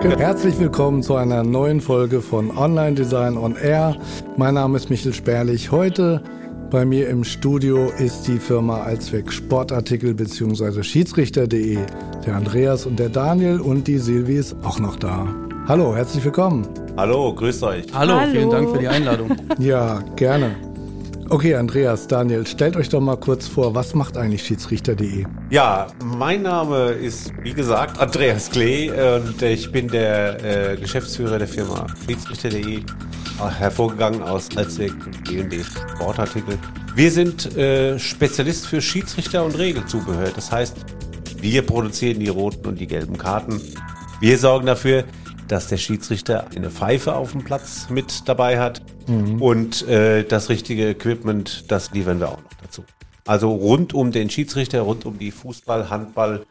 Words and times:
Herzlich 0.00 0.58
willkommen 0.60 1.02
zu 1.02 1.16
einer 1.16 1.42
neuen 1.42 1.80
Folge 1.80 2.20
von 2.20 2.56
Online 2.56 2.94
Design 2.94 3.36
on 3.36 3.56
Air. 3.56 3.96
Mein 4.36 4.54
Name 4.54 4.76
ist 4.76 4.90
Michel 4.90 5.12
Sperlich. 5.12 5.72
Heute 5.72 6.22
bei 6.70 6.84
mir 6.84 7.08
im 7.08 7.24
Studio 7.24 7.90
ist 7.98 8.28
die 8.28 8.38
Firma 8.38 8.82
Allzweck 8.82 9.32
Sportartikel 9.32 10.14
bzw. 10.14 10.84
Schiedsrichter.de. 10.84 11.78
Der 12.24 12.36
Andreas 12.36 12.86
und 12.86 13.00
der 13.00 13.08
Daniel 13.08 13.60
und 13.60 13.88
die 13.88 13.98
Silvi 13.98 14.36
ist 14.36 14.56
auch 14.62 14.78
noch 14.78 14.94
da. 14.94 15.26
Hallo, 15.66 15.96
herzlich 15.96 16.24
willkommen. 16.24 16.68
Hallo, 16.96 17.34
grüßt 17.34 17.64
euch. 17.64 17.86
Hallo, 17.92 18.14
Hallo, 18.20 18.30
vielen 18.30 18.50
Dank 18.50 18.70
für 18.70 18.78
die 18.78 18.88
Einladung. 18.88 19.36
Ja, 19.58 20.00
gerne. 20.14 20.67
Okay, 21.30 21.54
Andreas, 21.56 22.06
Daniel, 22.06 22.46
stellt 22.46 22.74
euch 22.74 22.88
doch 22.88 23.02
mal 23.02 23.16
kurz 23.16 23.46
vor, 23.46 23.74
was 23.74 23.94
macht 23.94 24.16
eigentlich 24.16 24.42
Schiedsrichter.de? 24.44 25.26
Ja, 25.50 25.88
mein 26.02 26.40
Name 26.40 26.92
ist, 26.92 27.34
wie 27.42 27.52
gesagt, 27.52 28.00
Andreas 28.00 28.50
Klee 28.50 28.90
und 28.90 29.42
ich 29.42 29.70
bin 29.70 29.88
der 29.88 30.72
äh, 30.72 30.76
Geschäftsführer 30.78 31.38
der 31.38 31.46
Firma 31.46 31.86
Schiedsrichter.de, 32.06 32.80
hervorgegangen 33.58 34.22
aus 34.22 34.48
Alzweg 34.56 34.94
D&D 35.24 35.64
Sportartikel. 35.64 36.58
Wir 36.94 37.10
sind 37.10 37.54
äh, 37.58 37.98
Spezialist 37.98 38.66
für 38.66 38.80
Schiedsrichter 38.80 39.44
und 39.44 39.58
Regelzubehör. 39.58 40.30
Das 40.34 40.50
heißt, 40.50 40.78
wir 41.42 41.60
produzieren 41.60 42.20
die 42.20 42.28
roten 42.28 42.66
und 42.66 42.80
die 42.80 42.86
gelben 42.86 43.18
Karten. 43.18 43.60
Wir 44.20 44.38
sorgen 44.38 44.64
dafür, 44.64 45.04
dass 45.48 45.68
der 45.68 45.78
Schiedsrichter 45.78 46.46
eine 46.54 46.70
Pfeife 46.70 47.14
auf 47.14 47.32
dem 47.32 47.42
Platz 47.42 47.88
mit 47.90 48.28
dabei 48.28 48.60
hat 48.60 48.82
mhm. 49.06 49.42
und 49.42 49.88
äh, 49.88 50.24
das 50.24 50.48
richtige 50.48 50.90
Equipment, 50.90 51.64
das 51.68 51.90
liefern 51.92 52.20
wir 52.20 52.28
auch 52.28 52.42
noch 52.42 52.54
dazu. 52.62 52.84
Also 53.26 53.50
rund 53.50 53.92
um 53.92 54.12
den 54.12 54.30
Schiedsrichter, 54.30 54.82
rund 54.82 55.04
um 55.04 55.18
die 55.18 55.30
Fußball, 55.30 55.90
Handball 55.90 56.46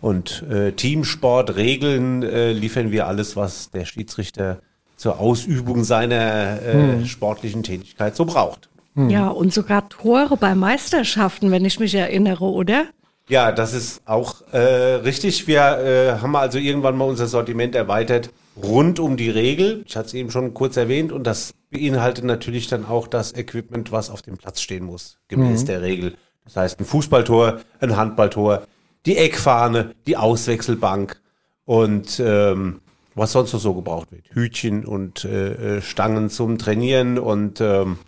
und 0.00 0.44
äh, 0.50 0.72
Teamsport, 0.72 1.56
Regeln 1.56 2.22
äh, 2.22 2.52
liefern 2.52 2.90
wir 2.90 3.06
alles, 3.06 3.36
was 3.36 3.70
der 3.70 3.84
Schiedsrichter 3.84 4.60
zur 4.96 5.18
Ausübung 5.18 5.82
seiner 5.84 6.62
äh, 6.62 6.76
mhm. 6.76 7.06
sportlichen 7.06 7.62
Tätigkeit 7.62 8.14
so 8.16 8.24
braucht. 8.24 8.68
Mhm. 8.94 9.10
Ja, 9.10 9.28
und 9.28 9.52
sogar 9.52 9.88
Tore 9.88 10.36
bei 10.36 10.54
Meisterschaften, 10.54 11.50
wenn 11.50 11.64
ich 11.64 11.80
mich 11.80 11.94
erinnere, 11.94 12.44
oder? 12.44 12.84
Ja, 13.28 13.52
das 13.52 13.74
ist 13.74 14.02
auch 14.06 14.42
äh, 14.52 14.58
richtig. 14.58 15.46
Wir 15.46 15.60
äh, 15.60 16.20
haben 16.20 16.34
also 16.34 16.58
irgendwann 16.58 16.96
mal 16.98 17.04
unser 17.04 17.28
Sortiment 17.28 17.74
erweitert 17.74 18.30
rund 18.62 18.98
um 18.98 19.16
die 19.16 19.30
Regel. 19.30 19.84
Ich 19.86 19.96
hatte 19.96 20.08
es 20.08 20.14
eben 20.14 20.30
schon 20.30 20.54
kurz 20.54 20.76
erwähnt 20.76 21.12
und 21.12 21.26
das 21.26 21.54
beinhaltet 21.70 22.24
natürlich 22.24 22.68
dann 22.68 22.84
auch 22.84 23.06
das 23.06 23.34
Equipment, 23.34 23.92
was 23.92 24.10
auf 24.10 24.22
dem 24.22 24.36
Platz 24.36 24.60
stehen 24.60 24.84
muss, 24.84 25.18
gemäß 25.28 25.62
mhm. 25.62 25.66
der 25.66 25.82
Regel. 25.82 26.14
Das 26.44 26.56
heißt 26.56 26.80
ein 26.80 26.84
Fußballtor, 26.84 27.60
ein 27.80 27.96
Handballtor, 27.96 28.66
die 29.06 29.16
Eckfahne, 29.16 29.94
die 30.06 30.16
Auswechselbank 30.16 31.20
und 31.64 32.20
ähm, 32.24 32.80
was 33.14 33.32
sonst 33.32 33.52
noch 33.52 33.60
so 33.60 33.74
gebraucht 33.74 34.12
wird. 34.12 34.24
Hütchen 34.32 34.84
und 34.84 35.24
äh, 35.24 35.76
äh 35.76 35.82
Stangen 35.82 36.30
zum 36.30 36.58
Trainieren 36.58 37.18
und 37.18 37.60
ähm, 37.60 37.98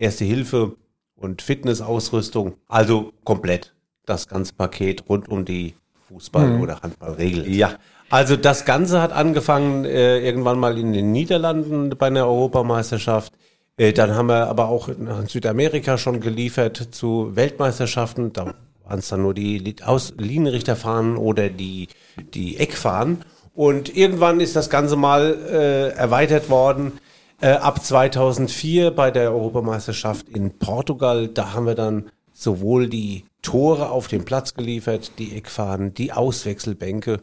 Erste 0.00 0.24
Hilfe 0.24 0.76
und 1.14 1.42
Fitnessausrüstung. 1.42 2.54
Also 2.68 3.12
komplett 3.22 3.74
das 4.06 4.28
ganze 4.28 4.54
Paket 4.54 5.10
rund 5.10 5.28
um 5.28 5.44
die 5.44 5.74
Fußball- 6.10 6.54
mhm. 6.54 6.62
oder 6.62 6.80
Handballregel. 6.80 7.46
Ja, 7.54 7.78
also 8.10 8.36
das 8.36 8.64
Ganze 8.64 9.00
hat 9.00 9.12
angefangen 9.12 9.84
äh, 9.84 10.18
irgendwann 10.18 10.58
mal 10.58 10.76
in 10.78 10.92
den 10.92 11.12
Niederlanden 11.12 11.90
bei 11.90 12.08
einer 12.08 12.26
Europameisterschaft. 12.26 13.32
Äh, 13.76 13.92
dann 13.92 14.14
haben 14.14 14.28
wir 14.28 14.48
aber 14.48 14.68
auch 14.68 14.88
in 14.88 15.26
Südamerika 15.26 15.96
schon 15.96 16.20
geliefert 16.20 16.88
zu 16.90 17.34
Weltmeisterschaften. 17.34 18.32
Da 18.32 18.54
waren 18.84 18.98
es 18.98 19.08
dann 19.08 19.22
nur 19.22 19.32
die 19.32 19.76
Aus 19.84 20.12
Linienrichterfahnen 20.18 21.16
oder 21.16 21.48
die, 21.48 21.88
die 22.34 22.56
Eckfahnen. 22.56 23.24
Und 23.54 23.96
irgendwann 23.96 24.40
ist 24.40 24.56
das 24.56 24.70
Ganze 24.70 24.96
mal 24.96 25.38
äh, 25.48 25.88
erweitert 25.90 26.50
worden. 26.50 26.92
Äh, 27.40 27.52
ab 27.52 27.82
2004 27.84 28.90
bei 28.90 29.10
der 29.10 29.32
Europameisterschaft 29.32 30.28
in 30.28 30.58
Portugal, 30.58 31.28
da 31.28 31.54
haben 31.54 31.66
wir 31.66 31.74
dann 31.76 32.10
sowohl 32.32 32.88
die 32.88 33.24
Tore 33.42 33.90
auf 33.90 34.08
den 34.08 34.24
Platz 34.24 34.54
geliefert, 34.54 35.12
die 35.18 35.36
Eckfahnen, 35.36 35.94
die 35.94 36.12
Auswechselbänke 36.12 37.20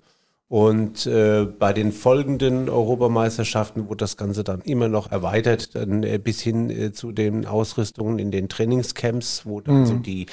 und 0.50 1.06
äh, 1.06 1.46
bei 1.46 1.74
den 1.74 1.92
folgenden 1.92 2.70
Europameisterschaften 2.70 3.90
wurde 3.90 3.98
das 3.98 4.16
Ganze 4.16 4.46
dann 4.46 4.62
immer 4.62 4.88
noch 4.88 5.12
erweitert, 5.12 5.76
dann 5.76 6.04
äh, 6.04 6.20
bis 6.20 6.40
hin 6.40 6.70
äh, 6.70 6.94
zu 6.94 7.12
den 7.12 7.46
Ausrüstungen 7.46 8.18
in 8.18 8.32
den 8.32 8.48
Trainingscamps, 8.48 9.46
wo 9.46 9.60
dann 9.60 9.82
mhm. 9.82 9.86
so 9.86 9.94
die, 9.96 10.28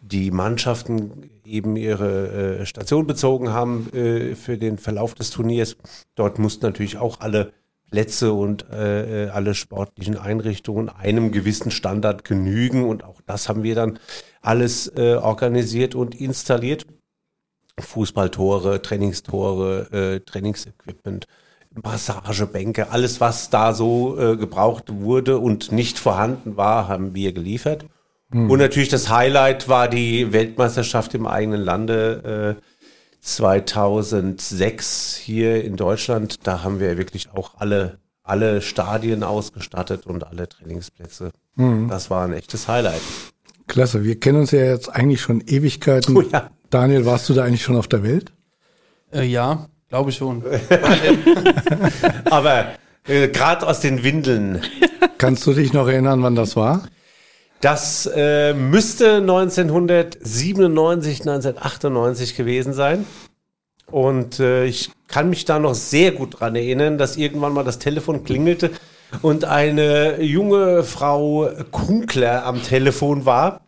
die 0.00 0.30
Mannschaften 0.30 1.30
eben 1.44 1.76
ihre 1.76 2.60
äh, 2.60 2.66
Station 2.66 3.06
bezogen 3.06 3.50
haben 3.50 3.92
äh, 3.92 4.34
für 4.34 4.56
den 4.56 4.78
Verlauf 4.78 5.14
des 5.14 5.28
Turniers. 5.28 5.76
Dort 6.14 6.38
mussten 6.38 6.64
natürlich 6.64 6.96
auch 6.96 7.20
alle 7.20 7.52
Plätze 7.90 8.32
und 8.32 8.64
äh, 8.70 9.26
äh 9.26 9.28
alle 9.28 9.54
sportlichen 9.54 10.16
Einrichtungen 10.16 10.88
einem 10.88 11.32
gewissen 11.32 11.70
Standard 11.70 12.24
genügen. 12.24 12.84
Und 12.84 13.04
auch 13.04 13.20
das 13.26 13.50
haben 13.50 13.62
wir 13.62 13.74
dann 13.74 13.98
alles 14.40 14.90
äh, 14.96 15.16
organisiert 15.16 15.94
und 15.94 16.18
installiert. 16.18 16.86
Fußballtore, 17.80 18.82
Trainingstore, 18.82 19.88
äh, 19.92 20.20
Trainingsequipment, 20.20 21.26
Massagebänke, 21.74 22.90
alles, 22.90 23.20
was 23.20 23.50
da 23.50 23.72
so 23.74 24.18
äh, 24.18 24.36
gebraucht 24.36 24.86
wurde 24.88 25.38
und 25.38 25.70
nicht 25.72 25.98
vorhanden 25.98 26.56
war, 26.56 26.88
haben 26.88 27.14
wir 27.14 27.32
geliefert. 27.32 27.84
Mhm. 28.30 28.50
Und 28.50 28.58
natürlich 28.58 28.88
das 28.88 29.08
Highlight 29.08 29.68
war 29.68 29.88
die 29.88 30.32
Weltmeisterschaft 30.32 31.14
im 31.14 31.26
eigenen 31.26 31.60
Lande 31.60 32.56
äh, 32.58 32.62
2006 33.20 35.16
hier 35.16 35.62
in 35.64 35.76
Deutschland. 35.76 36.46
Da 36.46 36.62
haben 36.62 36.80
wir 36.80 36.96
wirklich 36.98 37.30
auch 37.32 37.52
alle, 37.58 37.98
alle 38.22 38.62
Stadien 38.62 39.22
ausgestattet 39.22 40.06
und 40.06 40.26
alle 40.26 40.48
Trainingsplätze. 40.48 41.32
Mhm. 41.54 41.88
Das 41.88 42.10
war 42.10 42.24
ein 42.24 42.32
echtes 42.32 42.66
Highlight. 42.66 43.02
Klasse, 43.66 44.02
wir 44.02 44.18
kennen 44.18 44.40
uns 44.40 44.50
ja 44.50 44.64
jetzt 44.64 44.88
eigentlich 44.88 45.20
schon 45.20 45.40
Ewigkeiten. 45.42 46.16
Oh 46.16 46.22
ja. 46.32 46.50
Daniel, 46.70 47.04
warst 47.04 47.28
du 47.28 47.34
da 47.34 47.44
eigentlich 47.44 47.62
schon 47.62 47.76
auf 47.76 47.88
der 47.88 48.02
Welt? 48.02 48.32
Äh, 49.12 49.24
ja, 49.24 49.66
glaube 49.88 50.10
ich 50.10 50.16
schon. 50.16 50.44
Aber 52.30 52.66
äh, 53.06 53.28
gerade 53.28 53.66
aus 53.66 53.80
den 53.80 54.04
Windeln. 54.04 54.62
Kannst 55.18 55.46
du 55.46 55.52
dich 55.52 55.72
noch 55.72 55.88
erinnern, 55.88 56.22
wann 56.22 56.36
das 56.36 56.56
war? 56.56 56.84
Das 57.60 58.10
äh, 58.14 58.54
müsste 58.54 59.16
1997, 59.16 61.20
1998 61.20 62.36
gewesen 62.36 62.72
sein. 62.72 63.04
Und 63.86 64.40
äh, 64.40 64.64
ich 64.64 64.90
kann 65.08 65.28
mich 65.28 65.44
da 65.44 65.58
noch 65.58 65.74
sehr 65.74 66.12
gut 66.12 66.40
dran 66.40 66.54
erinnern, 66.54 66.96
dass 66.96 67.16
irgendwann 67.16 67.52
mal 67.52 67.64
das 67.64 67.80
Telefon 67.80 68.24
klingelte 68.24 68.70
und 69.22 69.44
eine 69.44 70.22
junge 70.22 70.84
Frau 70.84 71.50
Kunkler 71.72 72.46
am 72.46 72.62
Telefon 72.62 73.26
war, 73.26 73.60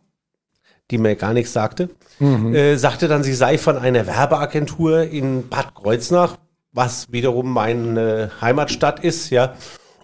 die 0.92 0.98
mir 0.98 1.16
gar 1.16 1.32
nichts 1.32 1.52
sagte 1.52 1.88
mhm. 2.22 2.54
äh, 2.54 2.76
sagte 2.76 3.08
dann, 3.08 3.22
sie 3.22 3.34
sei 3.34 3.58
von 3.58 3.76
einer 3.76 4.06
Werbeagentur 4.06 5.02
in 5.02 5.48
Bad 5.48 5.74
Kreuznach, 5.74 6.38
was 6.72 7.12
wiederum 7.12 7.52
meine 7.52 8.30
Heimatstadt 8.40 9.04
ist, 9.04 9.30
ja. 9.30 9.54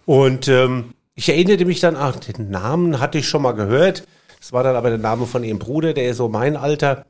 Und 0.05 0.49
ähm, 0.49 0.95
ich 1.15 1.29
erinnerte 1.29 1.65
mich 1.65 1.81
dann, 1.81 1.97
ach, 1.97 2.17
den 2.17 2.51
Namen 2.51 3.01
hatte 3.01 3.19
ich 3.19 3.29
schon 3.29 3.43
mal 3.43 3.53
gehört. 3.53 4.05
Das 4.39 4.53
war 4.53 4.63
dann 4.63 4.77
aber 4.77 4.91
der 4.91 4.99
Name 4.99 5.27
von 5.27 5.45
ihrem 5.45 5.59
Bruder, 5.59 5.95
der 5.95 6.11
ist 6.11 6.19
so 6.19 6.29
mein 6.29 6.57
Alter. 6.57 7.07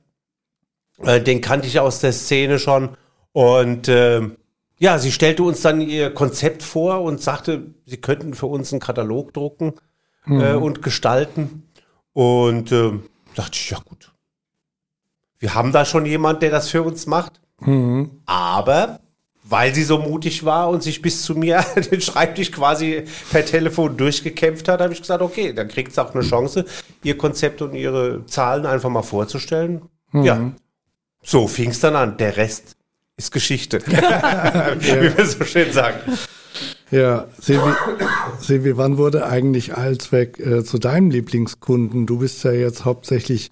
Äh, 1.03 1.21
den 1.21 1.41
kannte 1.41 1.66
ich 1.66 1.81
aus 1.81 2.00
der 2.00 2.12
Szene 2.12 2.59
schon. 2.59 2.91
Und 3.33 3.89
äh, 3.89 4.22
ja, 4.78 4.99
sie 4.99 5.12
stellte 5.12 5.43
uns 5.43 5.60
dann 5.60 5.81
ihr 5.81 6.10
Konzept 6.10 6.62
vor 6.62 7.03
und 7.03 7.21
sagte, 7.21 7.75
sie 7.84 7.99
könnten 7.99 8.34
für 8.34 8.47
uns 8.47 8.72
einen 8.72 8.81
Katalog 8.81 9.34
drucken 9.34 9.75
mhm. 10.25 10.41
äh, 10.41 10.55
und 10.55 10.83
gestalten. 10.83 11.65
Und 12.12 12.72
äh, 12.72 12.93
dachte 13.38 13.52
ich, 13.54 13.70
ja 13.70 13.78
gut, 13.78 14.12
wir 15.38 15.54
haben 15.54 15.72
da 15.72 15.84
schon 15.84 16.04
jemand, 16.06 16.42
der 16.42 16.50
das 16.50 16.68
für 16.68 16.82
uns 16.82 17.06
macht. 17.06 17.40
Mhm. 17.60 18.10
Aber 18.26 19.00
weil 19.44 19.74
sie 19.74 19.84
so 19.84 19.98
mutig 19.98 20.44
war 20.44 20.68
und 20.68 20.82
sich 20.82 21.00
bis 21.00 21.22
zu 21.22 21.34
mir 21.34 21.64
den 21.90 22.00
Schreibtisch 22.00 22.52
quasi 22.52 23.04
per 23.30 23.44
Telefon 23.44 23.96
durchgekämpft 23.96 24.68
hat, 24.68 24.80
habe 24.80 24.92
ich 24.92 25.00
gesagt, 25.00 25.22
okay, 25.22 25.52
dann 25.52 25.68
kriegt 25.68 25.92
sie 25.92 26.02
auch 26.02 26.14
eine 26.14 26.22
Chance, 26.22 26.66
ihr 27.02 27.16
Konzept 27.16 27.62
und 27.62 27.74
ihre 27.74 28.26
Zahlen 28.26 28.66
einfach 28.66 28.90
mal 28.90 29.02
vorzustellen. 29.02 29.82
Mhm. 30.12 30.22
Ja, 30.24 30.52
so 31.22 31.46
fing 31.48 31.70
es 31.70 31.80
dann 31.80 31.96
an. 31.96 32.16
Der 32.18 32.36
Rest 32.36 32.76
ist 33.16 33.32
Geschichte, 33.32 33.80
wie 33.86 35.16
wir 35.16 35.26
so 35.26 35.44
schön 35.44 35.72
sagen. 35.72 36.00
Ja, 36.90 37.26
Silvi, 37.38 37.72
Silvi, 38.40 38.76
wann 38.76 38.96
wurde 38.96 39.26
eigentlich 39.26 39.76
Allzweck 39.76 40.38
äh, 40.40 40.64
zu 40.64 40.78
deinem 40.78 41.10
Lieblingskunden? 41.10 42.06
Du 42.06 42.18
bist 42.18 42.42
ja 42.44 42.52
jetzt 42.52 42.84
hauptsächlich 42.84 43.50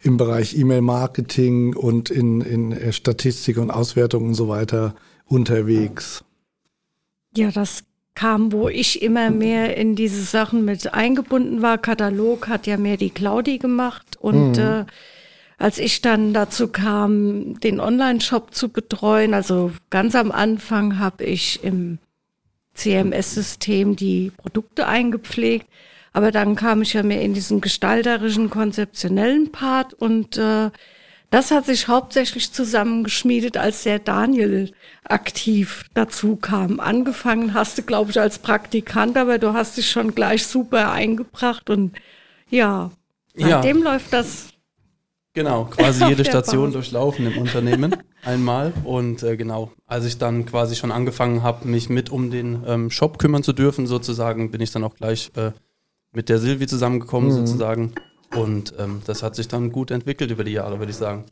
im 0.00 0.16
Bereich 0.16 0.56
E-Mail-Marketing 0.56 1.74
und 1.74 2.08
in, 2.08 2.40
in 2.40 2.92
Statistik 2.92 3.58
und 3.58 3.70
Auswertung 3.70 4.28
und 4.28 4.34
so 4.34 4.48
weiter 4.48 4.94
unterwegs? 5.26 6.24
Ja, 7.36 7.50
das 7.50 7.84
kam, 8.14 8.52
wo 8.52 8.68
ich 8.68 9.02
immer 9.02 9.30
mehr 9.30 9.76
in 9.76 9.94
diese 9.94 10.22
Sachen 10.22 10.64
mit 10.64 10.92
eingebunden 10.94 11.62
war. 11.62 11.78
Katalog 11.78 12.48
hat 12.48 12.66
ja 12.66 12.76
mehr 12.76 12.96
die 12.96 13.10
Claudi 13.10 13.58
gemacht 13.58 14.16
und 14.18 14.52
mhm. 14.52 14.58
äh, 14.58 14.84
als 15.58 15.78
ich 15.78 16.00
dann 16.00 16.32
dazu 16.32 16.68
kam, 16.68 17.58
den 17.60 17.80
Online-Shop 17.80 18.54
zu 18.54 18.68
betreuen, 18.68 19.34
also 19.34 19.72
ganz 19.90 20.14
am 20.14 20.30
Anfang 20.30 21.00
habe 21.00 21.24
ich 21.24 21.64
im 21.64 21.98
CMS-System 22.78 23.96
die 23.96 24.32
Produkte 24.36 24.86
eingepflegt, 24.86 25.66
aber 26.12 26.32
dann 26.32 26.56
kam 26.56 26.82
ich 26.82 26.94
ja 26.94 27.02
mehr 27.02 27.22
in 27.22 27.34
diesen 27.34 27.60
gestalterischen, 27.60 28.50
konzeptionellen 28.50 29.52
Part 29.52 29.94
und 29.94 30.36
äh, 30.38 30.70
das 31.30 31.50
hat 31.50 31.66
sich 31.66 31.88
hauptsächlich 31.88 32.52
zusammengeschmiedet, 32.52 33.58
als 33.58 33.82
der 33.82 33.98
Daniel 33.98 34.72
aktiv 35.04 35.84
dazu 35.92 36.36
kam. 36.36 36.80
Angefangen 36.80 37.52
hast 37.52 37.76
du, 37.76 37.82
glaube 37.82 38.10
ich, 38.10 38.18
als 38.18 38.38
Praktikant, 38.38 39.16
aber 39.18 39.38
du 39.38 39.52
hast 39.52 39.76
dich 39.76 39.90
schon 39.90 40.14
gleich 40.14 40.46
super 40.46 40.90
eingebracht 40.90 41.68
und 41.68 41.92
ja, 42.48 42.90
seitdem 43.34 43.82
ja. 43.82 43.92
läuft 43.92 44.12
das. 44.12 44.48
Genau, 45.38 45.64
quasi 45.70 46.04
jede 46.06 46.24
Station 46.24 46.72
durchlaufen 46.72 47.24
im 47.30 47.38
Unternehmen 47.38 47.94
einmal. 48.24 48.72
Und 48.82 49.22
äh, 49.22 49.36
genau, 49.36 49.70
als 49.86 50.04
ich 50.04 50.18
dann 50.18 50.46
quasi 50.46 50.74
schon 50.74 50.90
angefangen 50.90 51.44
habe, 51.44 51.68
mich 51.68 51.88
mit 51.88 52.10
um 52.10 52.32
den 52.32 52.64
ähm, 52.66 52.90
Shop 52.90 53.20
kümmern 53.20 53.44
zu 53.44 53.52
dürfen, 53.52 53.86
sozusagen, 53.86 54.50
bin 54.50 54.60
ich 54.60 54.72
dann 54.72 54.82
auch 54.82 54.96
gleich 54.96 55.30
äh, 55.36 55.52
mit 56.12 56.28
der 56.28 56.40
Silvi 56.40 56.66
zusammengekommen, 56.66 57.30
mhm. 57.30 57.46
sozusagen. 57.46 57.92
Und 58.34 58.74
ähm, 58.80 59.00
das 59.06 59.22
hat 59.22 59.36
sich 59.36 59.46
dann 59.46 59.70
gut 59.70 59.92
entwickelt 59.92 60.32
über 60.32 60.42
die 60.42 60.50
Jahre, 60.50 60.80
würde 60.80 60.90
ich 60.90 60.98
sagen. 60.98 61.26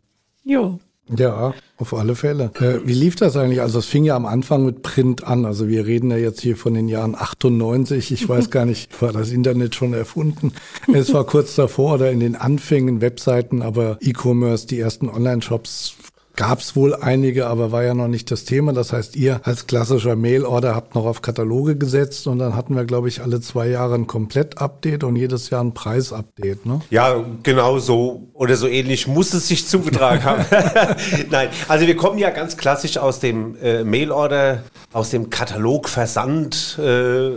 Jo. 0.45 0.79
Ja, 1.09 1.55
auf 1.77 1.95
alle 1.95 2.17
Fälle. 2.17 2.51
Äh, 2.59 2.81
wie 2.85 2.95
lief 2.95 3.15
das 3.15 3.37
eigentlich? 3.37 3.61
Also 3.61 3.79
es 3.79 3.87
fing 3.87 4.05
ja 4.05 4.17
am 4.17 4.27
Anfang 4.27 4.65
mit 4.65 4.83
Print 4.83 5.25
an. 5.25 5.45
Also 5.45 5.69
wir 5.69 5.87
reden 5.87 6.11
ja 6.11 6.17
jetzt 6.17 6.41
hier 6.41 6.57
von 6.57 6.75
den 6.75 6.89
Jahren 6.89 7.15
98. 7.15 8.11
Ich 8.11 8.29
weiß 8.29 8.51
gar 8.51 8.65
nicht, 8.65 9.01
war 9.01 9.13
das 9.13 9.31
Internet 9.31 9.75
schon 9.77 9.93
erfunden? 9.93 10.53
Es 10.93 11.13
war 11.15 11.25
kurz 11.25 11.55
davor 11.55 11.95
oder 11.95 12.11
in 12.11 12.21
den 12.21 12.35
Anfängen 12.35 13.01
Webseiten, 13.01 13.63
aber 13.63 13.99
E-Commerce, 14.01 14.67
die 14.67 14.81
ersten 14.81 15.09
Online-Shops 15.09 15.95
gab 16.37 16.61
es 16.61 16.77
wohl 16.77 16.95
einige, 16.95 17.47
aber 17.47 17.73
war 17.73 17.83
ja 17.83 17.95
noch 17.95 18.09
nicht 18.09 18.31
das 18.31 18.45
Thema. 18.45 18.73
Das 18.73 18.93
heißt, 18.93 19.17
ihr 19.17 19.41
als 19.45 19.67
klassischer 19.67 20.17
Mail-Order 20.17 20.75
habt 20.75 20.95
noch 20.95 21.07
auf 21.07 21.23
Kataloge 21.23 21.77
gesetzt 21.77 22.27
und 22.27 22.39
dann 22.39 22.55
hatten 22.55 22.77
wir, 22.77 22.85
glaube 22.85 23.09
ich, 23.09 23.23
alle 23.23 23.41
zwei 23.41 23.69
Jahre 23.69 23.95
ein 23.95 24.07
Komplett-Update 24.07 25.03
und 25.05 25.17
jedes 25.17 25.51
Jahr 25.51 25.65
ein 25.65 25.75
Preis-Update. 25.75 26.67
Ne? 26.67 26.81
Ja, 26.91 27.25
genau 27.43 27.79
so 27.79 28.29
oder 28.35 28.57
so 28.57 28.69
ähnlich 28.69 29.07
muss 29.07 29.33
es 29.33 29.49
sich 29.49 29.67
zugetragen 29.67 30.25
haben. 30.25 30.45
Nein, 31.31 31.49
also 31.69 31.87
wir 31.87 31.97
kommen 31.97 32.19
ja 32.19 32.31
ganz 32.31 32.57
klassisch 32.57 32.99
aus 32.99 33.19
dem 33.19 33.57
äh, 33.57 33.83
Mail-Order, 33.83 34.63
aus 34.93 35.11
dem 35.11 35.31
Katalogversand. 35.31 36.79
Äh, 36.79 37.31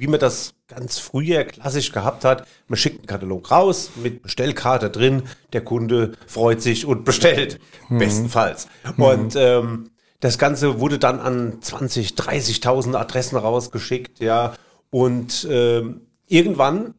wie 0.00 0.06
man 0.06 0.18
das 0.18 0.54
ganz 0.66 0.98
früher 0.98 1.44
klassisch 1.44 1.92
gehabt 1.92 2.24
hat. 2.24 2.46
Man 2.68 2.78
schickt 2.78 3.00
einen 3.00 3.06
Katalog 3.06 3.50
raus 3.50 3.90
mit 4.02 4.22
Bestellkarte 4.22 4.88
drin, 4.88 5.24
der 5.52 5.62
Kunde 5.62 6.12
freut 6.26 6.62
sich 6.62 6.86
und 6.86 7.04
bestellt, 7.04 7.60
mhm. 7.88 7.98
bestenfalls. 7.98 8.66
Mhm. 8.96 9.02
Und 9.02 9.36
ähm, 9.36 9.90
das 10.20 10.38
Ganze 10.38 10.80
wurde 10.80 10.98
dann 10.98 11.20
an 11.20 11.60
20, 11.60 12.12
30.000 12.12 12.96
Adressen 12.96 13.36
rausgeschickt, 13.36 14.20
ja. 14.20 14.54
Und 14.90 15.46
ähm, 15.50 16.00
irgendwann 16.26 16.94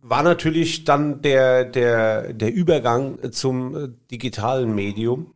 war 0.00 0.22
natürlich 0.22 0.84
dann 0.84 1.22
der, 1.22 1.64
der, 1.64 2.32
der 2.32 2.52
Übergang 2.52 3.32
zum 3.32 3.76
äh, 3.76 3.88
digitalen 4.10 4.74
Medium. 4.74 5.34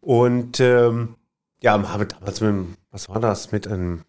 Und 0.00 0.60
ähm, 0.60 1.16
ja, 1.62 1.72
haben 1.72 2.08
damals 2.08 2.40
mit, 2.40 2.66
was 2.90 3.08
war 3.08 3.18
das, 3.18 3.50
mit 3.50 3.66
einem 3.66 4.02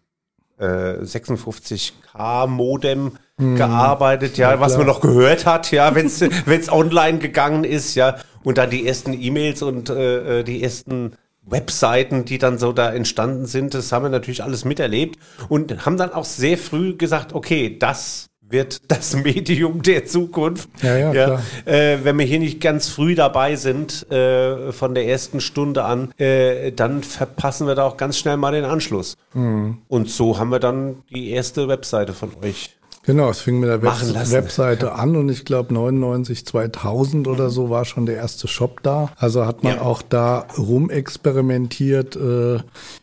56K-Modem 0.58 3.06
äh, 3.06 3.10
hm. 3.42 3.56
gearbeitet, 3.56 4.38
ja, 4.38 4.52
ja 4.52 4.60
was 4.60 4.78
man 4.78 4.86
noch 4.86 5.00
gehört 5.00 5.44
hat, 5.46 5.70
ja, 5.70 5.94
wenn 5.94 6.06
es 6.06 6.22
online 6.72 7.18
gegangen 7.18 7.64
ist, 7.64 7.94
ja, 7.94 8.16
und 8.42 8.58
dann 8.58 8.70
die 8.70 8.86
ersten 8.86 9.12
E-Mails 9.12 9.62
und 9.62 9.90
äh, 9.90 10.40
äh, 10.40 10.44
die 10.44 10.62
ersten 10.62 11.12
Webseiten, 11.46 12.24
die 12.24 12.38
dann 12.38 12.58
so 12.58 12.72
da 12.72 12.92
entstanden 12.92 13.46
sind, 13.46 13.74
das 13.74 13.92
haben 13.92 14.04
wir 14.04 14.08
natürlich 14.08 14.42
alles 14.42 14.64
miterlebt. 14.64 15.18
Und 15.48 15.86
haben 15.86 15.96
dann 15.96 16.12
auch 16.12 16.24
sehr 16.24 16.58
früh 16.58 16.96
gesagt, 16.96 17.32
okay, 17.32 17.78
das 17.78 18.28
wird 18.48 18.82
das 18.88 19.16
Medium 19.16 19.82
der 19.82 20.06
Zukunft. 20.06 20.68
Ja, 20.82 20.96
ja, 20.96 21.12
ja 21.12 21.42
äh, 21.64 22.04
wenn 22.04 22.18
wir 22.18 22.26
hier 22.26 22.38
nicht 22.38 22.60
ganz 22.60 22.88
früh 22.88 23.14
dabei 23.14 23.56
sind, 23.56 24.10
äh, 24.10 24.72
von 24.72 24.94
der 24.94 25.06
ersten 25.06 25.40
Stunde 25.40 25.84
an, 25.84 26.12
äh, 26.18 26.72
dann 26.72 27.02
verpassen 27.02 27.66
wir 27.66 27.74
da 27.74 27.84
auch 27.84 27.96
ganz 27.96 28.18
schnell 28.18 28.36
mal 28.36 28.52
den 28.52 28.64
Anschluss. 28.64 29.16
Mhm. 29.34 29.78
Und 29.88 30.10
so 30.10 30.38
haben 30.38 30.50
wir 30.50 30.60
dann 30.60 31.02
die 31.10 31.30
erste 31.30 31.68
Webseite 31.68 32.12
von 32.12 32.30
euch. 32.42 32.76
Genau, 33.06 33.30
es 33.30 33.40
fing 33.40 33.60
mit 33.60 33.68
der 33.68 33.82
Web 33.82 34.32
Webseite 34.32 34.94
an 34.94 35.14
und 35.14 35.28
ich 35.28 35.44
glaube 35.44 35.72
99, 35.72 36.44
2000 36.44 37.28
oder 37.28 37.50
so 37.50 37.70
war 37.70 37.84
schon 37.84 38.04
der 38.04 38.16
erste 38.16 38.48
Shop 38.48 38.82
da. 38.82 39.10
Also 39.16 39.46
hat 39.46 39.62
man 39.62 39.76
ja. 39.76 39.82
auch 39.82 40.02
da 40.02 40.46
rumexperimentiert 40.58 42.16
äh, 42.16 42.58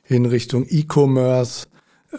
in 0.06 0.26
Richtung 0.26 0.66
E-Commerce 0.68 1.68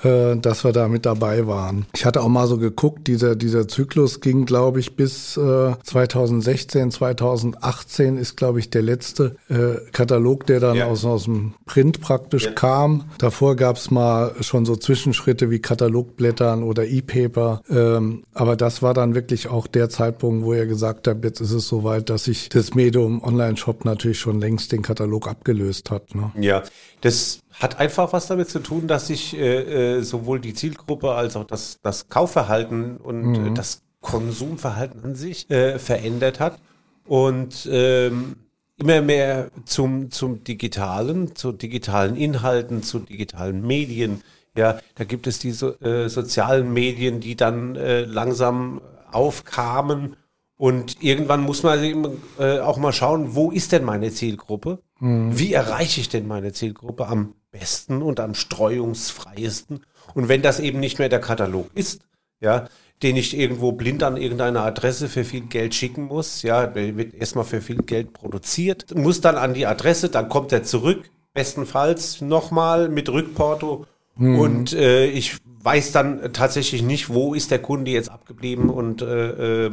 äh, 0.02 0.36
dass 0.36 0.64
wir 0.64 0.72
da 0.72 0.88
mit 0.88 1.06
dabei 1.06 1.46
waren. 1.46 1.86
Ich 1.94 2.04
hatte 2.04 2.22
auch 2.22 2.28
mal 2.28 2.46
so 2.46 2.58
geguckt, 2.58 3.06
dieser, 3.06 3.36
dieser 3.36 3.68
Zyklus 3.68 4.20
ging, 4.20 4.44
glaube 4.46 4.80
ich, 4.80 4.96
bis 4.96 5.36
äh, 5.36 5.74
2016, 5.82 6.90
2018 6.90 8.16
ist, 8.16 8.36
glaube 8.36 8.58
ich, 8.58 8.70
der 8.70 8.82
letzte 8.82 9.36
äh, 9.48 9.90
Katalog, 9.92 10.46
der 10.46 10.60
dann 10.60 10.76
ja. 10.76 10.86
aus, 10.86 11.04
aus 11.04 11.24
dem 11.24 11.54
Print 11.66 12.00
praktisch 12.00 12.44
ja. 12.44 12.52
kam. 12.52 13.04
Davor 13.18 13.56
gab 13.56 13.76
es 13.76 13.90
mal 13.90 14.32
schon 14.40 14.66
so 14.66 14.76
Zwischenschritte 14.76 15.50
wie 15.50 15.60
Katalogblättern 15.60 16.62
oder 16.62 16.86
E-Paper. 16.86 17.62
Ähm, 17.70 18.24
aber 18.32 18.56
das 18.56 18.82
war 18.82 18.94
dann 18.94 19.14
wirklich 19.14 19.48
auch 19.48 19.66
der 19.66 19.88
Zeitpunkt, 19.88 20.44
wo 20.44 20.54
ihr 20.54 20.66
gesagt 20.66 21.08
habt, 21.08 21.24
jetzt 21.24 21.40
ist 21.40 21.52
es 21.52 21.68
soweit, 21.68 22.10
dass 22.10 22.24
sich 22.24 22.48
das 22.48 22.74
Medium 22.74 23.22
Online-Shop 23.22 23.84
natürlich 23.84 24.18
schon 24.18 24.40
längst 24.40 24.72
den 24.72 24.82
Katalog 24.82 25.28
abgelöst 25.28 25.90
hat. 25.90 26.14
Ne? 26.14 26.32
Ja, 26.38 26.62
das 27.00 27.40
hat 27.60 27.78
einfach 27.78 28.12
was 28.12 28.26
damit 28.26 28.48
zu 28.48 28.58
tun, 28.58 28.86
dass 28.86 29.06
sich 29.06 29.36
äh, 29.36 29.98
äh, 29.98 30.02
sowohl 30.02 30.40
die 30.40 30.54
Zielgruppe 30.54 31.12
als 31.12 31.36
auch 31.36 31.44
das, 31.44 31.78
das 31.82 32.08
Kaufverhalten 32.08 32.96
und 32.96 33.22
mhm. 33.22 33.46
äh, 33.46 33.54
das 33.54 33.82
Konsumverhalten 34.00 35.02
an 35.04 35.14
sich 35.14 35.50
äh, 35.50 35.78
verändert 35.78 36.40
hat 36.40 36.58
und 37.06 37.68
ähm, 37.70 38.36
immer 38.76 39.00
mehr 39.00 39.50
zum, 39.64 40.10
zum 40.10 40.42
digitalen, 40.44 41.36
zu 41.36 41.52
digitalen 41.52 42.16
Inhalten, 42.16 42.82
zu 42.82 42.98
digitalen 42.98 43.66
Medien. 43.66 44.22
Ja, 44.56 44.78
da 44.94 45.04
gibt 45.04 45.26
es 45.26 45.38
diese 45.38 45.80
äh, 45.80 46.08
sozialen 46.08 46.72
Medien, 46.72 47.20
die 47.20 47.36
dann 47.36 47.76
äh, 47.76 48.02
langsam 48.02 48.80
aufkamen 49.10 50.16
und 50.56 51.02
irgendwann 51.02 51.40
muss 51.42 51.62
man 51.62 52.18
äh, 52.38 52.60
auch 52.60 52.78
mal 52.78 52.92
schauen, 52.92 53.34
wo 53.34 53.50
ist 53.50 53.72
denn 53.72 53.84
meine 53.84 54.12
Zielgruppe? 54.12 54.80
Mhm. 55.00 55.38
Wie 55.38 55.52
erreiche 55.52 56.00
ich 56.00 56.08
denn 56.08 56.26
meine 56.26 56.52
Zielgruppe 56.52 57.06
am 57.08 57.34
besten 57.54 58.02
und 58.02 58.20
am 58.20 58.34
streuungsfreiesten. 58.34 59.80
Und 60.14 60.28
wenn 60.28 60.42
das 60.42 60.60
eben 60.60 60.80
nicht 60.80 60.98
mehr 60.98 61.08
der 61.08 61.20
Katalog 61.20 61.70
ist, 61.74 62.02
ja, 62.40 62.68
den 63.02 63.16
ich 63.16 63.36
irgendwo 63.36 63.72
blind 63.72 64.02
an 64.02 64.16
irgendeine 64.16 64.60
Adresse 64.60 65.08
für 65.08 65.24
viel 65.24 65.42
Geld 65.42 65.74
schicken 65.74 66.04
muss, 66.04 66.42
ja, 66.42 66.66
der 66.66 66.96
wird 66.96 67.14
erstmal 67.14 67.44
für 67.44 67.60
viel 67.60 67.78
Geld 67.78 68.12
produziert, 68.12 68.94
muss 68.94 69.20
dann 69.20 69.36
an 69.36 69.54
die 69.54 69.66
Adresse, 69.66 70.08
dann 70.08 70.28
kommt 70.28 70.52
er 70.52 70.64
zurück, 70.64 71.10
bestenfalls 71.32 72.20
nochmal 72.20 72.88
mit 72.88 73.08
Rückporto 73.08 73.86
hm. 74.16 74.38
und 74.38 74.72
äh, 74.72 75.06
ich 75.06 75.36
weiß 75.44 75.92
dann 75.92 76.32
tatsächlich 76.32 76.82
nicht, 76.82 77.08
wo 77.08 77.34
ist 77.34 77.50
der 77.50 77.60
Kunde 77.60 77.90
jetzt 77.90 78.10
abgeblieben 78.10 78.68
und 78.68 79.02
äh, 79.02 79.66
äh, 79.66 79.70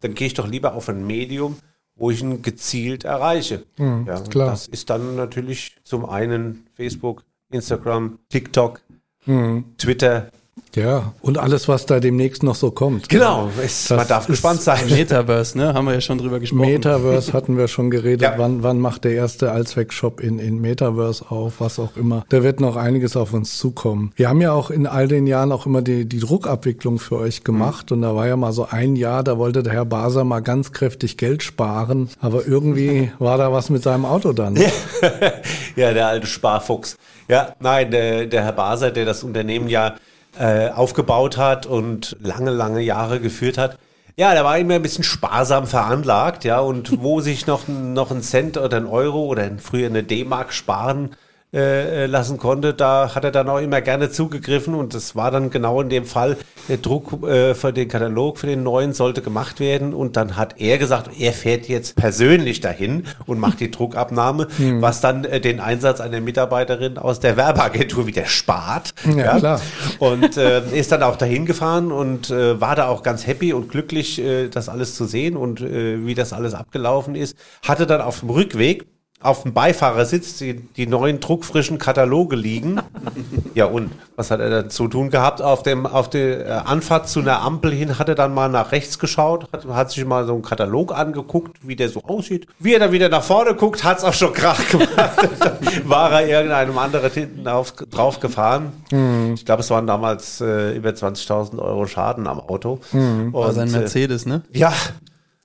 dann 0.00 0.14
gehe 0.14 0.26
ich 0.26 0.34
doch 0.34 0.48
lieber 0.48 0.74
auf 0.74 0.88
ein 0.88 1.06
Medium, 1.06 1.56
wo 2.00 2.10
ich 2.10 2.22
ihn 2.22 2.42
gezielt 2.42 3.04
erreiche. 3.04 3.64
Mhm, 3.78 4.06
ja, 4.08 4.20
klar. 4.22 4.48
Das 4.50 4.66
ist 4.66 4.88
dann 4.90 5.16
natürlich 5.16 5.76
zum 5.84 6.06
einen 6.06 6.66
Facebook, 6.74 7.24
Instagram, 7.52 8.18
TikTok, 8.30 8.80
mhm. 9.26 9.76
Twitter, 9.76 10.30
ja, 10.74 11.12
und 11.20 11.38
alles, 11.38 11.66
was 11.68 11.86
da 11.86 11.98
demnächst 11.98 12.42
noch 12.42 12.54
so 12.54 12.70
kommt. 12.70 13.08
Genau, 13.08 13.50
es, 13.62 13.90
man 13.90 14.06
darf 14.06 14.26
gespannt 14.26 14.62
sein. 14.62 14.88
Metaverse, 14.88 15.58
ne? 15.58 15.74
Haben 15.74 15.86
wir 15.86 15.94
ja 15.94 16.00
schon 16.00 16.18
drüber 16.18 16.38
gesprochen. 16.38 16.70
Metaverse 16.70 17.32
hatten 17.32 17.56
wir 17.56 17.66
schon 17.66 17.90
geredet. 17.90 18.22
Ja. 18.22 18.34
Wann, 18.36 18.62
wann 18.62 18.78
macht 18.78 19.04
der 19.04 19.12
erste 19.12 19.50
Allzweck-Shop 19.50 20.20
in, 20.20 20.38
in 20.38 20.60
Metaverse 20.60 21.24
auf, 21.28 21.60
was 21.60 21.80
auch 21.80 21.96
immer. 21.96 22.24
Da 22.28 22.44
wird 22.44 22.60
noch 22.60 22.76
einiges 22.76 23.16
auf 23.16 23.32
uns 23.32 23.58
zukommen. 23.58 24.12
Wir 24.14 24.28
haben 24.28 24.40
ja 24.40 24.52
auch 24.52 24.70
in 24.70 24.86
all 24.86 25.08
den 25.08 25.26
Jahren 25.26 25.50
auch 25.50 25.66
immer 25.66 25.82
die, 25.82 26.04
die 26.04 26.20
Druckabwicklung 26.20 27.00
für 27.00 27.16
euch 27.16 27.42
gemacht. 27.42 27.90
Mhm. 27.90 27.96
Und 27.96 28.02
da 28.02 28.14
war 28.14 28.28
ja 28.28 28.36
mal 28.36 28.52
so 28.52 28.68
ein 28.70 28.94
Jahr, 28.94 29.24
da 29.24 29.38
wollte 29.38 29.64
der 29.64 29.72
Herr 29.72 29.84
Baser 29.84 30.22
mal 30.22 30.40
ganz 30.40 30.70
kräftig 30.70 31.16
Geld 31.16 31.42
sparen. 31.42 32.10
Aber 32.20 32.46
irgendwie 32.46 33.10
war 33.18 33.38
da 33.38 33.52
was 33.52 33.70
mit 33.70 33.82
seinem 33.82 34.04
Auto 34.04 34.32
dann. 34.32 34.56
ja, 35.76 35.92
der 35.92 36.06
alte 36.06 36.28
Sparfuchs. 36.28 36.96
Ja, 37.28 37.54
nein, 37.58 37.90
der, 37.90 38.26
der 38.26 38.44
Herr 38.44 38.52
Baser, 38.52 38.92
der 38.92 39.04
das 39.04 39.24
Unternehmen 39.24 39.68
ja 39.68 39.96
äh, 40.38 40.70
aufgebaut 40.70 41.36
hat 41.36 41.66
und 41.66 42.16
lange, 42.20 42.50
lange 42.50 42.80
Jahre 42.80 43.20
geführt 43.20 43.58
hat. 43.58 43.78
Ja, 44.16 44.34
der 44.34 44.44
war 44.44 44.58
immer 44.58 44.74
ein 44.74 44.82
bisschen 44.82 45.04
sparsam 45.04 45.66
veranlagt, 45.66 46.44
ja, 46.44 46.60
und 46.60 47.02
wo 47.02 47.20
sich 47.22 47.46
noch, 47.46 47.68
noch 47.68 48.10
ein 48.10 48.22
Cent 48.22 48.56
oder 48.56 48.76
ein 48.76 48.86
Euro 48.86 49.24
oder 49.24 49.50
früher 49.58 49.86
eine 49.86 50.02
D-Mark 50.02 50.52
sparen 50.52 51.16
äh, 51.52 52.06
lassen 52.06 52.38
konnte, 52.38 52.74
da 52.74 53.14
hat 53.14 53.24
er 53.24 53.32
dann 53.32 53.48
auch 53.48 53.58
immer 53.58 53.80
gerne 53.80 54.10
zugegriffen 54.10 54.74
und 54.74 54.94
das 54.94 55.16
war 55.16 55.30
dann 55.30 55.50
genau 55.50 55.80
in 55.80 55.88
dem 55.88 56.04
Fall, 56.04 56.36
der 56.68 56.76
Druck 56.76 57.24
äh, 57.24 57.54
für 57.54 57.72
den 57.72 57.88
Katalog, 57.88 58.38
für 58.38 58.46
den 58.46 58.62
neuen 58.62 58.92
sollte 58.92 59.20
gemacht 59.20 59.58
werden 59.58 59.92
und 59.92 60.16
dann 60.16 60.36
hat 60.36 60.60
er 60.60 60.78
gesagt, 60.78 61.10
er 61.18 61.32
fährt 61.32 61.66
jetzt 61.66 61.96
persönlich 61.96 62.60
dahin 62.60 63.04
und 63.26 63.40
macht 63.40 63.58
die 63.58 63.70
Druckabnahme, 63.70 64.46
hm. 64.56 64.80
was 64.80 65.00
dann 65.00 65.24
äh, 65.24 65.40
den 65.40 65.58
Einsatz 65.58 66.00
einer 66.00 66.20
Mitarbeiterin 66.20 66.98
aus 66.98 67.18
der 67.18 67.36
Werbeagentur 67.36 68.06
wieder 68.06 68.26
spart. 68.26 68.94
Ja, 69.04 69.16
ja. 69.16 69.38
klar. 69.38 69.60
Und 69.98 70.36
äh, 70.36 70.62
ist 70.70 70.92
dann 70.92 71.02
auch 71.02 71.16
dahin 71.16 71.46
gefahren 71.46 71.90
und 71.90 72.30
äh, 72.30 72.60
war 72.60 72.76
da 72.76 72.86
auch 72.86 73.02
ganz 73.02 73.26
happy 73.26 73.52
und 73.52 73.70
glücklich, 73.70 74.20
äh, 74.20 74.48
das 74.48 74.68
alles 74.68 74.94
zu 74.94 75.04
sehen 75.04 75.36
und 75.36 75.60
äh, 75.60 76.06
wie 76.06 76.14
das 76.14 76.32
alles 76.32 76.54
abgelaufen 76.54 77.16
ist. 77.16 77.36
Hatte 77.66 77.86
dann 77.86 78.00
auf 78.00 78.20
dem 78.20 78.30
Rückweg 78.30 78.86
auf 79.22 79.42
dem 79.42 79.52
Beifahrersitz 79.52 80.38
die, 80.38 80.54
die 80.54 80.86
neuen 80.86 81.20
druckfrischen 81.20 81.78
Kataloge 81.78 82.36
liegen. 82.36 82.80
ja 83.54 83.66
und 83.66 83.90
was 84.16 84.30
hat 84.30 84.40
er 84.40 84.48
da 84.48 84.68
zu 84.68 84.88
tun 84.88 85.10
gehabt? 85.10 85.42
Auf 85.42 85.62
dem 85.62 85.86
auf 85.86 86.08
der 86.08 86.46
äh, 86.46 86.50
Anfahrt 86.50 87.08
zu 87.08 87.20
einer 87.20 87.42
Ampel 87.42 87.70
hin 87.72 87.98
hat 87.98 88.08
er 88.08 88.14
dann 88.14 88.32
mal 88.32 88.48
nach 88.48 88.72
rechts 88.72 88.98
geschaut, 88.98 89.46
hat, 89.52 89.66
hat 89.66 89.90
sich 89.90 90.04
mal 90.06 90.26
so 90.26 90.32
einen 90.32 90.42
Katalog 90.42 90.96
angeguckt, 90.96 91.58
wie 91.62 91.76
der 91.76 91.90
so 91.90 92.02
aussieht. 92.04 92.46
Wie 92.58 92.72
er 92.72 92.80
dann 92.80 92.92
wieder 92.92 93.10
nach 93.10 93.22
vorne 93.22 93.54
guckt, 93.54 93.84
hat's 93.84 94.04
auch 94.04 94.14
schon 94.14 94.32
krach 94.32 94.66
gemacht. 94.68 94.90
war 95.84 96.12
er 96.12 96.26
irgendeinem 96.26 96.78
anderen 96.78 97.10
hinten 97.10 97.46
auf, 97.46 97.72
drauf 97.72 98.20
gefahren. 98.20 98.72
Mhm. 98.90 99.34
Ich 99.34 99.44
glaube, 99.44 99.60
es 99.60 99.68
waren 99.68 99.86
damals 99.86 100.40
äh, 100.40 100.74
über 100.74 100.90
20.000 100.90 101.58
Euro 101.58 101.86
Schaden 101.86 102.26
am 102.26 102.40
Auto. 102.40 102.80
Mhm. 102.92 103.32
War 103.34 103.52
sein 103.52 103.68
äh, 103.68 103.72
Mercedes, 103.72 104.24
ne? 104.24 104.42
Ja, 104.52 104.72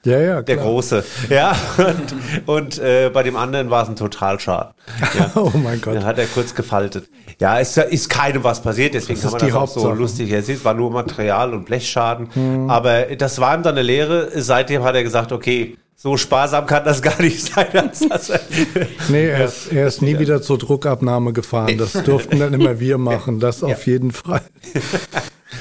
ja, 0.05 0.19
ja, 0.19 0.33
klar. 0.33 0.43
Der 0.43 0.57
große. 0.57 1.03
Ja, 1.29 1.55
und, 1.77 2.49
und 2.49 2.77
äh, 2.77 3.09
bei 3.13 3.23
dem 3.23 3.35
anderen 3.35 3.69
war 3.69 3.83
es 3.83 3.89
ein 3.89 3.95
Totalschaden. 3.95 4.73
Ja. 5.17 5.31
oh 5.35 5.51
mein 5.55 5.81
Gott. 5.81 5.95
Dann 5.95 6.05
hat 6.05 6.17
er 6.17 6.27
kurz 6.27 6.55
gefaltet. 6.55 7.09
Ja, 7.39 7.59
es 7.59 7.75
ist 7.75 8.09
keinem 8.09 8.43
was 8.43 8.61
passiert, 8.61 8.93
deswegen 8.93 9.19
kann 9.19 9.31
man 9.31 9.41
das 9.41 9.53
auch 9.53 9.67
so 9.67 9.91
lustig 9.91 10.31
erzählen. 10.31 10.57
Es 10.57 10.63
war 10.65 10.73
nur 10.73 10.91
Material- 10.91 11.53
und 11.53 11.65
Blechschaden. 11.65 12.29
Hm. 12.33 12.69
Aber 12.69 13.15
das 13.17 13.39
war 13.39 13.55
ihm 13.55 13.63
dann 13.63 13.73
eine 13.73 13.81
Lehre. 13.81 14.29
Seitdem 14.35 14.83
hat 14.83 14.95
er 14.95 15.03
gesagt, 15.03 15.31
okay, 15.31 15.75
so 15.95 16.17
sparsam 16.17 16.65
kann 16.65 16.85
das 16.85 17.01
gar 17.01 17.19
nicht 17.21 17.41
sein. 17.41 17.67
Als 18.09 18.31
nee, 19.09 19.27
er 19.27 19.45
ist, 19.45 19.71
er 19.71 19.87
ist 19.87 20.01
nie 20.01 20.19
wieder 20.19 20.41
zur 20.41 20.57
Druckabnahme 20.57 21.33
gefahren. 21.33 21.77
Das 21.77 21.93
durften 21.93 22.39
dann 22.39 22.53
immer 22.53 22.79
wir 22.79 22.97
machen, 22.97 23.39
das 23.39 23.63
auf 23.63 23.87
jeden 23.87 24.11
Fall. 24.11 24.41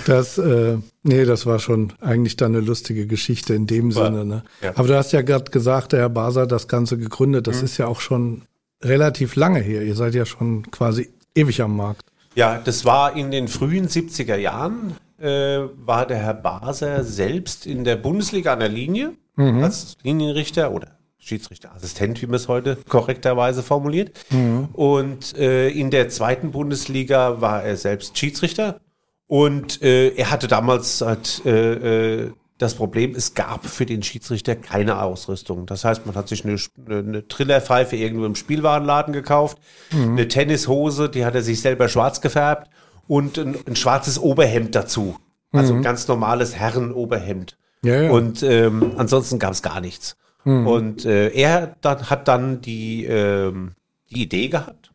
Das, 0.07 0.39
äh, 0.39 0.79
nee, 1.03 1.25
das 1.25 1.47
war 1.47 1.59
schon 1.59 1.93
eigentlich 2.01 2.37
dann 2.37 2.55
eine 2.55 2.65
lustige 2.65 3.07
Geschichte 3.07 3.55
in 3.55 3.67
dem 3.67 3.95
war, 3.95 4.07
Sinne. 4.07 4.25
Ne? 4.25 4.43
Ja. 4.63 4.73
Aber 4.77 4.89
du 4.89 4.97
hast 4.97 5.13
ja 5.13 5.23
gerade 5.23 5.51
gesagt, 5.51 5.93
der 5.93 6.01
Herr 6.01 6.09
Basa 6.09 6.43
hat 6.43 6.53
das 6.53 6.69
Ganze 6.69 6.99
gegründet. 6.99 7.47
Das 7.47 7.59
mhm. 7.59 7.65
ist 7.65 7.79
ja 7.79 7.87
auch 7.87 8.01
schon 8.01 8.43
relativ 8.83 9.37
lange 9.37 9.61
her. 9.61 9.83
Ihr 9.83 9.95
seid 9.95 10.15
ja 10.15 10.27
schon 10.27 10.71
quasi 10.71 11.11
ewig 11.35 11.61
am 11.63 11.77
Markt. 11.77 12.03
Ja, 12.35 12.61
das 12.63 12.85
war 12.85 13.17
in 13.17 13.31
den 13.31 13.49
frühen 13.49 13.89
70er 13.89 14.37
Jahren, 14.37 14.97
äh, 15.19 15.61
war 15.77 16.07
der 16.07 16.19
Herr 16.19 16.35
Baser 16.35 17.05
selbst 17.05 17.67
in 17.67 17.85
der 17.85 17.97
Bundesliga 17.97 18.53
an 18.53 18.61
der 18.61 18.69
Linie 18.69 19.13
mhm. 19.37 19.63
als 19.63 19.97
Linienrichter 20.03 20.73
oder 20.73 20.99
Schiedsrichterassistent, 21.19 22.21
wie 22.21 22.27
man 22.27 22.35
es 22.35 22.49
heute 22.49 22.77
korrekterweise 22.89 23.63
formuliert. 23.63 24.13
Mhm. 24.31 24.69
Und 24.73 25.37
äh, 25.39 25.71
in 25.71 25.91
der 25.91 26.11
zweiten 26.11 26.51
Bundesliga 26.51 27.41
war 27.41 27.63
er 27.63 27.77
selbst 27.77 28.19
Schiedsrichter 28.19 28.81
und 29.27 29.83
äh, 29.83 30.11
er 30.11 30.31
hatte 30.31 30.49
damals 30.49 31.01
halt 31.01 31.43
äh, 31.45 32.25
äh, 32.25 32.33
das 32.59 32.75
Problem, 32.75 33.15
es 33.15 33.35
gab 33.35 33.67
für 33.67 33.85
den 33.85 34.03
Schiedsrichter 34.03 34.55
keine 34.55 35.03
Ausrüstung. 35.03 35.67
Das 35.67 35.85
heißt, 35.85 36.07
man 36.07 36.15
hat 36.15 36.29
sich 36.29 36.45
eine, 36.45 36.57
eine 36.89 37.27
Trillerpfeife 37.27 37.97
irgendwo 37.97 38.27
im 38.27 38.37
Spielwarenladen 38.37 39.13
gekauft, 39.13 39.59
mhm. 39.91 40.13
eine 40.13 40.29
Tennishose, 40.29 41.09
die 41.09 41.25
hat 41.25 41.35
er 41.35 41.43
sich 41.43 41.61
selber 41.61 41.89
schwarz 41.89 42.21
gefärbt 42.21 42.71
und 43.09 43.39
ein, 43.39 43.57
ein 43.67 43.77
schwarzes 43.77 44.19
Oberhemd 44.19 44.75
dazu. 44.75 45.17
Also 45.53 45.73
mhm. 45.73 45.81
ein 45.81 45.83
ganz 45.83 46.07
normales 46.09 46.55
Herrenoberhemd. 46.55 47.57
Ja, 47.83 48.03
ja. 48.03 48.11
Und 48.11 48.43
ähm, 48.43 48.93
ansonsten 48.97 49.39
gab 49.39 49.53
es 49.53 49.63
gar 49.63 49.81
nichts. 49.81 50.17
Mhm. 50.45 50.67
Und 50.67 51.05
äh, 51.05 51.29
er 51.31 51.77
dann, 51.81 52.11
hat 52.11 52.29
dann 52.29 52.61
die, 52.61 53.05
ähm, 53.05 53.73
die 54.11 54.23
Idee 54.23 54.49
gehabt, 54.49 54.93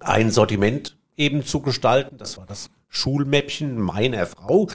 ein 0.00 0.30
Sortiment 0.30 0.96
eben 1.16 1.44
zu 1.44 1.60
gestalten. 1.60 2.16
Das 2.18 2.36
war 2.36 2.46
das 2.46 2.70
Schulmäppchen 2.88 3.80
meiner 3.80 4.26
Frau. 4.26 4.68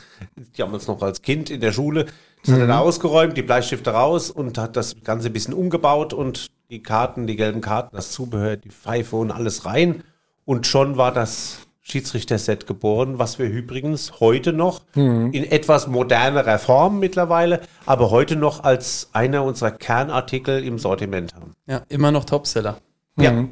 Die 0.58 0.62
haben 0.62 0.74
uns 0.74 0.88
noch 0.88 1.02
als 1.02 1.22
Kind 1.22 1.50
in 1.50 1.62
der 1.62 1.72
Schule. 1.72 2.06
Das 2.42 2.50
mhm. 2.50 2.54
hat 2.54 2.62
er 2.62 2.68
da 2.68 2.76
mhm. 2.78 2.88
ausgeräumt, 2.88 3.38
die 3.38 3.42
Bleistifte 3.42 3.92
raus 3.92 4.30
und 4.30 4.58
hat 4.58 4.76
das 4.76 4.96
Ganze 5.04 5.28
ein 5.28 5.34
bisschen 5.34 5.54
umgebaut 5.54 6.14
und 6.14 6.48
die 6.70 6.82
Karten, 6.82 7.28
die 7.28 7.36
gelben 7.36 7.62
Karten, 7.62 7.96
das 7.96 8.12
Zubehör, 8.12 8.58
die 8.58 8.70
Pfeife 8.70 9.16
und 9.16 9.32
alles 9.32 9.66
rein. 9.66 10.04
Und 10.46 10.68
schon 10.68 10.98
war 10.98 11.12
das 11.14 11.60
Schiedsrichter-Set 11.82 12.66
geboren, 12.66 13.20
was 13.20 13.40
wir 13.40 13.46
übrigens 13.46 14.20
heute 14.20 14.54
noch 14.54 14.82
mhm. 14.96 15.32
in 15.34 15.44
etwas 15.44 15.88
modernerer 15.88 16.58
Form 16.58 17.00
mittlerweile, 17.00 17.62
aber 17.86 18.10
heute 18.10 18.38
noch 18.38 18.64
als 18.64 19.10
einer 19.12 19.44
unserer 19.44 19.72
Kernartikel 19.72 20.64
im 20.64 20.80
Sortiment 20.80 21.36
haben. 21.36 21.54
Ja, 21.68 21.84
immer 21.90 22.12
noch 22.12 22.24
Topseller. 22.24 22.78
Ja, 23.18 23.34
mhm. 23.34 23.52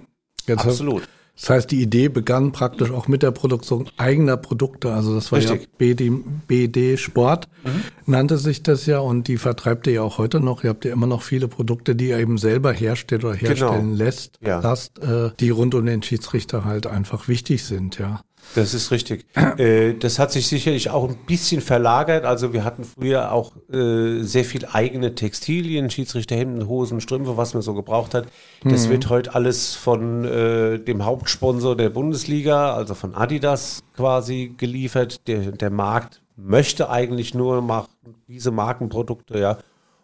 absolut. 0.55 1.07
Das 1.41 1.49
heißt, 1.49 1.71
die 1.71 1.81
Idee 1.81 2.07
begann 2.07 2.51
praktisch 2.51 2.91
auch 2.91 3.07
mit 3.07 3.23
der 3.23 3.31
Produktion 3.31 3.89
eigener 3.97 4.37
Produkte. 4.37 4.93
Also 4.93 5.15
das 5.15 5.31
war 5.31 5.39
Richtig. 5.39 5.61
ja 5.63 5.67
BD, 5.79 6.11
BD 6.45 6.97
Sport, 6.97 7.47
mhm. 7.63 7.81
nannte 8.05 8.37
sich 8.37 8.61
das 8.61 8.85
ja 8.85 8.99
und 8.99 9.27
die 9.27 9.37
vertreibt 9.37 9.87
ihr 9.87 9.93
ja 9.93 10.01
auch 10.03 10.19
heute 10.19 10.39
noch. 10.39 10.63
Ihr 10.63 10.69
habt 10.69 10.85
ja 10.85 10.93
immer 10.93 11.07
noch 11.07 11.23
viele 11.23 11.47
Produkte, 11.47 11.95
die 11.95 12.09
ihr 12.09 12.19
eben 12.19 12.37
selber 12.37 12.71
herstellt 12.71 13.25
oder 13.25 13.33
herstellen 13.33 13.89
genau. 13.89 13.95
lässt, 13.95 14.37
ja. 14.45 14.59
lasst, 14.59 14.99
äh, 14.99 15.31
die 15.39 15.49
rund 15.49 15.73
um 15.73 15.83
den 15.83 16.03
Schiedsrichter 16.03 16.63
halt 16.63 16.85
einfach 16.85 17.27
wichtig 17.27 17.63
sind, 17.63 17.97
ja. 17.97 18.21
Das 18.55 18.73
ist 18.73 18.91
richtig. 18.91 19.25
Äh, 19.57 19.93
das 19.93 20.19
hat 20.19 20.31
sich 20.31 20.47
sicherlich 20.47 20.89
auch 20.89 21.07
ein 21.07 21.17
bisschen 21.25 21.61
verlagert. 21.61 22.25
Also 22.25 22.53
wir 22.53 22.63
hatten 22.63 22.83
früher 22.83 23.31
auch 23.31 23.53
äh, 23.71 24.21
sehr 24.23 24.43
viel 24.43 24.65
eigene 24.65 25.15
Textilien, 25.15 25.89
Schiedsrichterhemden, 25.89 26.67
Hosen, 26.67 27.01
Strümpfe, 27.01 27.37
was 27.37 27.53
man 27.53 27.63
so 27.63 27.73
gebraucht 27.73 28.13
hat. 28.13 28.27
Das 28.63 28.87
mhm. 28.87 28.91
wird 28.91 29.09
heute 29.09 29.35
alles 29.35 29.75
von 29.75 30.25
äh, 30.25 30.79
dem 30.79 31.05
Hauptsponsor 31.05 31.75
der 31.75 31.89
Bundesliga, 31.89 32.73
also 32.73 32.93
von 32.93 33.15
Adidas 33.15 33.83
quasi 33.95 34.53
geliefert. 34.57 35.27
Der, 35.27 35.51
der 35.51 35.69
Markt 35.69 36.21
möchte 36.35 36.89
eigentlich 36.89 37.33
nur 37.33 37.61
machen, 37.61 37.89
diese 38.27 38.51
Markenprodukte, 38.51 39.39
ja. 39.39 39.57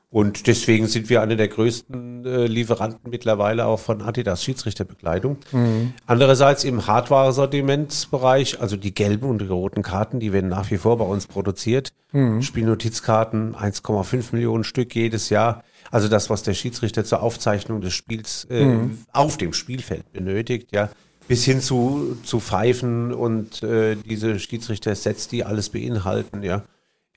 Und 0.10 0.48
deswegen 0.48 0.88
sind 0.88 1.10
wir 1.10 1.22
eine 1.22 1.36
der 1.36 1.50
größten 1.50 2.26
äh, 2.26 2.46
Lieferanten 2.48 3.12
mittlerweile 3.12 3.66
auch 3.66 3.80
von 3.80 4.02
Adidas 4.02 4.42
Schiedsrichterbekleidung. 4.42 5.38
Mhm. 5.52 5.94
Andererseits 6.06 6.64
im 6.64 6.88
Hardware-Sortimentsbereich, 6.88 8.62
also 8.62 8.78
die 8.78 8.94
gelben 8.94 9.30
und 9.30 9.42
die 9.42 9.48
roten 9.48 9.82
Karten, 9.82 10.22
die 10.22 10.32
werden 10.32 10.50
nach 10.50 10.72
wie 10.72 10.78
vor 10.78 10.98
bei 10.98 11.04
uns 11.04 11.28
produziert. 11.28 11.92
Mhm. 12.14 12.42
Spielnotizkarten, 12.42 13.54
1,5 13.54 14.28
Millionen 14.32 14.64
Stück 14.64 14.96
jedes 14.96 15.30
Jahr. 15.30 15.64
Also 15.92 16.08
das, 16.08 16.30
was 16.30 16.42
der 16.42 16.54
Schiedsrichter 16.54 17.04
zur 17.04 17.22
Aufzeichnung 17.22 17.82
des 17.82 17.94
Spiels 17.94 18.48
äh, 18.50 18.64
mhm. 18.64 19.00
auf 19.12 19.38
dem 19.38 19.52
Spielfeld 19.52 20.12
benötigt, 20.14 20.70
ja. 20.72 20.90
Bis 21.28 21.44
hin 21.44 21.60
zu, 21.60 22.18
zu 22.24 22.40
Pfeifen 22.40 23.14
und 23.14 23.62
äh, 23.62 23.98
diese 23.98 24.40
Schiedsrichter-Sets, 24.40 25.28
die 25.28 25.44
alles 25.44 25.68
beinhalten, 25.70 26.42
ja. 26.44 26.64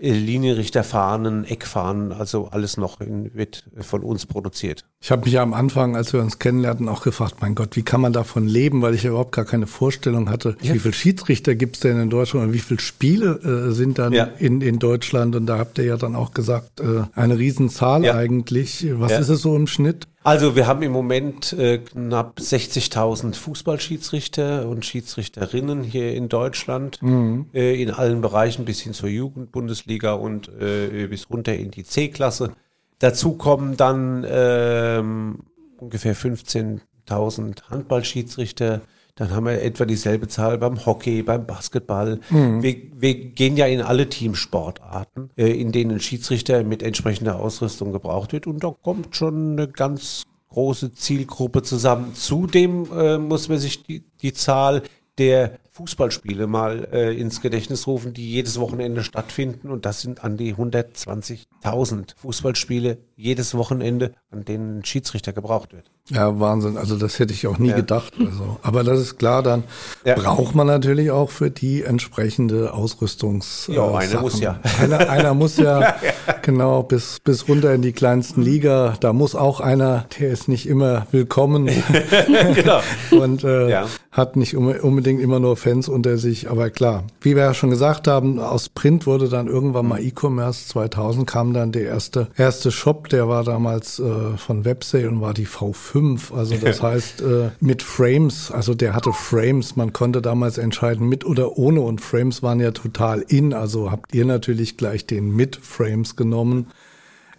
Linienrichterfahnen, 0.00 1.44
Eckfahnen, 1.44 2.12
also 2.12 2.48
alles 2.50 2.78
noch 2.78 3.00
in, 3.00 3.34
wird 3.34 3.64
von 3.80 4.02
uns 4.02 4.24
produziert. 4.24 4.84
Ich 5.00 5.10
habe 5.10 5.24
mich 5.24 5.34
ja 5.34 5.42
am 5.42 5.52
Anfang, 5.52 5.94
als 5.94 6.12
wir 6.12 6.20
uns 6.20 6.38
kennenlernten, 6.38 6.88
auch 6.88 7.02
gefragt, 7.02 7.36
mein 7.40 7.54
Gott, 7.54 7.76
wie 7.76 7.82
kann 7.82 8.00
man 8.00 8.12
davon 8.12 8.46
leben, 8.46 8.80
weil 8.80 8.94
ich 8.94 9.02
ja 9.02 9.10
überhaupt 9.10 9.32
gar 9.32 9.44
keine 9.44 9.66
Vorstellung 9.66 10.30
hatte, 10.30 10.56
ja. 10.62 10.74
wie 10.74 10.78
viele 10.78 10.94
Schiedsrichter 10.94 11.54
gibt 11.54 11.76
es 11.76 11.80
denn 11.80 12.00
in 12.00 12.08
Deutschland 12.08 12.46
und 12.46 12.52
wie 12.54 12.58
viele 12.58 12.80
Spiele 12.80 13.68
äh, 13.68 13.72
sind 13.72 13.98
dann 13.98 14.12
ja. 14.14 14.24
in, 14.38 14.62
in 14.62 14.78
Deutschland 14.78 15.36
und 15.36 15.46
da 15.46 15.58
habt 15.58 15.78
ihr 15.78 15.84
ja 15.84 15.96
dann 15.98 16.16
auch 16.16 16.32
gesagt, 16.32 16.80
äh, 16.80 17.02
eine 17.14 17.38
Riesenzahl 17.38 18.04
ja. 18.04 18.14
eigentlich. 18.14 18.86
Was 18.92 19.18
ist 19.18 19.28
es 19.28 19.42
so 19.42 19.54
im 19.54 19.66
Schnitt? 19.66 20.06
Also 20.22 20.54
wir 20.54 20.66
haben 20.66 20.82
im 20.82 20.92
Moment 20.92 21.54
äh, 21.54 21.78
knapp 21.78 22.38
60.000 22.38 23.34
Fußballschiedsrichter 23.34 24.68
und 24.68 24.84
Schiedsrichterinnen 24.84 25.82
hier 25.82 26.14
in 26.14 26.28
Deutschland, 26.28 27.02
mhm. 27.02 27.46
äh, 27.54 27.80
in 27.82 27.90
allen 27.90 28.20
Bereichen 28.20 28.66
bis 28.66 28.80
hin 28.80 28.92
zur 28.92 29.08
Jugendbundesliga 29.08 30.12
und 30.12 30.50
äh, 30.60 31.06
bis 31.06 31.30
runter 31.30 31.54
in 31.54 31.70
die 31.70 31.84
C-Klasse. 31.84 32.52
Dazu 32.98 33.32
kommen 33.32 33.78
dann 33.78 34.26
ähm, 34.28 35.38
ungefähr 35.78 36.14
15.000 36.14 37.70
Handballschiedsrichter, 37.70 38.82
dann 39.20 39.32
haben 39.32 39.44
wir 39.44 39.60
etwa 39.60 39.84
dieselbe 39.84 40.28
Zahl 40.28 40.56
beim 40.56 40.86
Hockey, 40.86 41.22
beim 41.22 41.44
Basketball. 41.44 42.20
Mhm. 42.30 42.62
Wir, 42.62 42.76
wir, 42.96 43.14
gehen 43.14 43.54
ja 43.54 43.66
in 43.66 43.82
alle 43.82 44.08
Teamsportarten, 44.08 45.28
äh, 45.36 45.48
in 45.60 45.72
denen 45.72 46.00
Schiedsrichter 46.00 46.64
mit 46.64 46.82
entsprechender 46.82 47.38
Ausrüstung 47.38 47.92
gebraucht 47.92 48.32
wird. 48.32 48.46
Und 48.46 48.64
da 48.64 48.74
kommt 48.82 49.14
schon 49.14 49.58
eine 49.58 49.68
ganz 49.68 50.22
große 50.48 50.94
Zielgruppe 50.94 51.62
zusammen. 51.62 52.14
Zudem 52.14 52.86
äh, 52.96 53.18
muss 53.18 53.50
man 53.50 53.58
sich 53.58 53.82
die, 53.82 54.04
die 54.22 54.32
Zahl 54.32 54.84
der 55.18 55.58
Fußballspiele 55.72 56.46
mal 56.46 56.88
äh, 56.90 57.14
ins 57.14 57.42
Gedächtnis 57.42 57.86
rufen, 57.86 58.14
die 58.14 58.26
jedes 58.26 58.58
Wochenende 58.58 59.04
stattfinden. 59.04 59.68
Und 59.68 59.84
das 59.84 60.00
sind 60.00 60.24
an 60.24 60.38
die 60.38 60.54
120.000 60.54 62.16
Fußballspiele 62.16 62.96
jedes 63.16 63.54
Wochenende, 63.54 64.14
an 64.30 64.46
denen 64.46 64.78
ein 64.78 64.84
Schiedsrichter 64.86 65.34
gebraucht 65.34 65.74
wird. 65.74 65.90
Ja, 66.10 66.40
Wahnsinn. 66.40 66.76
Also 66.76 66.96
das 66.96 67.18
hätte 67.18 67.32
ich 67.32 67.46
auch 67.46 67.58
nie 67.58 67.70
ja. 67.70 67.76
gedacht. 67.76 68.12
Also, 68.18 68.58
aber 68.62 68.82
das 68.82 68.98
ist 68.98 69.18
klar, 69.18 69.42
dann 69.42 69.64
ja. 70.04 70.14
braucht 70.14 70.54
man 70.54 70.66
natürlich 70.66 71.10
auch 71.10 71.30
für 71.30 71.50
die 71.50 71.82
entsprechende 71.82 72.74
Ausrüstungs. 72.74 73.68
Ja, 73.72 73.86
einer 73.88 74.08
Sachen. 74.08 74.22
muss 74.22 74.40
ja. 74.40 74.58
Einer, 74.80 75.08
einer 75.08 75.34
muss 75.34 75.56
ja, 75.56 75.80
ja, 75.80 75.94
genau, 76.42 76.82
bis, 76.82 77.18
bis 77.22 77.48
runter 77.48 77.72
in 77.74 77.82
die 77.82 77.92
kleinsten 77.92 78.42
Liga. 78.42 78.96
Da 79.00 79.12
muss 79.12 79.34
auch 79.34 79.60
einer, 79.60 80.06
der 80.18 80.30
ist 80.30 80.48
nicht 80.48 80.68
immer 80.68 81.06
willkommen. 81.12 81.66
genau. 82.54 82.80
Und 83.10 83.44
äh, 83.44 83.84
hat 84.10 84.34
nicht 84.34 84.56
unbedingt 84.56 85.20
immer 85.20 85.38
nur 85.38 85.56
Fans 85.56 85.88
unter 85.88 86.18
sich. 86.18 86.50
Aber 86.50 86.70
klar, 86.70 87.04
wie 87.20 87.36
wir 87.36 87.44
ja 87.44 87.54
schon 87.54 87.70
gesagt 87.70 88.08
haben, 88.08 88.40
aus 88.40 88.68
Print 88.68 89.06
wurde 89.06 89.28
dann 89.28 89.46
irgendwann 89.46 89.86
mal 89.86 90.00
E-Commerce. 90.00 90.66
2000 90.68 91.26
kam 91.28 91.54
dann 91.54 91.70
der 91.70 91.84
erste, 91.84 92.28
erste 92.36 92.72
Shop, 92.72 93.08
der 93.08 93.28
war 93.28 93.44
damals 93.44 94.00
äh, 94.00 94.36
von 94.36 94.64
Websay 94.64 95.06
und 95.06 95.20
war 95.20 95.34
die 95.34 95.46
V5 95.46 95.99
fünf. 96.00 96.32
Also 96.32 96.56
das 96.56 96.82
heißt 96.82 97.20
äh, 97.20 97.50
mit 97.60 97.82
Frames, 97.82 98.50
also 98.50 98.74
der 98.74 98.94
hatte 98.94 99.12
Frames. 99.12 99.76
Man 99.76 99.92
konnte 99.92 100.22
damals 100.22 100.58
entscheiden 100.58 101.08
mit 101.08 101.24
oder 101.24 101.58
ohne 101.58 101.80
und 101.82 102.00
Frames 102.00 102.42
waren 102.42 102.60
ja 102.60 102.70
total 102.70 103.20
in. 103.28 103.52
Also 103.52 103.90
habt 103.90 104.14
ihr 104.14 104.24
natürlich 104.24 104.76
gleich 104.76 105.06
den 105.06 105.34
mit 105.34 105.56
Frames 105.56 106.16
genommen. 106.16 106.68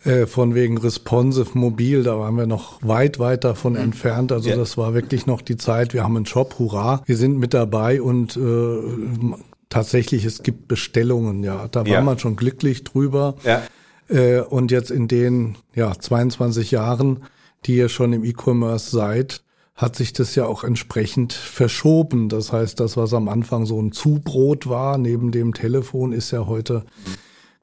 Äh, 0.04 0.26
von 0.26 0.56
wegen 0.56 0.80
responsive 0.80 1.56
mobil, 1.56 2.02
da 2.02 2.18
waren 2.18 2.36
wir 2.36 2.48
noch 2.48 2.80
weit, 2.82 3.20
weit 3.20 3.44
davon 3.44 3.74
mhm. 3.74 3.80
entfernt. 3.80 4.32
Also 4.32 4.50
ja. 4.50 4.56
das 4.56 4.76
war 4.76 4.96
wirklich 4.96 5.28
noch 5.28 5.42
die 5.42 5.58
Zeit. 5.58 5.94
Wir 5.94 6.04
haben 6.04 6.16
einen 6.16 6.26
Shop, 6.26 6.56
hurra, 6.58 7.04
wir 7.06 7.18
sind 7.18 7.38
mit 7.38 7.54
dabei 7.54 8.02
und 8.02 8.36
äh, 8.36 8.80
tatsächlich, 9.70 10.26
es 10.26 10.42
gibt 10.42 10.68
Bestellungen, 10.68 11.44
ja. 11.44 11.68
Da 11.68 11.84
ja. 11.84 11.98
war 11.98 12.02
man 12.02 12.18
schon 12.18 12.36
glücklich 12.36 12.84
drüber. 12.84 13.36
Ja. 13.44 13.62
Äh, 14.10 14.42
und 14.42 14.72
jetzt 14.72 14.90
in 14.90 15.08
den 15.08 15.56
ja, 15.76 15.94
22 15.94 16.72
Jahren 16.72 17.20
die 17.66 17.78
ihr 17.78 17.90
schon 17.90 18.14
im 18.14 18.24
E-Commerce 18.24 18.92
seid, 18.92 19.44
hat 19.76 19.96
sich 19.96 20.14
das 20.14 20.36
ja 20.36 20.46
auch 20.46 20.64
entsprechend 20.64 21.34
verschoben. 21.34 22.30
Das 22.30 22.52
heißt, 22.52 22.80
das, 22.80 22.98
was 22.98 23.14
am 23.14 23.28
Anfang 23.30 23.66
so 23.66 23.82
ein 23.82 23.92
Zubrot 23.92 24.68
war, 24.68 24.98
neben 24.98 25.32
dem 25.32 25.54
Telefon, 25.54 26.12
ist 26.14 26.32
ja 26.32 26.46
heute 26.46 26.86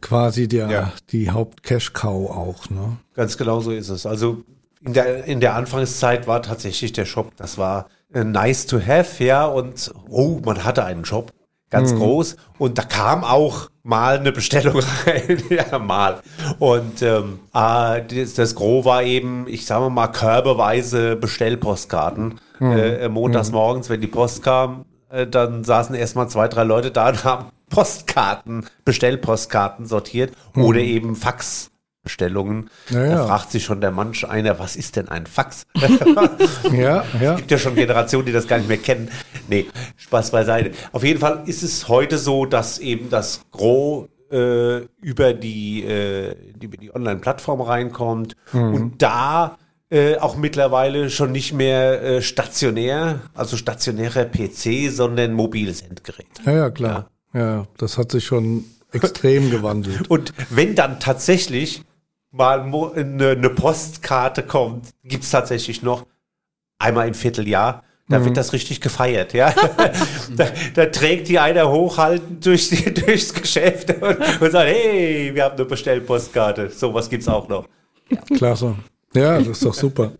quasi 0.00 0.48
der, 0.48 0.70
ja. 0.70 0.92
die 1.10 1.30
Haupt-Cash-Cow 1.30 2.30
auch. 2.30 2.70
Ne? 2.70 2.96
Ganz 3.14 3.36
genau 3.36 3.60
so 3.60 3.70
ist 3.70 3.88
es. 3.88 4.06
Also 4.06 4.44
in 4.84 4.92
der, 4.92 5.24
in 5.24 5.40
der 5.40 5.54
Anfangszeit 5.54 6.26
war 6.26 6.42
tatsächlich 6.42 6.92
der 6.92 7.04
Shop, 7.04 7.32
das 7.36 7.58
war 7.58 7.88
äh, 8.12 8.24
nice 8.24 8.66
to 8.66 8.80
have, 8.80 9.22
ja, 9.22 9.46
und 9.46 9.92
oh, 10.08 10.40
man 10.44 10.64
hatte 10.64 10.84
einen 10.84 11.04
Shop 11.04 11.32
ganz 11.70 11.92
mhm. 11.92 11.98
groß. 11.98 12.36
Und 12.58 12.78
da 12.78 12.82
kam 12.82 13.24
auch 13.24 13.70
mal 13.82 14.18
eine 14.18 14.32
Bestellung 14.32 14.80
rein. 15.06 15.42
ja, 15.50 15.78
mal. 15.78 16.20
Und 16.58 17.02
ähm, 17.02 17.40
äh, 17.54 18.02
das, 18.02 18.34
das 18.34 18.54
Gros 18.54 18.84
war 18.84 19.02
eben, 19.02 19.46
ich 19.48 19.66
sage 19.66 19.90
mal, 19.90 20.08
körbeweise 20.08 21.16
Bestellpostkarten. 21.16 22.40
Mhm. 22.58 22.72
Äh, 22.72 23.08
montags 23.08 23.48
mhm. 23.48 23.54
morgens, 23.54 23.88
wenn 23.88 24.00
die 24.00 24.06
Post 24.06 24.42
kam, 24.42 24.84
äh, 25.10 25.26
dann 25.26 25.64
saßen 25.64 25.94
erstmal 25.94 26.28
zwei, 26.28 26.48
drei 26.48 26.64
Leute 26.64 26.90
da 26.90 27.08
und 27.08 27.24
haben 27.24 27.46
Postkarten, 27.70 28.66
Bestellpostkarten 28.84 29.86
sortiert 29.86 30.32
mhm. 30.54 30.64
oder 30.64 30.80
eben 30.80 31.16
Fax 31.16 31.70
Bestellungen. 32.08 32.70
Ja, 32.88 33.06
Da 33.06 33.26
fragt 33.26 33.52
sich 33.52 33.64
schon 33.64 33.82
der 33.82 33.90
manch 33.90 34.26
einer, 34.26 34.58
was 34.58 34.76
ist 34.76 34.96
denn 34.96 35.08
ein 35.08 35.26
Fax? 35.26 35.66
ja, 36.72 37.04
ja. 37.20 37.32
Es 37.32 37.36
gibt 37.36 37.50
ja 37.50 37.58
schon 37.58 37.74
Generationen, 37.74 38.24
die 38.24 38.32
das 38.32 38.48
gar 38.48 38.56
nicht 38.56 38.68
mehr 38.68 38.78
kennen. 38.78 39.10
Nee, 39.48 39.66
Spaß 39.96 40.30
beiseite. 40.30 40.70
Auf 40.92 41.04
jeden 41.04 41.20
Fall 41.20 41.42
ist 41.44 41.62
es 41.62 41.86
heute 41.88 42.16
so, 42.16 42.46
dass 42.46 42.78
eben 42.78 43.10
das 43.10 43.42
Gros 43.52 44.08
äh, 44.32 44.78
über 45.02 45.34
die, 45.34 45.84
äh, 45.84 46.34
die, 46.56 46.68
die 46.68 46.94
Online-Plattform 46.94 47.60
reinkommt 47.60 48.36
mhm. 48.52 48.74
und 48.74 49.02
da 49.02 49.58
äh, 49.90 50.16
auch 50.16 50.36
mittlerweile 50.36 51.10
schon 51.10 51.32
nicht 51.32 51.52
mehr 51.52 52.02
äh, 52.02 52.22
stationär, 52.22 53.20
also 53.34 53.58
stationärer 53.58 54.24
PC, 54.24 54.90
sondern 54.90 55.34
mobiles 55.34 55.82
Endgerät. 55.82 56.26
Ja, 56.46 56.52
ja, 56.52 56.70
klar. 56.70 57.10
Ja, 57.34 57.40
ja 57.40 57.66
das 57.76 57.98
hat 57.98 58.12
sich 58.12 58.24
schon 58.24 58.64
extrem 58.92 59.50
gewandelt. 59.50 60.10
Und 60.10 60.32
wenn 60.50 60.74
dann 60.74 61.00
tatsächlich 61.00 61.82
mal 62.30 62.60
eine, 62.94 63.30
eine 63.30 63.50
Postkarte 63.50 64.42
kommt, 64.42 64.90
gibt's 65.04 65.30
tatsächlich 65.30 65.82
noch 65.82 66.06
einmal 66.78 67.08
im 67.08 67.14
Vierteljahr. 67.14 67.82
Da 68.08 68.18
mhm. 68.18 68.26
wird 68.26 68.36
das 68.38 68.52
richtig 68.54 68.80
gefeiert, 68.80 69.34
ja. 69.34 69.52
da, 70.36 70.46
da, 70.74 70.86
trägt 70.86 71.28
die 71.28 71.38
einer 71.38 71.70
hochhaltend 71.70 72.44
durch 72.44 72.70
die, 72.70 72.94
durchs 72.94 73.34
Geschäft 73.34 73.90
und, 74.00 74.18
und, 74.40 74.50
sagt, 74.50 74.68
hey, 74.68 75.30
wir 75.34 75.44
haben 75.44 75.56
eine 75.56 75.66
Bestellpostkarte. 75.66 76.70
Sowas 76.70 77.10
gibt's 77.10 77.28
auch 77.28 77.48
noch. 77.48 77.66
Klasse. 78.34 78.76
Ja, 79.14 79.38
das 79.38 79.48
ist 79.48 79.64
doch 79.64 79.74
super. 79.74 80.12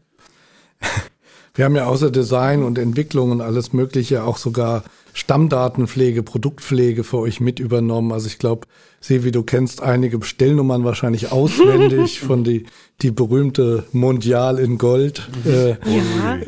Wir 1.55 1.65
haben 1.65 1.75
ja 1.75 1.87
außer 1.87 2.13
Design 2.13 2.63
und 2.63 2.79
Entwicklung 2.79 3.33
und 3.33 3.41
alles 3.41 3.73
Mögliche 3.73 4.23
auch 4.23 4.37
sogar 4.37 4.85
Stammdatenpflege, 5.19 6.23
Produktpflege 6.23 7.03
für 7.03 7.19
euch 7.19 7.41
mit 7.41 7.59
übernommen. 7.59 8.13
Also 8.13 8.29
ich 8.29 8.39
glaube, 8.39 8.69
Sevi, 9.01 9.33
du 9.33 9.43
kennst 9.43 9.83
einige 9.83 10.19
Bestellnummern 10.19 10.85
wahrscheinlich 10.85 11.33
auswendig 11.33 12.21
von 12.27 12.45
die, 12.45 12.67
die 13.03 13.11
berühmte 13.11 13.85
Mondial 13.91 14.61
in 14.61 14.79
Gold. 14.79 15.29
Äh, 15.45 15.71
ja, 15.71 16.39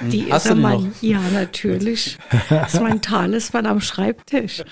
die, 0.00 0.08
die 0.08 0.30
ist 0.30 0.46
ja 0.46 0.54
mein, 0.56 0.92
ja, 1.00 1.20
natürlich. 1.32 2.18
Das 2.50 2.74
ist 2.74 2.80
mein 2.80 3.00
Talisman 3.02 3.66
am 3.66 3.80
Schreibtisch. 3.80 4.64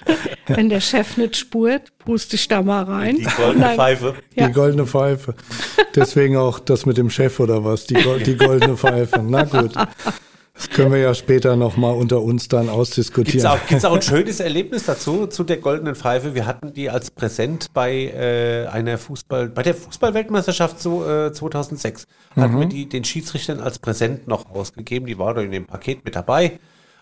Wenn 0.49 0.69
der 0.69 0.81
Chef 0.81 1.16
nicht 1.16 1.37
spurt, 1.37 1.83
puste 1.99 2.35
ich 2.35 2.49
da 2.49 2.62
mal 2.62 2.83
rein. 2.83 3.16
Die 3.16 3.25
goldene 3.25 3.64
Nein. 3.64 3.77
Pfeife. 3.77 4.14
Ja. 4.35 4.49
Die 4.49 4.53
goldene 4.53 4.87
Pfeife. 4.87 5.35
Deswegen 5.95 6.37
auch 6.37 6.59
das 6.59 6.85
mit 6.85 6.97
dem 6.97 7.11
Chef 7.11 7.38
oder 7.38 7.64
was, 7.64 7.87
die, 7.87 7.95
die 8.27 8.37
goldene 8.37 8.77
Pfeife. 8.77 9.23
Na 9.25 9.45
gut. 9.45 9.73
Das 10.61 10.68
können 10.68 10.92
wir 10.92 10.99
ja 10.99 11.14
später 11.14 11.57
nochmal 11.57 11.94
unter 11.94 12.20
uns 12.20 12.46
dann 12.46 12.68
ausdiskutieren. 12.68 13.59
Gibt 13.66 13.79
es 13.79 13.85
auch, 13.87 13.92
auch, 13.92 13.96
ein 13.96 14.03
schönes 14.03 14.40
Erlebnis 14.40 14.85
dazu, 14.85 15.27
zu 15.27 15.42
der 15.42 15.57
goldenen 15.57 15.94
Pfeife? 15.94 16.35
Wir 16.35 16.44
hatten 16.44 16.75
die 16.75 16.90
als 16.90 17.11
Präsent 17.11 17.68
bei 17.73 18.09
äh, 18.09 18.66
einer 18.66 18.99
Fußball, 18.99 19.49
bei 19.49 19.62
der 19.62 19.75
Fußballweltmeisterschaft 19.75 20.79
so, 20.79 21.09
äh, 21.09 21.33
2006. 21.33 22.05
Hatten 22.37 22.55
mhm. 22.57 22.61
wir 22.61 22.66
die 22.66 22.88
den 22.90 23.05
Schiedsrichtern 23.05 23.61
als 23.61 23.79
Präsent 23.79 24.29
noch 24.29 24.51
ausgegeben. 24.51 25.07
Die 25.07 25.18
war 25.18 25.33
da 25.33 25.40
in 25.40 25.51
dem 25.51 25.64
Paket 25.64 26.05
mit 26.05 26.14
dabei. 26.14 26.59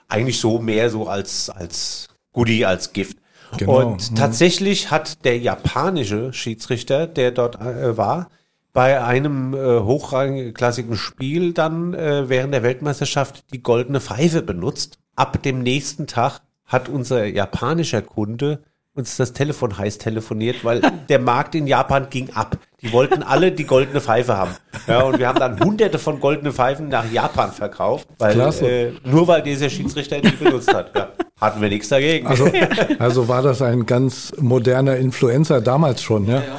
Eigentlich 0.07 0.39
so 0.39 0.61
mehr 0.61 0.89
so 0.89 1.09
als, 1.09 1.51
als 1.51 2.07
Goodie, 2.33 2.65
als 2.65 2.93
Gift. 2.93 3.19
Genau. 3.57 3.81
Und 3.81 4.13
mhm. 4.13 4.15
tatsächlich 4.15 4.93
hat 4.93 5.25
der 5.25 5.37
japanische 5.37 6.33
Schiedsrichter, 6.33 7.09
der 7.09 7.33
dort 7.33 7.61
äh, 7.61 7.97
war, 7.97 8.29
bei 8.73 9.03
einem 9.03 9.55
äh, 9.55 9.81
hochklassigen 9.81 10.97
Spiel 10.97 11.53
dann 11.53 11.95
äh, 11.95 12.29
während 12.29 12.55
der 12.55 12.63
Weltmeisterschaft 12.63 13.45
die 13.53 13.63
goldene 13.63 14.01
Pfeife 14.01 14.43
benutzt. 14.43 14.99
Ab 15.17 15.43
dem 15.43 15.63
nächsten 15.63 16.07
Tag 16.07 16.41
hat 16.65 16.89
unser 16.89 17.25
japanischer 17.25 18.03
Kunde 18.03 18.63
uns 18.99 19.17
das 19.17 19.33
Telefon 19.33 19.79
heiß 19.79 19.99
telefoniert, 19.99 20.65
weil 20.65 20.83
der 21.09 21.21
Markt 21.21 21.55
in 21.55 21.67
Japan 21.67 22.09
ging 22.11 22.31
ab. 22.35 22.59
Die 22.83 22.93
wollten 22.93 23.23
alle 23.23 23.53
die 23.53 23.65
goldene 23.65 24.01
Pfeife 24.01 24.37
haben. 24.37 24.51
Ja, 24.87 25.03
und 25.03 25.19
wir 25.19 25.29
haben 25.29 25.39
dann 25.39 25.59
hunderte 25.61 25.99
von 25.99 26.21
goldenen 26.21 26.53
Pfeifen 26.53 26.89
nach 26.89 27.11
Japan 27.11 27.53
verkauft, 27.53 28.09
weil 28.19 28.39
äh, 28.41 28.93
nur 29.05 29.27
weil 29.29 29.43
dieser 29.43 29.71
Schiedsrichter 29.71 30.21
die 30.21 30.31
benutzt 30.31 30.73
hat. 30.73 30.95
Ja, 30.95 31.13
hatten 31.41 31.61
wir 31.61 31.69
nichts 31.69 31.89
dagegen. 31.89 32.27
Also, 32.27 32.51
also 32.99 33.29
war 33.29 33.43
das 33.43 33.63
ein 33.63 33.87
ganz 33.87 34.33
moderner 34.39 34.97
Influencer 34.97 35.61
damals 35.61 36.03
schon, 36.03 36.27
ja? 36.27 36.35
ja, 36.35 36.41
ja. 36.41 36.59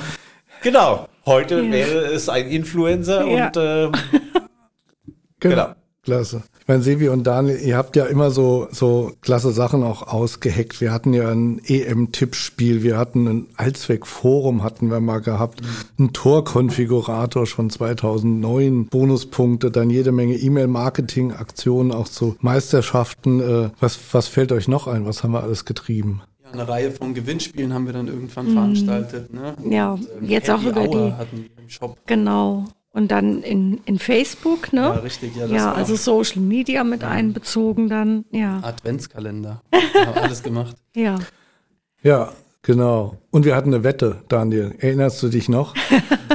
Genau. 0.62 1.08
Heute 1.30 1.62
ja. 1.62 1.72
wäre 1.72 2.06
es 2.06 2.28
ein 2.28 2.48
Influencer 2.48 3.24
ja. 3.28 3.46
und 3.46 3.58
ähm, 3.58 3.92
genau. 5.40 5.56
genau. 5.56 5.68
Klasse. 6.02 6.42
Ich 6.62 6.68
meine, 6.68 6.82
Sevi 6.82 7.08
und 7.10 7.28
Daniel, 7.28 7.60
ihr 7.60 7.78
habt 7.78 7.96
ja 7.96 8.06
immer 8.06 8.32
so, 8.32 8.68
so 8.72 9.12
klasse 9.22 9.52
Sachen 9.52 9.84
auch 9.84 10.08
ausgeheckt. 10.08 10.82
Wir 10.82 10.92
hatten 10.92 11.14
ja 11.14 11.30
ein 11.30 11.62
EM-Tippspiel, 11.64 12.82
wir 12.82 12.98
hatten 12.98 13.28
ein 13.28 13.48
Allzweck-Forum 13.58 14.64
hatten 14.64 14.90
wir 14.90 15.02
mal 15.02 15.20
gehabt, 15.20 15.62
mhm. 15.62 16.06
ein 16.06 16.14
Torkonfigurator 16.14 17.46
schon 17.46 17.70
2009, 17.70 18.88
Bonuspunkte, 18.88 19.70
dann 19.70 19.92
jede 19.92 20.12
Menge 20.12 20.34
E-Mail-Marketing-Aktionen 20.36 21.92
auch 21.92 22.08
zu 22.08 22.38
Meisterschaften. 22.40 23.40
Äh, 23.40 23.70
was, 23.80 24.00
was 24.14 24.28
fällt 24.28 24.52
euch 24.52 24.68
noch 24.68 24.88
ein? 24.88 25.06
Was 25.06 25.24
haben 25.24 25.34
wir 25.34 25.44
alles 25.44 25.66
getrieben? 25.66 26.24
Eine 26.52 26.68
Reihe 26.68 26.92
von 26.92 27.14
Gewinnspielen 27.14 27.74
haben 27.74 27.86
wir 27.86 27.94
dann 27.94 28.08
irgendwann 28.08 28.48
mhm. 28.48 28.54
veranstaltet. 28.54 29.34
Ne? 29.34 29.56
Ja, 29.70 29.94
und, 29.94 30.08
ähm, 30.22 30.30
jetzt 30.30 30.50
Happy 30.50 30.60
auch 30.60 30.72
über 30.72 30.82
Hour 30.82 31.06
die. 31.06 31.14
Hatten 31.14 31.38
wir 31.38 31.64
im 31.64 31.70
Shop. 31.70 31.98
Genau. 32.06 32.66
Und 32.92 33.12
dann 33.12 33.44
in, 33.44 33.80
in 33.86 34.00
Facebook, 34.00 34.74
ne? 34.74 34.82
Ja, 34.82 34.92
richtig. 34.94 35.36
Ja, 35.36 35.46
ja 35.46 35.72
also 35.72 35.96
Social 35.96 36.42
Media 36.42 36.84
mit 36.84 37.04
ja. 37.04 37.10
einbezogen 37.10 37.88
dann, 37.88 38.26
ja. 38.32 38.60
Adventskalender. 38.64 39.62
haben 40.06 40.18
alles 40.18 40.42
gemacht. 40.42 40.76
Ja. 40.96 41.20
Ja, 42.02 42.32
genau. 42.64 43.18
Und 43.30 43.46
wir 43.46 43.56
hatten 43.56 43.74
eine 43.74 43.84
Wette, 43.84 44.24
Daniel. 44.28 44.74
Erinnerst 44.80 45.22
du 45.22 45.30
dich 45.30 45.50
noch? 45.50 45.76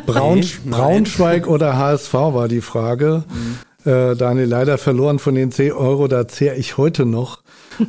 Braun, 0.07 0.39
nee, 0.65 0.71
Braunschweig 0.71 1.49
oder 1.49 1.77
HSV 1.77 2.15
war 2.15 2.49
die 2.49 2.61
Frage. 2.61 3.25
Mhm. 3.29 3.91
Äh, 3.91 4.17
Daniel, 4.17 4.47
leider 4.47 4.79
verloren 4.79 5.19
von 5.19 5.35
den 5.35 5.53
10 5.53 5.73
Euro, 5.73 6.09
da 6.09 6.27
zehre 6.27 6.57
ich 6.57 6.79
heute 6.79 7.05
noch. 7.05 7.44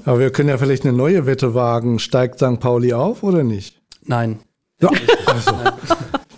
Aber 0.06 0.20
wir 0.20 0.32
können 0.32 0.50
ja 0.50 0.58
vielleicht 0.58 0.84
eine 0.86 0.94
neue 0.94 1.26
Wette 1.26 1.54
wagen. 1.54 2.00
Steigt 2.00 2.40
St. 2.40 2.60
Pauli 2.60 2.94
auf 2.94 3.24
oder 3.24 3.44
nicht? 3.44 3.82
Nein. 4.04 4.40
Ja, 4.82 4.90
also, 5.26 5.52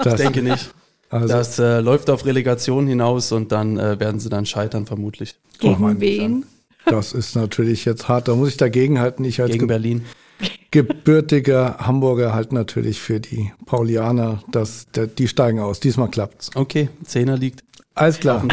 Ich 0.05 0.13
denke 0.15 0.41
nicht. 0.41 0.71
Also, 1.09 1.27
Das 1.27 1.57
äh, 1.59 1.79
läuft 1.79 2.09
auf 2.09 2.25
Relegation 2.25 2.85
hinaus 2.87 3.31
und 3.31 3.51
dann 3.51 3.77
äh, 3.77 3.99
werden 3.99 4.19
sie 4.19 4.29
dann 4.29 4.45
scheitern, 4.45 4.85
vermutlich. 4.85 5.35
Gegen 5.59 5.81
mein 5.81 5.99
wen? 5.99 6.45
das 6.85 7.13
ist 7.13 7.35
natürlich 7.35 7.85
jetzt 7.85 8.07
hart. 8.07 8.27
Da 8.27 8.35
muss 8.35 8.49
ich 8.49 8.57
dagegenhalten. 8.57 9.25
Ich 9.25 9.41
als 9.41 9.51
Gegen 9.51 9.61
ge 9.61 9.67
Berlin. 9.67 10.05
gebürtiger 10.71 11.77
Hamburger 11.79 12.33
halt 12.33 12.51
natürlich 12.51 12.99
für 13.01 13.19
die 13.19 13.51
Paulianer. 13.65 14.43
Das, 14.51 14.87
der, 14.95 15.07
die 15.07 15.27
steigen 15.27 15.59
aus. 15.59 15.79
Diesmal 15.79 16.09
klappt's. 16.09 16.51
Okay, 16.55 16.89
Zehner 17.03 17.37
liegt. 17.37 17.63
Alles 17.97 18.19
klar. 18.19 18.43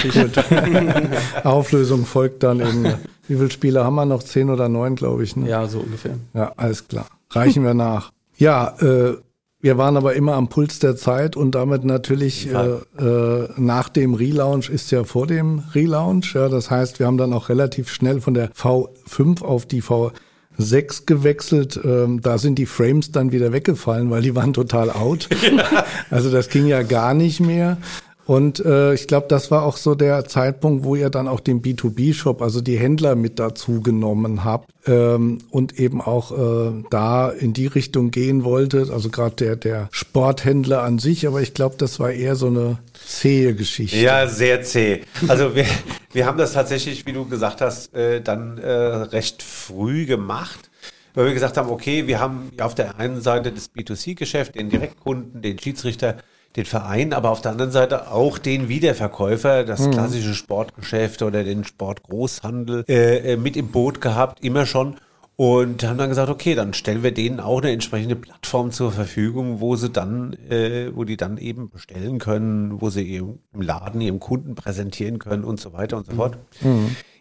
Auflösung 1.44 2.07
folgt 2.07 2.42
dann 2.42 2.61
in, 2.61 2.85
wie 3.28 3.37
viele 3.37 3.50
Spiele 3.50 3.85
haben 3.85 3.94
wir 3.94 4.07
noch? 4.07 4.22
Zehn 4.22 4.50
oder 4.50 4.68
neun, 4.68 4.94
glaube 4.96 5.22
ich. 5.22 5.37
Ne? 5.37 5.48
Ja, 5.48 5.66
so 5.66 5.80
ungefähr. 5.80 6.16
Ja, 6.33 6.52
alles 6.57 6.88
klar. 6.88 7.07
Reichen 7.30 7.64
wir 7.64 7.74
nach. 7.74 8.11
Ja, 8.37 8.74
äh, 8.80 9.16
wir 9.64 9.78
waren 9.78 9.96
aber 9.96 10.14
immer 10.14 10.35
am 10.35 10.48
Puls 10.48 10.78
der 10.78 10.94
Zeit 10.94 11.37
und 11.37 11.54
damit 11.54 11.85
natürlich 11.85 12.52
äh, 12.52 13.02
äh, 13.02 13.48
nach 13.57 13.88
dem 13.88 14.12
Relaunch 14.12 14.68
ist 14.68 14.90
ja 14.90 15.04
vor 15.04 15.26
dem 15.26 15.62
Relaunch. 15.74 16.35
Ja, 16.35 16.50
das 16.50 16.70
heißt, 16.70 16.98
wir 16.98 17.07
haben 17.07 17.16
dann 17.16 17.33
auch 17.33 17.48
relativ 17.48 17.90
schnell 17.90 18.20
von 18.20 18.35
der 18.35 18.50
V5 18.52 19.42
auf 19.42 19.64
die 19.64 19.83
V6 19.83 21.07
gewechselt. 21.07 21.80
Ähm, 21.83 22.20
da 22.20 22.37
sind 22.37 22.57
die 22.59 22.66
Frames 22.66 23.11
dann 23.11 23.33
wieder 23.33 23.52
weggefallen, 23.52 24.11
weil 24.11 24.20
die 24.20 24.35
waren 24.35 24.52
total 24.52 24.90
out. 24.90 25.30
Also 26.11 26.30
das 26.30 26.50
ging 26.50 26.66
ja 26.66 26.83
gar 26.83 27.14
nicht 27.14 27.40
mehr. 27.40 27.78
Und 28.26 28.64
äh, 28.64 28.94
ich 28.94 29.06
glaube, 29.06 29.26
das 29.28 29.50
war 29.50 29.62
auch 29.62 29.76
so 29.76 29.94
der 29.94 30.24
Zeitpunkt, 30.24 30.84
wo 30.84 30.96
ihr 30.96 31.10
dann 31.10 31.28
auch 31.28 31.40
den 31.40 31.62
B2B-Shop, 31.62 32.40
also 32.40 32.60
die 32.60 32.78
Händler 32.78 33.16
mit 33.16 33.38
dazu 33.38 33.82
genommen 33.82 34.44
habt 34.44 34.70
ähm, 34.87 35.38
und 35.50 35.78
eben 35.78 36.00
auch 36.00 36.32
äh, 36.32 36.84
da 36.90 37.28
in 37.28 37.52
die 37.52 37.66
Richtung 37.66 38.10
gehen 38.10 38.44
wolltet. 38.44 38.90
Also 38.90 39.10
gerade 39.10 39.37
der, 39.37 39.56
der 39.56 39.88
Sporthändler 39.90 40.82
an 40.82 40.98
sich, 40.98 41.26
aber 41.26 41.42
ich 41.42 41.52
glaube, 41.52 41.76
das 41.78 42.00
war 42.00 42.12
eher 42.12 42.34
so 42.37 42.46
eine 42.46 42.78
zähe 43.06 43.54
Geschichte. 43.54 43.98
Ja, 43.98 44.26
sehr 44.26 44.62
zäh. 44.62 45.02
Also 45.28 45.54
wir, 45.54 45.66
wir 46.12 46.26
haben 46.26 46.38
das 46.38 46.54
tatsächlich, 46.54 47.06
wie 47.06 47.12
du 47.12 47.26
gesagt 47.26 47.60
hast, 47.60 47.94
äh, 47.94 48.22
dann 48.22 48.56
äh, 48.58 48.70
recht 48.70 49.42
früh 49.42 50.06
gemacht. 50.06 50.70
Weil 51.16 51.26
wir 51.26 51.34
gesagt 51.34 51.56
haben, 51.56 51.70
okay, 51.70 52.08
wir 52.08 52.18
haben 52.18 52.50
auf 52.60 52.74
der 52.74 52.98
einen 52.98 53.20
Seite 53.20 53.52
das 53.52 53.72
B2C-Geschäft, 53.72 54.56
den 54.56 54.68
Direktkunden, 54.68 55.42
den 55.42 55.58
Schiedsrichter, 55.60 56.16
den 56.57 56.64
Verein, 56.64 57.12
aber 57.12 57.31
auf 57.31 57.40
der 57.40 57.53
anderen 57.53 57.73
Seite 57.73 58.11
auch 58.12 58.38
den 58.38 58.69
Wiederverkäufer, 58.69 59.64
das 59.64 59.90
klassische 59.90 60.35
Sportgeschäft 60.35 61.23
oder 61.23 61.43
den 61.43 61.64
Sportgroßhandel 61.64 62.85
äh, 62.88 63.33
äh, 63.33 63.37
mit 63.37 63.57
im 63.57 63.69
Boot 63.69 64.01
gehabt, 64.01 64.43
immer 64.45 64.67
schon. 64.67 64.97
Und 65.37 65.83
haben 65.83 65.99
dann 65.99 66.11
gesagt, 66.11 66.31
okay, 66.31 66.55
dann 66.55 66.75
stellen 66.75 67.03
wir 67.03 67.12
denen 67.12 67.40
auch 67.40 67.61
eine 67.61 67.73
entsprechende 67.73 68.14
Plattform 68.14 68.71
zur 68.71 68.93
Verfügung, 68.93 69.59
wo 69.59 69.75
sie 69.75 69.90
dann, 69.90 70.35
äh, 70.49 70.95
wo 70.95 71.03
die 71.03 71.17
dann 71.17 71.38
eben 71.38 71.71
bestellen 71.71 72.21
können, 72.21 72.81
wo 72.81 72.88
sie 72.88 73.11
eben 73.11 73.40
im 73.53 73.61
Laden 73.61 74.01
ihrem 74.01 74.21
Kunden 74.21 74.55
präsentieren 74.55 75.19
können 75.19 75.43
und 75.43 75.59
so 75.59 75.73
weiter 75.73 75.97
und 75.97 76.07
so 76.07 76.12
fort. 76.12 76.38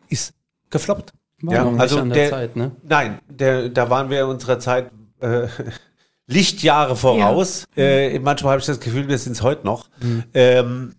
Ist 0.10 0.36
gefloppt. 0.69 1.13
War 1.41 1.65
noch 1.65 1.72
nicht 1.72 1.98
an 1.98 2.10
der 2.12 2.30
Zeit, 2.30 2.56
ne? 2.56 2.72
Nein, 2.84 3.19
der, 3.28 3.69
da 3.69 3.89
waren 3.89 4.12
wir 4.12 4.22
in 4.22 4.28
unserer 4.28 4.60
Zeit 4.60 4.91
äh, 5.19 5.48
Lichtjahre 6.27 6.95
voraus. 6.95 7.65
Äh, 7.75 8.19
manchmal 8.19 8.51
habe 8.53 8.59
ich 8.62 8.65
das 8.65 8.79
Gefühl, 8.79 9.07
wir 9.07 9.17
sind 9.17 9.33
es 9.33 9.41
heute 9.41 9.65
noch. 9.65 9.89
Ähm, 10.33 10.95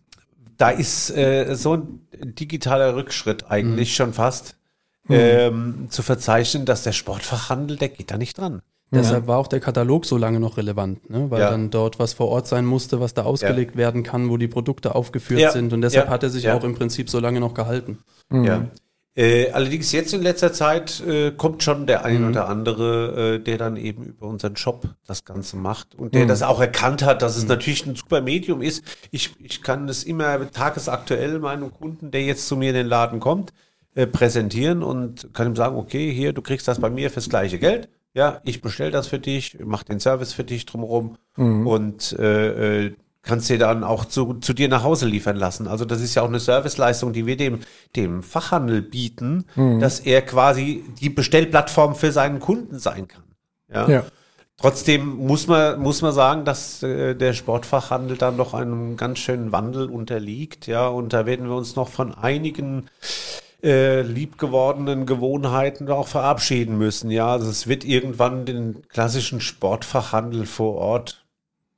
da 0.56 0.70
ist 0.70 1.10
äh, 1.10 1.54
so 1.54 1.74
ein 1.74 2.00
digitaler 2.12 2.94
Rückschritt 2.94 3.50
eigentlich 3.50 3.94
schon 3.96 4.12
fast 4.12 4.56
ähm, 5.08 5.86
zu 5.90 6.02
verzeichnen, 6.02 6.64
dass 6.64 6.82
der 6.84 6.92
Sportfachhandel, 6.92 7.76
der 7.76 7.88
geht 7.88 8.10
da 8.10 8.16
nicht 8.18 8.38
dran. 8.38 8.62
Deshalb 8.90 9.26
war 9.26 9.38
auch 9.38 9.48
der 9.48 9.58
Katalog 9.58 10.06
so 10.06 10.16
lange 10.16 10.38
noch 10.38 10.56
relevant, 10.56 11.10
ne? 11.10 11.28
weil 11.28 11.40
Ja. 11.40 11.50
dann 11.50 11.70
dort 11.70 11.98
was 11.98 12.12
vor 12.12 12.28
Ort 12.28 12.46
sein 12.46 12.64
musste, 12.64 13.00
was 13.00 13.12
da 13.12 13.24
ausgelegt 13.24 13.76
werden 13.76 14.04
kann, 14.04 14.28
wo 14.30 14.36
die 14.36 14.46
Produkte 14.46 14.94
aufgeführt 14.94 15.40
Ja. 15.40 15.50
sind. 15.50 15.72
Und 15.72 15.80
deshalb 15.80 16.06
Ja. 16.06 16.10
hat 16.12 16.22
er 16.22 16.30
sich 16.30 16.44
Ja. 16.44 16.54
auch 16.54 16.62
im 16.62 16.76
Prinzip 16.76 17.10
so 17.10 17.18
lange 17.18 17.40
noch 17.40 17.54
gehalten. 17.54 17.98
Ja. 18.32 18.66
Äh, 19.16 19.52
allerdings 19.52 19.92
jetzt 19.92 20.12
in 20.12 20.22
letzter 20.22 20.52
Zeit 20.52 21.00
äh, 21.00 21.30
kommt 21.30 21.62
schon 21.62 21.86
der 21.86 22.04
ein 22.04 22.28
oder 22.28 22.48
andere, 22.48 23.34
äh, 23.34 23.38
der 23.38 23.58
dann 23.58 23.76
eben 23.76 24.04
über 24.04 24.26
unseren 24.26 24.56
Shop 24.56 24.88
das 25.06 25.24
Ganze 25.24 25.56
macht 25.56 25.94
und 25.94 26.14
der 26.14 26.26
das 26.26 26.42
auch 26.42 26.60
erkannt 26.60 27.04
hat, 27.04 27.22
dass 27.22 27.36
es 27.36 27.46
natürlich 27.46 27.86
ein 27.86 27.94
super 27.94 28.20
Medium 28.20 28.60
ist. 28.60 28.82
Ich, 29.12 29.30
ich 29.38 29.62
kann 29.62 29.86
das 29.86 30.02
immer 30.02 30.50
tagesaktuell 30.50 31.38
meinem 31.38 31.72
Kunden, 31.72 32.10
der 32.10 32.22
jetzt 32.22 32.48
zu 32.48 32.56
mir 32.56 32.70
in 32.70 32.74
den 32.74 32.88
Laden 32.88 33.20
kommt, 33.20 33.52
äh, 33.94 34.08
präsentieren 34.08 34.82
und 34.82 35.32
kann 35.32 35.46
ihm 35.46 35.56
sagen, 35.56 35.76
okay, 35.76 36.12
hier, 36.12 36.32
du 36.32 36.42
kriegst 36.42 36.66
das 36.66 36.80
bei 36.80 36.90
mir 36.90 37.08
fürs 37.08 37.28
gleiche 37.28 37.60
Geld. 37.60 37.88
Ja, 38.14 38.40
ich 38.44 38.62
bestell 38.62 38.90
das 38.90 39.06
für 39.06 39.20
dich, 39.20 39.58
mach 39.64 39.84
den 39.84 40.00
Service 40.00 40.32
für 40.32 40.44
dich 40.44 40.66
drumherum 40.66 41.18
und 41.66 42.16
äh, 42.18 42.86
äh, 42.86 42.94
kannst 43.24 43.48
dir 43.48 43.58
dann 43.58 43.84
auch 43.84 44.04
zu, 44.04 44.34
zu 44.34 44.52
dir 44.52 44.68
nach 44.68 44.82
Hause 44.82 45.06
liefern 45.06 45.36
lassen. 45.36 45.66
Also 45.66 45.84
das 45.84 46.00
ist 46.00 46.14
ja 46.14 46.22
auch 46.22 46.28
eine 46.28 46.40
Serviceleistung, 46.40 47.12
die 47.12 47.26
wir 47.26 47.36
dem, 47.36 47.60
dem 47.96 48.22
Fachhandel 48.22 48.82
bieten, 48.82 49.46
dass 49.80 50.00
er 50.00 50.22
quasi 50.22 50.84
die 51.00 51.08
Bestellplattform 51.10 51.94
für 51.94 52.12
seinen 52.12 52.38
Kunden 52.38 52.78
sein 52.78 53.08
kann. 53.08 53.24
Ja. 53.72 53.88
Ja. 53.88 54.04
Trotzdem 54.56 55.16
muss 55.16 55.48
man, 55.48 55.80
muss 55.80 56.00
man 56.00 56.12
sagen, 56.12 56.44
dass 56.44 56.82
äh, 56.82 57.14
der 57.14 57.32
Sportfachhandel 57.32 58.16
dann 58.16 58.36
noch 58.36 58.54
einem 58.54 58.96
ganz 58.96 59.18
schönen 59.18 59.50
Wandel 59.50 59.90
unterliegt. 59.90 60.68
Ja, 60.68 60.86
und 60.86 61.12
da 61.12 61.26
werden 61.26 61.48
wir 61.48 61.56
uns 61.56 61.74
noch 61.74 61.88
von 61.88 62.14
einigen 62.14 62.88
äh, 63.64 64.02
liebgewordenen 64.02 65.06
Gewohnheiten 65.06 65.90
auch 65.90 66.06
verabschieden 66.06 66.78
müssen. 66.78 67.10
Ja, 67.10 67.32
also 67.32 67.50
es 67.50 67.66
wird 67.66 67.84
irgendwann 67.84 68.46
den 68.46 68.86
klassischen 68.88 69.40
Sportfachhandel 69.40 70.46
vor 70.46 70.76
Ort 70.76 71.23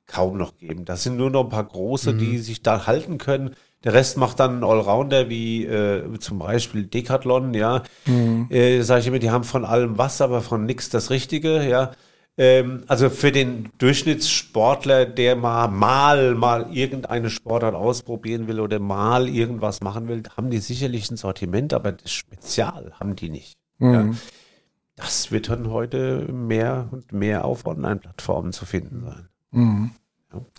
kaum 0.07 0.37
noch 0.37 0.57
geben. 0.57 0.85
Das 0.85 1.03
sind 1.03 1.17
nur 1.17 1.29
noch 1.29 1.43
ein 1.43 1.49
paar 1.49 1.65
große, 1.65 2.13
die 2.13 2.37
sich 2.39 2.63
da 2.63 2.87
halten 2.87 3.17
können. 3.17 3.55
Der 3.83 3.93
Rest 3.93 4.17
macht 4.17 4.39
dann 4.39 4.55
einen 4.55 4.63
Allrounder 4.63 5.29
wie 5.29 5.65
äh, 5.65 6.17
zum 6.19 6.39
Beispiel 6.39 6.85
Decathlon, 6.85 7.53
ja. 7.53 7.83
Äh, 8.49 8.81
Sage 8.81 9.01
ich 9.01 9.07
immer, 9.07 9.19
die 9.19 9.29
haben 9.31 9.43
von 9.43 9.65
allem 9.65 9.97
was, 9.97 10.19
aber 10.21 10.41
von 10.41 10.65
nichts 10.65 10.89
das 10.89 11.09
Richtige, 11.09 11.67
ja. 11.67 11.91
Ähm, 12.39 12.83
also 12.87 13.09
für 13.09 13.31
den 13.31 13.69
Durchschnittssportler, 13.79 15.05
der 15.05 15.35
mal, 15.35 15.67
mal, 15.67 16.35
mal 16.35 16.75
irgendeine 16.75 17.29
Sportart 17.29 17.75
ausprobieren 17.75 18.47
will 18.47 18.59
oder 18.59 18.79
mal 18.79 19.27
irgendwas 19.27 19.81
machen 19.81 20.07
will, 20.07 20.23
haben 20.35 20.49
die 20.49 20.59
sicherlich 20.59 21.09
ein 21.09 21.17
Sortiment, 21.17 21.73
aber 21.73 21.91
das 21.91 22.11
Spezial 22.11 22.93
haben 22.99 23.15
die 23.15 23.29
nicht. 23.29 23.57
Ja. 23.79 24.09
Das 24.95 25.31
wird 25.31 25.49
dann 25.49 25.69
heute 25.69 26.27
mehr 26.31 26.89
und 26.91 27.11
mehr 27.11 27.45
auf 27.45 27.65
Online-Plattformen 27.65 28.51
zu 28.53 28.65
finden 28.65 29.03
sein. 29.05 29.29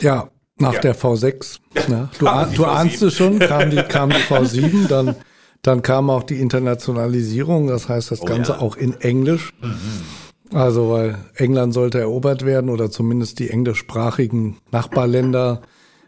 Ja, 0.00 0.28
nach 0.58 0.74
Ja. 0.74 0.80
der 0.80 0.96
V6. 0.96 1.58
Ne? 1.88 2.08
Du, 2.18 2.24
du 2.24 2.30
V7. 2.30 2.64
ahnst 2.64 3.02
es 3.02 3.14
schon, 3.14 3.38
kam 3.38 3.70
die, 3.70 3.82
kam 3.82 4.10
die 4.10 4.16
V7, 4.16 4.86
dann, 4.88 5.14
dann 5.62 5.82
kam 5.82 6.10
auch 6.10 6.22
die 6.24 6.40
Internationalisierung, 6.40 7.68
das 7.68 7.88
heißt 7.88 8.10
das 8.10 8.22
Oh 8.22 8.24
Ganze 8.26 8.52
ja. 8.52 8.58
auch 8.58 8.76
in 8.76 9.00
Englisch. 9.00 9.52
Also, 10.52 10.90
weil 10.90 11.18
England 11.34 11.74
sollte 11.74 12.00
erobert 12.00 12.44
werden 12.46 12.70
oder 12.70 12.90
zumindest 12.90 13.38
die 13.38 13.50
englischsprachigen 13.50 14.56
Nachbarländer, 14.72 15.60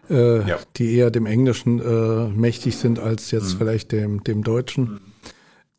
äh, 0.08 0.48
Ja. 0.48 0.56
die 0.76 0.94
eher 0.96 1.10
dem 1.10 1.26
Englischen 1.26 1.78
äh, 1.80 2.28
mächtig 2.28 2.76
sind 2.78 2.98
als 2.98 3.30
Mhm. 3.30 3.38
jetzt 3.38 3.54
vielleicht 3.54 3.92
dem, 3.92 4.24
dem 4.24 4.42
Deutschen. 4.42 5.00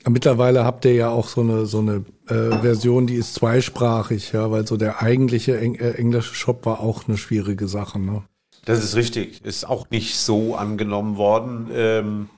Mittlerweile 0.09 0.65
habt 0.65 0.85
ihr 0.85 0.93
ja 0.93 1.09
auch 1.09 1.27
so 1.27 1.41
eine 1.41 1.65
so 1.65 1.79
eine 1.79 2.03
äh, 2.27 2.57
Version, 2.61 3.07
die 3.07 3.15
ist 3.15 3.35
zweisprachig, 3.35 4.31
ja, 4.31 4.49
weil 4.49 4.65
so 4.65 4.77
der 4.77 5.01
eigentliche 5.01 5.59
Eng 5.59 5.75
äh, 5.75 5.91
englische 5.91 6.33
Shop 6.33 6.65
war 6.65 6.79
auch 6.79 7.07
eine 7.07 7.17
schwierige 7.17 7.67
Sache. 7.67 7.99
Ne? 7.99 8.23
Das 8.65 8.83
ist 8.83 8.95
richtig. 8.95 9.43
Ist 9.45 9.67
auch 9.67 9.89
nicht 9.91 10.17
so 10.17 10.55
angenommen 10.55 11.17
worden. 11.17 11.69
Ähm, 11.73 12.29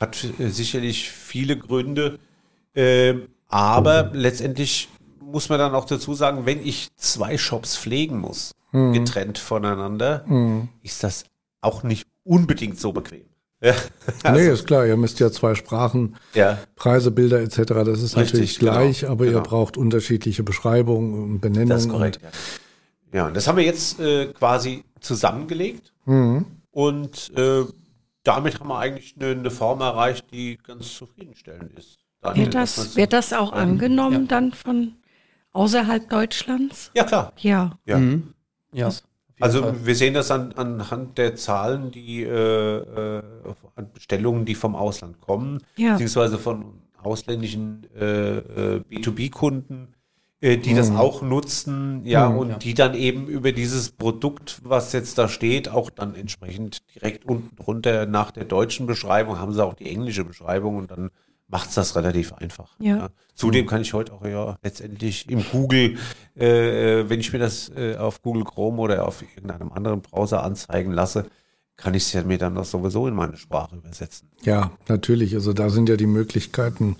hat 0.00 0.24
äh, 0.38 0.48
sicherlich 0.48 1.10
viele 1.10 1.56
Gründe. 1.56 2.18
Ähm, 2.74 3.28
aber 3.48 4.10
letztendlich 4.12 4.88
muss 5.20 5.48
man 5.48 5.58
dann 5.58 5.74
auch 5.74 5.84
dazu 5.84 6.14
sagen, 6.14 6.46
wenn 6.46 6.64
ich 6.64 6.88
zwei 6.96 7.38
Shops 7.38 7.76
pflegen 7.76 8.18
muss, 8.18 8.52
getrennt 8.72 9.38
voneinander, 9.38 10.24
ist 10.82 11.04
das 11.04 11.24
auch 11.60 11.84
nicht 11.84 12.08
unbedingt 12.24 12.80
so 12.80 12.92
bequem. 12.92 13.26
Ja, 13.64 13.74
nee, 14.32 14.48
ist 14.48 14.66
klar, 14.66 14.86
ihr 14.86 14.96
müsst 14.96 15.20
ja 15.20 15.30
zwei 15.32 15.54
Sprachen, 15.54 16.16
ja. 16.34 16.58
Preise, 16.76 17.10
Bilder 17.10 17.40
etc., 17.40 17.56
das 17.56 18.02
ist 18.02 18.16
Richtig, 18.16 18.32
natürlich 18.32 18.58
gleich, 18.58 19.00
genau, 19.00 19.12
aber 19.12 19.24
ihr 19.24 19.30
genau. 19.32 19.42
braucht 19.42 19.76
unterschiedliche 19.78 20.42
Beschreibungen 20.42 21.14
und 21.14 21.40
Benennungen. 21.40 21.68
Das 21.70 21.86
ist 21.86 21.90
korrekt. 21.90 22.20
Ja, 22.22 23.18
ja 23.20 23.26
und 23.26 23.34
das 23.34 23.48
haben 23.48 23.56
wir 23.56 23.64
jetzt 23.64 23.98
äh, 24.00 24.26
quasi 24.26 24.84
zusammengelegt. 25.00 25.92
Und 26.04 27.32
äh, 27.36 27.64
damit 28.24 28.60
haben 28.60 28.68
wir 28.68 28.78
eigentlich 28.78 29.14
eine, 29.18 29.30
eine 29.30 29.50
Form 29.50 29.80
erreicht, 29.80 30.26
die 30.32 30.58
ganz 30.58 30.94
zufriedenstellend 30.94 31.78
ist. 31.78 31.98
Daniel, 32.20 32.46
Wird 32.46 32.54
das, 32.54 32.96
wird 32.96 33.12
das 33.12 33.32
auch 33.32 33.52
angenommen 33.52 34.28
dann 34.28 34.52
von 34.52 34.94
außerhalb 35.52 36.08
Deutschlands? 36.08 36.90
Ja, 36.94 37.04
klar. 37.04 37.32
Ja. 37.38 37.78
Ja. 37.86 38.00
Ja. 38.72 38.90
Also 39.40 39.62
Fall. 39.62 39.74
wir 39.84 39.94
sehen 39.94 40.14
das 40.14 40.30
an, 40.30 40.52
anhand 40.52 41.18
der 41.18 41.34
Zahlen, 41.36 41.90
die 41.90 42.22
äh, 42.22 42.28
äh, 42.28 43.22
an 43.74 43.90
Bestellungen, 43.92 44.44
die 44.44 44.54
vom 44.54 44.76
Ausland 44.76 45.20
kommen, 45.20 45.60
Ja. 45.76 45.92
beziehungsweise 45.92 46.38
von 46.38 46.80
ausländischen 47.02 47.86
äh, 47.94 48.38
äh, 48.38 48.80
B2B-Kunden, 48.90 49.94
äh, 50.40 50.56
die 50.56 50.72
mhm. 50.72 50.76
das 50.76 50.90
auch 50.90 51.22
nutzen, 51.22 52.02
ja, 52.04 52.28
mhm, 52.28 52.38
und 52.38 52.48
ja. 52.50 52.56
die 52.58 52.74
dann 52.74 52.94
eben 52.94 53.26
über 53.26 53.52
dieses 53.52 53.90
Produkt, 53.90 54.60
was 54.64 54.92
jetzt 54.92 55.18
da 55.18 55.28
steht, 55.28 55.68
auch 55.68 55.90
dann 55.90 56.14
entsprechend 56.14 56.82
direkt 56.94 57.24
unten 57.24 57.56
drunter 57.56 58.06
nach 58.06 58.30
der 58.30 58.44
deutschen 58.44 58.86
Beschreibung 58.86 59.38
haben 59.38 59.52
sie 59.52 59.64
auch 59.64 59.74
die 59.74 59.90
englische 59.90 60.24
Beschreibung 60.24 60.76
und 60.76 60.90
dann 60.90 61.10
macht 61.48 61.68
es 61.68 61.74
das 61.74 61.96
relativ 61.96 62.32
einfach. 62.32 62.74
Ja. 62.78 62.96
ja. 62.96 63.08
Zudem 63.34 63.66
kann 63.66 63.82
ich 63.82 63.92
heute 63.92 64.12
auch 64.12 64.24
ja 64.24 64.56
letztendlich 64.62 65.28
im 65.28 65.44
Google, 65.50 65.98
äh, 66.36 67.00
äh, 67.00 67.10
wenn 67.10 67.20
ich 67.20 67.32
mir 67.32 67.38
das 67.38 67.70
äh, 67.76 67.96
auf 67.96 68.22
Google 68.22 68.44
Chrome 68.44 68.80
oder 68.80 69.06
auf 69.06 69.22
irgendeinem 69.22 69.72
anderen 69.72 70.02
Browser 70.02 70.42
anzeigen 70.42 70.92
lasse, 70.92 71.26
kann 71.76 71.94
ich 71.94 72.04
es 72.04 72.12
ja 72.12 72.22
mir 72.22 72.38
dann 72.38 72.54
das 72.54 72.70
sowieso 72.70 73.08
in 73.08 73.14
meine 73.14 73.36
Sprache 73.36 73.76
übersetzen. 73.76 74.30
Ja, 74.42 74.70
natürlich. 74.88 75.34
Also 75.34 75.52
da 75.52 75.70
sind 75.70 75.88
ja 75.88 75.96
die 75.96 76.06
Möglichkeiten 76.06 76.96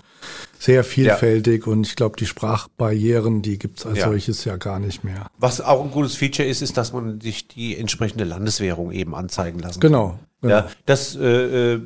sehr 0.59 0.83
vielfältig 0.83 1.65
ja. 1.65 1.71
und 1.71 1.87
ich 1.87 1.95
glaube, 1.95 2.17
die 2.17 2.25
Sprachbarrieren, 2.25 3.41
die 3.41 3.57
gibt 3.57 3.79
es 3.79 3.85
als 3.85 3.99
ja. 3.99 4.05
solches 4.05 4.43
ja 4.43 4.57
gar 4.57 4.79
nicht 4.79 5.03
mehr. 5.03 5.27
Was 5.37 5.61
auch 5.61 5.81
ein 5.81 5.91
gutes 5.91 6.15
Feature 6.15 6.47
ist, 6.47 6.61
ist, 6.61 6.75
dass 6.75 6.91
man 6.91 7.21
sich 7.21 7.47
die 7.47 7.77
entsprechende 7.77 8.25
Landeswährung 8.25 8.91
eben 8.91 9.15
anzeigen 9.15 9.59
lassen 9.59 9.79
genau, 9.79 10.09
kann. 10.09 10.19
Genau. 10.41 10.53
Ja, 10.55 10.69
das 10.85 11.15
äh, 11.15 11.73
äh 11.73 11.81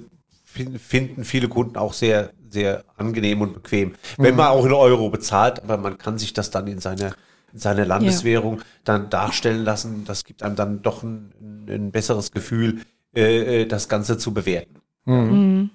finden 0.51 1.23
viele 1.23 1.47
Kunden 1.47 1.77
auch 1.77 1.93
sehr, 1.93 2.31
sehr 2.49 2.83
angenehm 2.97 3.41
und 3.41 3.53
bequem. 3.53 3.93
Wenn 4.17 4.31
mhm. 4.31 4.37
man 4.37 4.47
auch 4.47 4.65
in 4.65 4.73
Euro 4.73 5.09
bezahlt, 5.09 5.63
aber 5.63 5.77
man 5.77 5.97
kann 5.97 6.17
sich 6.17 6.33
das 6.33 6.51
dann 6.51 6.67
in 6.67 6.79
seine 6.79 7.13
seine 7.53 7.83
Landeswährung 7.83 8.57
ja. 8.57 8.63
dann 8.83 9.09
darstellen 9.09 9.63
lassen. 9.63 10.03
Das 10.05 10.23
gibt 10.23 10.43
einem 10.43 10.55
dann 10.55 10.81
doch 10.81 11.03
ein, 11.03 11.31
ein 11.67 11.91
besseres 11.91 12.31
Gefühl, 12.31 12.81
äh, 13.15 13.61
äh, 13.61 13.65
das 13.65 13.89
Ganze 13.89 14.17
zu 14.17 14.33
bewerten. 14.33 14.75
Mhm. 15.05 15.15
Mhm. 15.15 15.69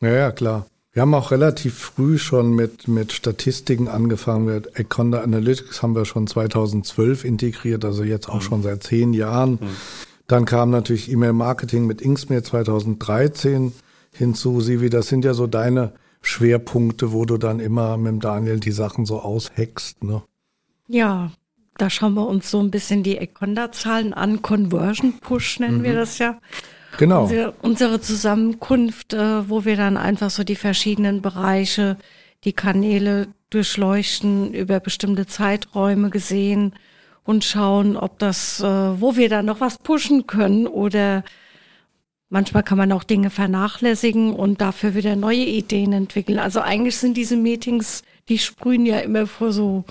Ja, 0.00 0.12
ja, 0.12 0.30
klar. 0.30 0.66
Wir 0.92 1.02
haben 1.02 1.14
auch 1.14 1.30
relativ 1.30 1.78
früh 1.78 2.16
schon 2.16 2.54
mit, 2.54 2.88
mit 2.88 3.12
Statistiken 3.12 3.88
angefangen. 3.88 4.46
Mit 4.46 4.78
Econda 4.78 5.20
Analytics 5.20 5.82
haben 5.82 5.94
wir 5.94 6.06
schon 6.06 6.26
2012 6.26 7.24
integriert, 7.24 7.84
also 7.84 8.02
jetzt 8.02 8.28
auch 8.28 8.36
mhm. 8.36 8.40
schon 8.40 8.62
seit 8.62 8.82
zehn 8.82 9.12
Jahren. 9.12 9.52
Mhm. 9.52 9.76
Dann 10.26 10.44
kam 10.44 10.70
natürlich 10.70 11.10
E-Mail-Marketing 11.10 11.86
mit 11.86 12.00
Inksmere 12.00 12.42
2013 12.42 13.72
hinzu. 14.12 14.60
Sivi, 14.60 14.88
das 14.88 15.08
sind 15.08 15.24
ja 15.24 15.34
so 15.34 15.46
deine 15.46 15.92
Schwerpunkte, 16.26 17.12
wo 17.12 17.24
du 17.24 17.38
dann 17.38 17.60
immer 17.60 17.96
mit 17.96 18.08
dem 18.08 18.20
Daniel 18.20 18.58
die 18.58 18.72
Sachen 18.72 19.06
so 19.06 19.20
aushackst, 19.20 20.02
ne? 20.02 20.22
Ja, 20.88 21.30
da 21.78 21.88
schauen 21.88 22.14
wir 22.14 22.26
uns 22.26 22.50
so 22.50 22.60
ein 22.60 22.70
bisschen 22.70 23.02
die 23.02 23.18
Econda-Zahlen 23.18 24.12
an. 24.12 24.42
Conversion 24.42 25.18
Push 25.20 25.60
nennen 25.60 25.78
mhm. 25.78 25.82
wir 25.84 25.94
das 25.94 26.18
ja. 26.18 26.38
Genau. 26.98 27.22
Unsere, 27.24 27.52
unsere 27.62 28.00
Zusammenkunft, 28.00 29.14
äh, 29.14 29.48
wo 29.48 29.64
wir 29.64 29.76
dann 29.76 29.96
einfach 29.96 30.30
so 30.30 30.42
die 30.42 30.56
verschiedenen 30.56 31.22
Bereiche, 31.22 31.96
die 32.44 32.54
Kanäle 32.54 33.28
durchleuchten, 33.50 34.52
über 34.52 34.80
bestimmte 34.80 35.26
Zeiträume 35.26 36.10
gesehen 36.10 36.74
und 37.22 37.44
schauen, 37.44 37.96
ob 37.96 38.18
das, 38.18 38.60
äh, 38.60 38.64
wo 38.64 39.16
wir 39.16 39.28
dann 39.28 39.46
noch 39.46 39.60
was 39.60 39.78
pushen 39.78 40.26
können 40.26 40.66
oder 40.66 41.22
manchmal 42.28 42.62
kann 42.62 42.78
man 42.78 42.92
auch 42.92 43.04
Dinge 43.04 43.30
vernachlässigen 43.30 44.32
und 44.32 44.60
dafür 44.60 44.94
wieder 44.94 45.16
neue 45.16 45.44
Ideen 45.44 45.92
entwickeln. 45.92 46.38
Also 46.38 46.60
eigentlich 46.60 46.96
sind 46.96 47.16
diese 47.16 47.36
Meetings, 47.36 48.02
die 48.28 48.38
sprühen 48.38 48.86
ja 48.86 48.98
immer 48.98 49.26
vor 49.26 49.52
so 49.52 49.84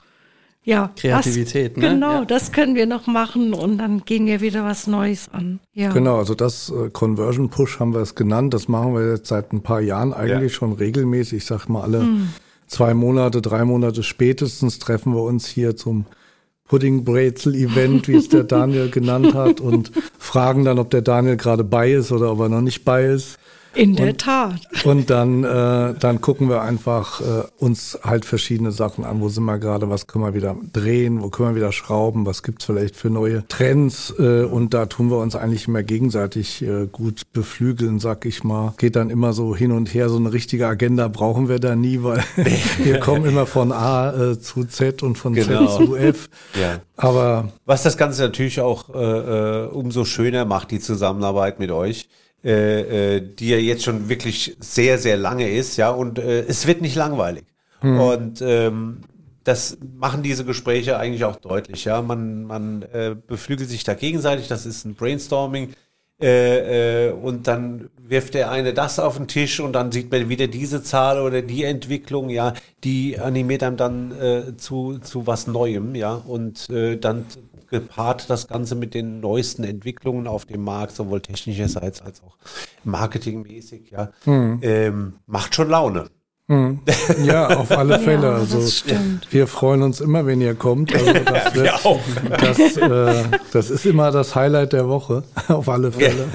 ja, 0.66 0.92
Kreativität, 0.96 1.78
das, 1.78 1.84
ne? 1.84 1.90
Genau, 1.92 2.14
ja. 2.14 2.26
das 2.26 2.52
können 2.52 2.74
wir 2.74 2.88
noch 2.88 3.06
machen 3.06 3.54
und 3.54 3.78
dann 3.78 4.04
gehen 4.04 4.26
wir 4.26 4.42
wieder 4.42 4.66
was 4.66 4.88
Neues 4.88 5.30
an. 5.32 5.60
Ja. 5.74 5.92
Genau, 5.92 6.18
also 6.18 6.34
das 6.34 6.72
äh, 6.72 6.90
Conversion 6.90 7.50
Push 7.50 7.80
haben 7.80 7.94
wir 7.94 8.02
es 8.02 8.16
genannt. 8.16 8.54
Das 8.54 8.68
machen 8.68 8.96
wir 8.96 9.12
jetzt 9.12 9.28
seit 9.28 9.54
ein 9.54 9.62
paar 9.62 9.80
Jahren 9.80 10.12
eigentlich 10.12 10.54
ja. 10.54 10.58
schon 10.58 10.74
regelmäßig. 10.74 11.38
Ich 11.38 11.46
sag 11.46 11.68
mal, 11.68 11.84
alle 11.84 12.00
hm. 12.00 12.30
zwei 12.66 12.96
Monate, 12.96 13.44
drei 13.44 13.64
Monate 13.64 14.02
spätestens 14.02 14.80
treffen 14.80 15.14
wir 15.14 15.22
uns 15.22 15.46
hier 15.46 15.76
zum 15.76 16.06
Pudding 16.68 17.04
Brezel 17.04 17.54
Event, 17.54 18.08
wie 18.08 18.16
es 18.16 18.30
der 18.30 18.44
Daniel 18.44 18.90
genannt 18.90 19.34
hat, 19.36 19.62
und 19.62 19.92
fragen 20.18 20.66
dann, 20.66 20.80
ob 20.80 20.90
der 20.90 21.02
Daniel 21.02 21.38
gerade 21.38 21.64
bei 21.64 21.92
ist 21.92 22.12
oder 22.12 22.32
ob 22.32 22.40
er 22.40 22.50
noch 22.50 22.62
nicht 22.62 22.84
bei 22.84 23.06
ist. 23.06 23.38
In 23.76 23.96
der 23.96 24.10
und, 24.10 24.22
Tat. 24.22 24.62
Und 24.86 25.10
dann, 25.10 25.44
äh, 25.44 25.94
dann 26.00 26.22
gucken 26.22 26.50
wir 26.50 26.62
einfach 26.62 27.20
äh, 27.20 27.44
uns 27.58 28.00
halt 28.04 28.26
verschiedene 28.26 28.72
Sachen 28.72 29.04
an. 29.04 29.20
Wo 29.20 29.28
sind 29.28 29.44
wir 29.44 29.60
gerade? 29.60 29.90
Was 29.90 30.08
können 30.08 30.24
wir 30.24 30.34
wieder 30.34 30.56
drehen? 30.72 31.22
Wo 31.22 31.30
können 31.30 31.50
wir 31.50 31.56
wieder 31.56 31.72
schrauben? 31.74 32.26
Was 32.26 32.42
gibt's 32.42 32.66
vielleicht 32.66 32.96
für 32.96 33.10
neue 33.10 33.46
Trends? 33.48 34.14
Äh, 34.18 34.44
und 34.44 34.74
da 34.74 34.86
tun 34.86 35.10
wir 35.10 35.18
uns 35.18 35.36
eigentlich 35.36 35.68
immer 35.68 35.84
gegenseitig 35.84 36.62
äh, 36.62 36.88
gut 36.90 37.24
beflügeln, 37.34 38.00
sag 38.00 38.26
ich 38.26 38.44
mal. 38.44 38.74
Geht 38.78 38.96
dann 38.96 39.10
immer 39.10 39.34
so 39.34 39.56
hin 39.56 39.74
und 39.74 39.94
her. 39.94 40.08
So 40.08 40.18
eine 40.18 40.32
richtige 40.32 40.68
Agenda 40.68 41.10
brauchen 41.10 41.50
wir 41.50 41.60
da 41.60 41.76
nie, 41.76 42.02
weil 42.02 42.24
wir 42.84 43.00
kommen 43.00 43.26
immer 43.26 43.46
von 43.46 43.74
A 43.74 44.32
äh, 44.32 44.40
zu 44.40 44.64
Z 44.64 45.04
und 45.04 45.18
von 45.18 45.34
genau. 45.34 45.68
Z 45.68 45.86
zu 45.86 45.96
F. 45.96 46.30
Ja. 46.60 46.80
Aber 46.96 47.50
was 47.66 47.84
das 47.84 47.98
Ganze 47.98 48.22
natürlich 48.22 48.62
auch 48.62 48.94
äh, 48.94 49.66
äh, 49.66 49.68
umso 49.68 50.06
schöner 50.06 50.46
macht, 50.46 50.72
die 50.72 50.80
Zusammenarbeit 50.80 51.60
mit 51.60 51.72
euch 51.72 52.08
äh, 52.46 53.16
äh, 53.16 53.22
die 53.22 53.50
ja 53.50 53.58
jetzt 53.58 53.84
schon 53.84 54.08
wirklich 54.08 54.56
sehr, 54.60 55.00
sehr 55.00 55.18
lange 55.18 55.50
ist, 55.50 55.78
ja, 55.78 55.90
und 55.90 56.20
äh, 56.20 56.42
es 56.42 56.68
wird 56.68 56.80
nicht 56.80 56.96
langweilig. 56.96 57.46
Hm. 57.80 58.00
Und 58.00 58.42
ähm, 58.42 59.02
das 59.44 59.78
machen 59.98 60.22
diese 60.22 60.46
Gespräche 60.46 61.00
eigentlich 61.00 61.26
auch 61.26 61.38
deutlich, 61.38 61.86
ja. 61.86 62.04
Man, 62.04 62.44
man 62.44 62.84
äh, 62.94 63.16
beflügelt 63.16 63.70
sich 63.70 63.84
da 63.84 63.96
gegenseitig, 63.96 64.48
das 64.48 64.68
ist 64.68 64.86
ein 64.86 64.94
Brainstorming. 64.94 65.74
Äh, 66.22 67.08
äh, 67.08 67.12
und 67.12 67.48
dann 67.48 67.90
wirft 67.98 68.36
der 68.36 68.50
eine 68.50 68.74
das 68.74 69.00
auf 69.00 69.18
den 69.18 69.28
Tisch 69.28 69.60
und 69.60 69.74
dann 69.74 69.92
sieht 69.92 70.12
man 70.12 70.30
wieder 70.30 70.48
diese 70.48 70.82
Zahl 70.82 71.20
oder 71.20 71.42
die 71.42 71.64
Entwicklung, 71.64 72.30
ja, 72.30 72.54
die 72.86 73.20
animiert 73.20 73.64
einem 73.64 73.76
dann 73.76 74.12
äh, 74.22 74.56
zu, 74.56 75.00
zu 75.00 75.28
was 75.28 75.48
Neuem, 75.48 75.94
ja, 75.94 76.14
und 76.14 76.70
äh, 76.70 76.96
dann 76.96 77.26
gepaart 77.68 78.30
das 78.30 78.48
Ganze 78.48 78.76
mit 78.76 78.94
den 78.94 79.20
neuesten 79.20 79.64
Entwicklungen 79.64 80.28
auf 80.28 80.46
dem 80.46 80.64
Markt, 80.64 80.96
sowohl 80.96 81.22
technischerseits 81.22 82.02
als 82.02 82.22
auch 82.24 82.38
marketingmäßig, 82.84 83.92
ja, 83.92 84.12
hm. 84.24 84.60
ähm, 84.62 85.14
macht 85.26 85.56
schon 85.56 85.70
Laune. 85.70 86.10
Hm. 86.48 86.82
Ja, 87.24 87.48
auf 87.58 87.72
alle 87.72 88.00
Fälle. 88.02 88.28
Ja, 88.28 88.36
also 88.36 88.60
wir 89.32 89.48
freuen 89.48 89.82
uns 89.82 90.00
immer, 90.00 90.28
wenn 90.28 90.42
ihr 90.42 90.54
kommt. 90.54 90.94
Also 90.94 91.14
das, 91.26 91.56
wird, 91.56 92.42
das, 92.42 92.78
äh, 92.78 93.24
das 93.52 93.70
ist 93.72 93.86
immer 93.86 94.12
das 94.12 94.36
Highlight 94.36 94.74
der 94.74 94.88
Woche, 94.88 95.24
auf 95.48 95.68
alle 95.70 95.92
Fälle. 95.92 96.28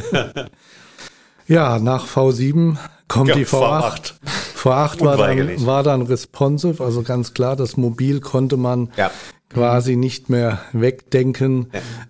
Ja, 1.47 1.79
nach 1.79 2.07
V7 2.07 2.77
kommt 3.07 3.29
ja, 3.29 3.35
die 3.37 3.47
V8. 3.47 4.15
V8, 4.57 4.99
V8 4.99 5.05
war, 5.05 5.17
dann, 5.17 5.67
war 5.67 5.83
dann 5.83 6.03
responsive, 6.03 6.83
also 6.83 7.03
ganz 7.03 7.33
klar, 7.33 7.55
das 7.55 7.77
Mobil 7.77 8.21
konnte 8.21 8.57
man 8.57 8.91
ja 8.97 9.11
quasi 9.51 9.97
nicht 9.97 10.31
mehr 10.31 10.61
wegdenken. 10.73 11.67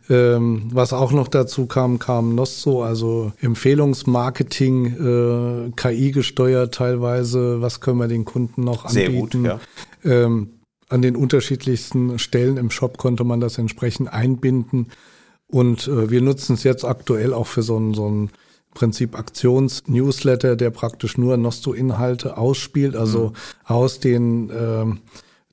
Ja. 0.09 0.37
Ähm, 0.37 0.69
was 0.73 0.93
auch 0.93 1.13
noch 1.13 1.29
dazu 1.29 1.67
kam, 1.67 1.99
kam 1.99 2.35
Nosso, 2.35 2.83
also 2.83 3.33
Empfehlungsmarketing, 3.41 4.87
äh, 4.87 5.71
KI 5.75 6.13
gesteuert 6.13 6.75
teilweise. 6.75 7.61
Was 7.63 7.81
können 7.81 7.99
wir 7.99 8.09
den 8.09 8.25
Kunden 8.25 8.63
noch 8.63 8.85
anbieten? 8.85 9.11
Sehr 9.11 9.21
gut, 9.21 9.35
ja. 9.35 9.61
Ähm, 10.05 10.51
an 10.89 11.03
den 11.03 11.17
unterschiedlichsten 11.17 12.19
Stellen 12.19 12.57
im 12.57 12.71
Shop 12.71 12.99
konnte 12.99 13.25
man 13.25 13.41
das 13.41 13.59
entsprechend 13.59 14.13
einbinden. 14.13 14.89
Und 15.47 15.89
äh, 15.89 16.11
wir 16.11 16.21
nutzen 16.21 16.55
es 16.55 16.65
jetzt 16.65 16.85
aktuell 16.85 17.33
auch 17.33 17.47
für 17.47 17.63
so 17.63 17.79
ein, 17.79 17.95
so 17.95 18.09
ein 18.09 18.31
Prinzip 18.75 19.19
Aktions-Newsletter, 19.19 20.57
der 20.57 20.71
praktisch 20.71 21.17
nur 21.17 21.37
Nosto-Inhalte 21.37 22.37
ausspielt, 22.37 22.97
also 22.97 23.29
mhm. 23.29 23.33
aus 23.65 24.01
den 24.01 24.51
äh, 24.51 24.85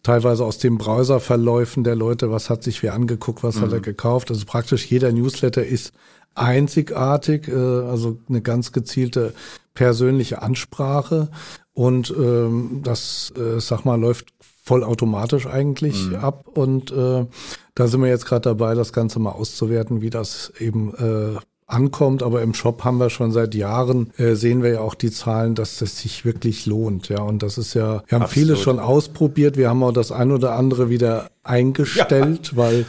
teilweise 0.07 0.45
aus 0.45 0.57
den 0.57 0.77
Browserverläufen 0.77 1.83
der 1.83 1.97
Leute, 1.97 2.31
was 2.31 2.49
hat 2.49 2.63
sich 2.63 2.81
wer 2.81 2.93
angeguckt, 2.93 3.43
was 3.43 3.57
mhm. 3.57 3.61
hat 3.63 3.71
er 3.73 3.79
mhm. 3.79 3.83
gekauft. 3.83 4.31
Also 4.31 4.45
praktisch 4.45 4.85
jeder 4.85 5.11
Newsletter 5.11 5.65
ist 5.65 5.91
einzigartig, 6.33 7.49
äh, 7.49 7.51
also 7.51 8.17
eine 8.29 8.41
ganz 8.41 8.71
gezielte 8.71 9.33
persönliche 9.73 10.41
Ansprache 10.41 11.27
und 11.73 12.13
ähm, 12.17 12.79
das, 12.83 13.33
äh, 13.35 13.59
sag 13.59 13.83
mal, 13.83 13.99
läuft 13.99 14.29
vollautomatisch 14.63 15.45
eigentlich 15.45 16.07
mhm. 16.07 16.15
ab 16.15 16.47
und 16.47 16.89
äh, 16.91 17.25
da 17.75 17.87
sind 17.87 18.01
wir 18.01 18.07
jetzt 18.07 18.25
gerade 18.25 18.43
dabei, 18.43 18.75
das 18.75 18.93
Ganze 18.93 19.19
mal 19.19 19.31
auszuwerten, 19.31 19.99
wie 19.99 20.09
das 20.09 20.53
eben 20.57 20.93
äh, 20.95 21.37
ankommt, 21.67 22.23
aber 22.23 22.41
im 22.41 22.53
Shop 22.53 22.83
haben 22.85 22.97
wir 22.97 23.09
schon 23.09 23.31
seit 23.31 23.53
Jahren, 23.53 24.11
äh, 24.17 24.35
sehen 24.35 24.63
wir 24.63 24.71
ja 24.71 24.79
auch 24.79 24.95
die 24.95 25.11
Zahlen, 25.11 25.53
dass 25.53 25.77
das 25.77 25.99
sich 25.99 26.23
wirklich 26.23 26.65
lohnt. 26.65 27.09
Ja, 27.09 27.21
und 27.21 27.43
das 27.43 27.57
ist 27.57 27.73
ja, 27.73 28.03
wir 28.07 28.15
haben 28.15 28.23
Absolut. 28.23 28.29
vieles 28.29 28.59
schon 28.61 28.79
ausprobiert, 28.79 29.57
wir 29.57 29.69
haben 29.69 29.83
auch 29.83 29.91
das 29.91 30.11
ein 30.11 30.31
oder 30.31 30.53
andere 30.53 30.89
wieder 30.89 31.29
eingestellt, 31.43 32.51
ja. 32.51 32.57
weil 32.57 32.85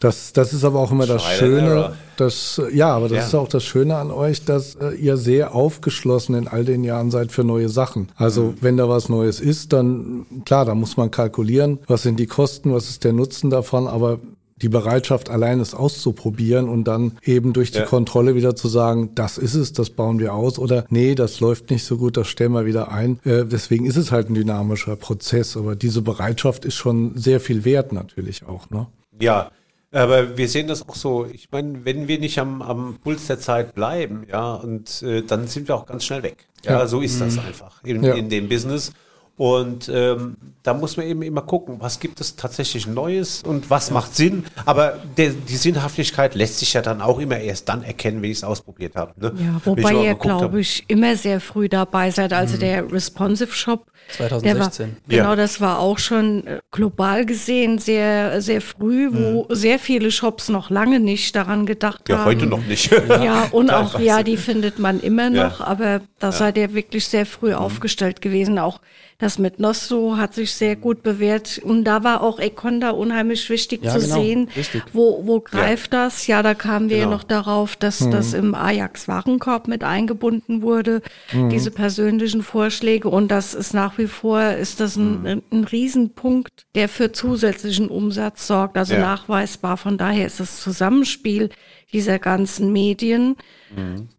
das, 0.00 0.32
das 0.32 0.52
ist 0.52 0.64
aber 0.64 0.80
auch 0.80 0.90
immer 0.90 1.06
das 1.06 1.22
Schöne, 1.22 1.92
das, 2.16 2.60
ja, 2.72 2.88
aber 2.88 3.08
das 3.08 3.18
ja. 3.18 3.24
ist 3.26 3.34
auch 3.36 3.48
das 3.48 3.62
Schöne 3.62 3.96
an 3.96 4.10
euch, 4.10 4.44
dass 4.44 4.74
äh, 4.74 4.94
ihr 4.94 5.16
sehr 5.16 5.54
aufgeschlossen 5.54 6.34
in 6.34 6.48
all 6.48 6.64
den 6.64 6.82
Jahren 6.82 7.12
seid 7.12 7.30
für 7.30 7.44
neue 7.44 7.68
Sachen. 7.68 8.08
Also, 8.16 8.46
mhm. 8.46 8.54
wenn 8.62 8.76
da 8.78 8.88
was 8.88 9.08
Neues 9.08 9.38
ist, 9.40 9.72
dann, 9.72 10.26
klar, 10.44 10.64
da 10.64 10.74
muss 10.74 10.96
man 10.96 11.12
kalkulieren, 11.12 11.78
was 11.86 12.02
sind 12.02 12.18
die 12.18 12.26
Kosten, 12.26 12.72
was 12.72 12.88
ist 12.88 13.04
der 13.04 13.12
Nutzen 13.12 13.50
davon, 13.50 13.86
aber 13.86 14.18
die 14.62 14.68
Bereitschaft, 14.68 15.28
allein 15.28 15.60
es 15.60 15.74
auszuprobieren 15.74 16.68
und 16.68 16.84
dann 16.84 17.18
eben 17.24 17.52
durch 17.52 17.70
die 17.72 17.78
Ja. 17.78 17.84
Kontrolle 17.84 18.34
wieder 18.34 18.54
zu 18.56 18.68
sagen, 18.68 19.10
das 19.14 19.36
ist 19.38 19.54
es, 19.54 19.72
das 19.72 19.90
bauen 19.90 20.18
wir 20.18 20.32
aus 20.34 20.58
oder 20.58 20.86
nee, 20.88 21.14
das 21.14 21.40
läuft 21.40 21.70
nicht 21.70 21.84
so 21.84 21.98
gut, 21.98 22.16
das 22.16 22.28
stellen 22.28 22.52
wir 22.52 22.64
wieder 22.64 22.90
ein. 22.92 23.18
Äh, 23.24 23.44
deswegen 23.44 23.84
ist 23.86 23.96
es 23.96 24.12
halt 24.12 24.30
ein 24.30 24.34
dynamischer 24.34 24.96
Prozess, 24.96 25.56
aber 25.56 25.76
diese 25.76 26.00
Bereitschaft 26.02 26.64
ist 26.64 26.76
schon 26.76 27.16
sehr 27.18 27.40
viel 27.40 27.64
wert 27.64 27.92
natürlich 27.92 28.44
auch. 28.46 28.70
Ne? 28.70 28.86
Ja, 29.20 29.50
aber 29.90 30.38
wir 30.38 30.48
sehen 30.48 30.68
das 30.68 30.88
auch 30.88 30.94
so. 30.94 31.26
Ich 31.30 31.48
meine, 31.52 31.84
wenn 31.84 32.08
wir 32.08 32.18
nicht 32.18 32.38
am, 32.38 32.62
am 32.62 32.96
Puls 33.02 33.26
der 33.26 33.38
Zeit 33.40 33.74
bleiben, 33.74 34.22
ja, 34.30 34.54
und 34.54 35.02
äh, 35.02 35.22
dann 35.22 35.48
sind 35.48 35.68
wir 35.68 35.74
auch 35.74 35.84
ganz 35.86 36.04
schnell 36.04 36.22
weg. 36.22 36.46
Ja, 36.64 36.78
Ja. 36.78 36.86
so 36.86 37.00
ist 37.00 37.20
das 37.20 37.36
einfach 37.38 37.82
in, 37.84 38.02
Ja. 38.02 38.14
in 38.14 38.28
dem 38.30 38.48
Business. 38.48 38.92
Und 39.36 39.90
ähm, 39.92 40.36
da 40.62 40.74
muss 40.74 40.96
man 40.96 41.06
eben 41.06 41.22
immer 41.22 41.40
gucken, 41.42 41.76
was 41.80 41.98
gibt 41.98 42.20
es 42.20 42.36
tatsächlich 42.36 42.86
Neues 42.86 43.42
und 43.44 43.70
was 43.70 43.90
macht 43.90 44.14
Sinn. 44.14 44.44
Aber 44.66 44.98
der, 45.16 45.30
die 45.30 45.56
Sinnhaftigkeit 45.56 46.34
lässt 46.34 46.58
sich 46.58 46.74
ja 46.74 46.82
dann 46.82 47.00
auch 47.00 47.18
immer 47.18 47.38
erst 47.38 47.68
dann 47.68 47.82
erkennen, 47.82 48.22
wenn 48.22 48.30
ich 48.30 48.38
es 48.38 48.44
ausprobiert 48.44 48.94
habe. 48.94 49.12
Ne? 49.18 49.32
Ja, 49.38 49.60
wobei 49.64 49.94
ihr, 49.94 50.14
glaube 50.14 50.60
ich, 50.60 50.84
immer 50.88 51.16
sehr 51.16 51.40
früh 51.40 51.68
dabei 51.68 52.10
seid. 52.10 52.32
Also 52.32 52.58
der 52.58 52.92
Responsive 52.92 53.50
Shop, 53.52 53.86
der 54.18 54.30
war, 54.30 54.38
2016. 54.40 54.96
genau, 55.08 55.30
Ja. 55.30 55.36
das 55.36 55.60
war 55.60 55.78
auch 55.80 55.98
schon 55.98 56.46
äh, 56.46 56.60
global 56.70 57.24
gesehen 57.26 57.78
sehr, 57.78 58.40
sehr 58.42 58.60
früh, 58.60 59.08
wo 59.12 59.46
sehr 59.48 59.78
viele 59.78 60.10
Shops 60.12 60.50
noch 60.50 60.70
lange 60.70 61.00
nicht 61.00 61.34
daran 61.34 61.66
gedacht 61.66 62.08
Ja, 62.08 62.18
haben. 62.18 62.24
heute 62.26 62.46
noch 62.46 62.64
nicht. 62.64 62.92
Ja, 63.08 63.48
und 63.52 63.72
auch, 63.72 63.98
ja, 63.98 64.22
die 64.22 64.36
findet 64.36 64.78
man 64.78 65.00
immer 65.00 65.30
Ja. 65.32 65.44
noch, 65.48 65.60
aber 65.60 66.02
da 66.18 66.30
seid 66.30 66.58
ihr 66.58 66.74
wirklich 66.74 67.06
sehr 67.08 67.26
früh 67.26 67.54
aufgestellt 67.54 68.20
gewesen. 68.20 68.58
Auch 68.58 68.80
das 69.22 69.38
mit 69.38 69.60
Nostro 69.60 70.16
hat 70.16 70.34
sich 70.34 70.52
sehr 70.52 70.76
gut 70.76 71.02
bewährt. 71.02 71.58
Und 71.64 71.84
da 71.84 72.02
war 72.04 72.22
auch 72.22 72.38
Econda 72.40 72.90
unheimlich 72.90 73.48
wichtig 73.48 73.82
Ja, 73.84 73.92
zu 73.92 74.00
genau, 74.00 74.14
sehen, 74.20 74.48
richtig. 74.56 74.82
wo, 74.92 75.22
wo 75.26 75.40
greift 75.40 75.92
das? 75.92 76.26
Ja, 76.26 76.42
da 76.42 76.54
kamen 76.54 76.88
wir 76.90 76.96
ja 76.98 77.04
Genau. 77.04 77.16
noch 77.16 77.22
darauf, 77.24 77.76
dass 77.76 77.98
das 78.10 78.32
im 78.34 78.54
Ajax-Warenkorb 78.54 79.68
mit 79.68 79.84
eingebunden 79.84 80.62
wurde, 80.62 81.02
diese 81.50 81.70
persönlichen 81.70 82.42
Vorschläge. 82.42 83.08
Und 83.08 83.28
das 83.30 83.54
ist 83.54 83.72
nach 83.74 83.96
wie 83.98 84.06
vor, 84.08 84.42
ist 84.42 84.80
das 84.80 84.96
ein, 84.96 85.26
ein, 85.26 85.42
ein 85.50 85.64
Riesenpunkt, 85.64 86.66
der 86.74 86.88
für 86.88 87.12
zusätzlichen 87.12 87.88
Umsatz 87.88 88.46
sorgt, 88.46 88.76
also 88.76 88.94
Ja. 88.94 89.00
nachweisbar. 89.00 89.76
Von 89.76 89.98
daher 89.98 90.26
ist 90.26 90.40
das 90.40 90.60
Zusammenspiel 90.60 91.50
dieser 91.92 92.18
ganzen 92.18 92.72
Medien. 92.72 93.36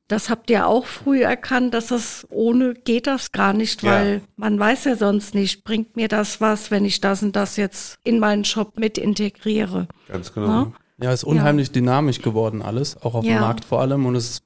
Das 0.08 0.30
habt 0.30 0.50
ihr 0.50 0.68
auch 0.68 0.86
früh 0.86 1.22
erkannt, 1.24 1.74
dass 1.74 1.88
das 1.88 2.26
ohne 2.30 2.74
geht 2.74 3.06
das 3.08 3.32
gar 3.32 3.54
nicht, 3.54 3.84
Ja. 3.84 3.92
weil 3.92 4.22
man 4.36 4.60
weiß 4.60 4.86
ja 4.86 4.96
sonst 4.96 5.36
nicht, 5.36 5.64
bringt 5.64 5.96
mir 5.96 6.08
das 6.08 6.42
was, 6.42 6.72
wenn 6.72 6.86
ich 6.86 7.02
das 7.02 7.22
und 7.24 7.36
das 7.36 7.58
jetzt 7.58 7.98
in 8.04 8.20
meinen 8.20 8.46
Shop 8.46 8.78
mit 8.80 8.98
integriere. 8.98 9.88
Ganz 10.08 10.34
genau. 10.34 10.48
Ja? 10.48 10.72
Ja, 11.02 11.12
ist 11.14 11.24
unheimlich 11.24 11.72
dynamisch 11.72 12.22
geworden 12.22 12.62
alles, 12.62 12.98
auch 13.02 13.16
auf 13.16 13.26
Ja. 13.26 13.36
dem 13.38 13.42
Markt 13.42 13.66
vor 13.66 13.82
allem. 13.82 14.06
Und 14.06 14.16
es 14.16 14.42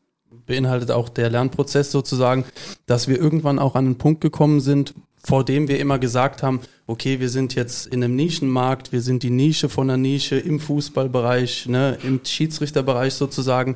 beinhaltet 0.46 0.92
auch 0.92 1.10
der 1.10 1.30
Lernprozess 1.30 1.92
sozusagen, 1.92 2.46
dass 2.86 3.08
wir 3.08 3.18
irgendwann 3.20 3.60
auch 3.60 3.76
an 3.76 3.86
einen 3.86 3.98
Punkt 3.98 4.22
gekommen 4.22 4.60
sind, 4.62 4.94
vor 5.28 5.44
dem 5.44 5.68
wir 5.68 5.78
immer 5.78 6.00
gesagt 6.00 6.42
haben, 6.42 6.62
okay, 6.86 7.20
wir 7.20 7.28
sind 7.28 7.54
jetzt 7.54 7.86
in 7.88 8.02
einem 8.02 8.16
Nischenmarkt, 8.16 8.94
wir 8.94 9.02
sind 9.02 9.24
die 9.24 9.30
Nische 9.30 9.68
von 9.68 9.90
der 9.90 9.98
Nische 9.98 10.38
im 10.38 10.62
Fußballbereich, 10.62 11.66
ne, 11.68 11.98
im 12.02 12.22
Schiedsrichterbereich 12.24 13.14
sozusagen. 13.14 13.76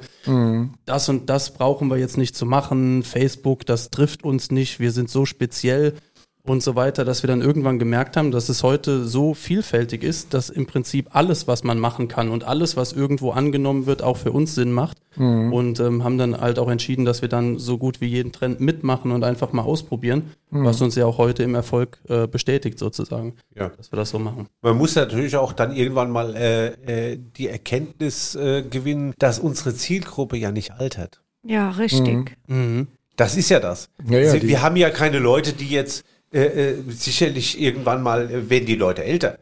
Das 0.85 1.09
und 1.09 1.29
das 1.29 1.53
brauchen 1.53 1.89
wir 1.89 1.97
jetzt 1.97 2.17
nicht 2.17 2.37
zu 2.37 2.45
machen. 2.45 3.03
Facebook, 3.03 3.65
das 3.65 3.89
trifft 3.89 4.23
uns 4.23 4.49
nicht, 4.49 4.79
wir 4.79 4.93
sind 4.93 5.09
so 5.09 5.25
speziell 5.25 5.95
und 6.43 6.63
so 6.63 6.75
weiter, 6.75 7.05
dass 7.05 7.23
wir 7.23 7.27
dann 7.27 7.41
irgendwann 7.41 7.77
gemerkt 7.79 8.17
haben, 8.17 8.31
dass 8.31 8.49
es 8.49 8.63
heute 8.63 9.05
so 9.05 9.33
vielfältig 9.33 10.03
ist, 10.03 10.33
dass 10.33 10.49
im 10.49 10.65
Prinzip 10.65 11.09
alles, 11.11 11.47
was 11.47 11.63
man 11.63 11.77
machen 11.79 12.07
kann 12.07 12.29
und 12.29 12.43
alles, 12.43 12.75
was 12.77 12.93
irgendwo 12.93 13.31
angenommen 13.31 13.85
wird, 13.85 14.01
auch 14.01 14.17
für 14.17 14.31
uns 14.31 14.55
Sinn 14.55 14.71
macht. 14.71 14.97
Und 15.17 15.79
ähm, 15.81 16.05
haben 16.05 16.17
dann 16.17 16.39
halt 16.39 16.57
auch 16.57 16.69
entschieden, 16.69 17.03
dass 17.03 17.21
wir 17.21 17.27
dann 17.27 17.59
so 17.59 17.77
gut 17.77 17.99
wie 17.99 18.05
jeden 18.05 18.31
Trend 18.31 18.61
mitmachen 18.61 19.11
und 19.11 19.25
einfach 19.25 19.51
mal 19.51 19.63
ausprobieren, 19.63 20.31
was 20.51 20.81
uns 20.81 20.95
ja 20.95 21.05
auch 21.05 21.17
heute 21.17 21.43
im 21.43 21.53
Erfolg 21.53 21.99
äh, 22.07 22.27
bestätigt 22.27 22.79
sozusagen, 22.79 23.35
Ja. 23.53 23.69
dass 23.75 23.91
wir 23.91 23.97
das 23.97 24.09
so 24.09 24.19
machen. 24.19 24.47
Man 24.61 24.77
muss 24.77 24.95
natürlich 24.95 25.35
auch 25.35 25.51
dann 25.51 25.75
irgendwann 25.75 26.11
mal 26.11 26.33
äh, 26.35 27.11
äh, 27.11 27.19
die 27.37 27.49
Erkenntnis 27.49 28.35
äh, 28.35 28.63
gewinnen, 28.63 29.13
dass 29.19 29.37
unsere 29.39 29.75
Zielgruppe 29.75 30.37
ja 30.37 30.51
nicht 30.53 30.71
altert. 30.71 31.21
Ja, 31.43 31.71
richtig. 31.71 32.37
Das 33.17 33.35
ist 33.35 33.49
ja 33.49 33.59
das. 33.59 33.89
Ja, 34.07 34.17
ja, 34.19 34.41
wir 34.41 34.61
haben 34.61 34.77
ja 34.77 34.89
keine 34.89 35.19
Leute, 35.19 35.51
die 35.53 35.67
jetzt 35.67 36.05
äh, 36.33 36.41
äh, 36.71 36.75
sicherlich 36.89 37.59
irgendwann 37.61 38.01
mal 38.01 38.29
äh, 38.31 38.49
werden 38.49 38.65
die 38.65 38.75
Leute 38.75 39.03
älter. 39.03 39.37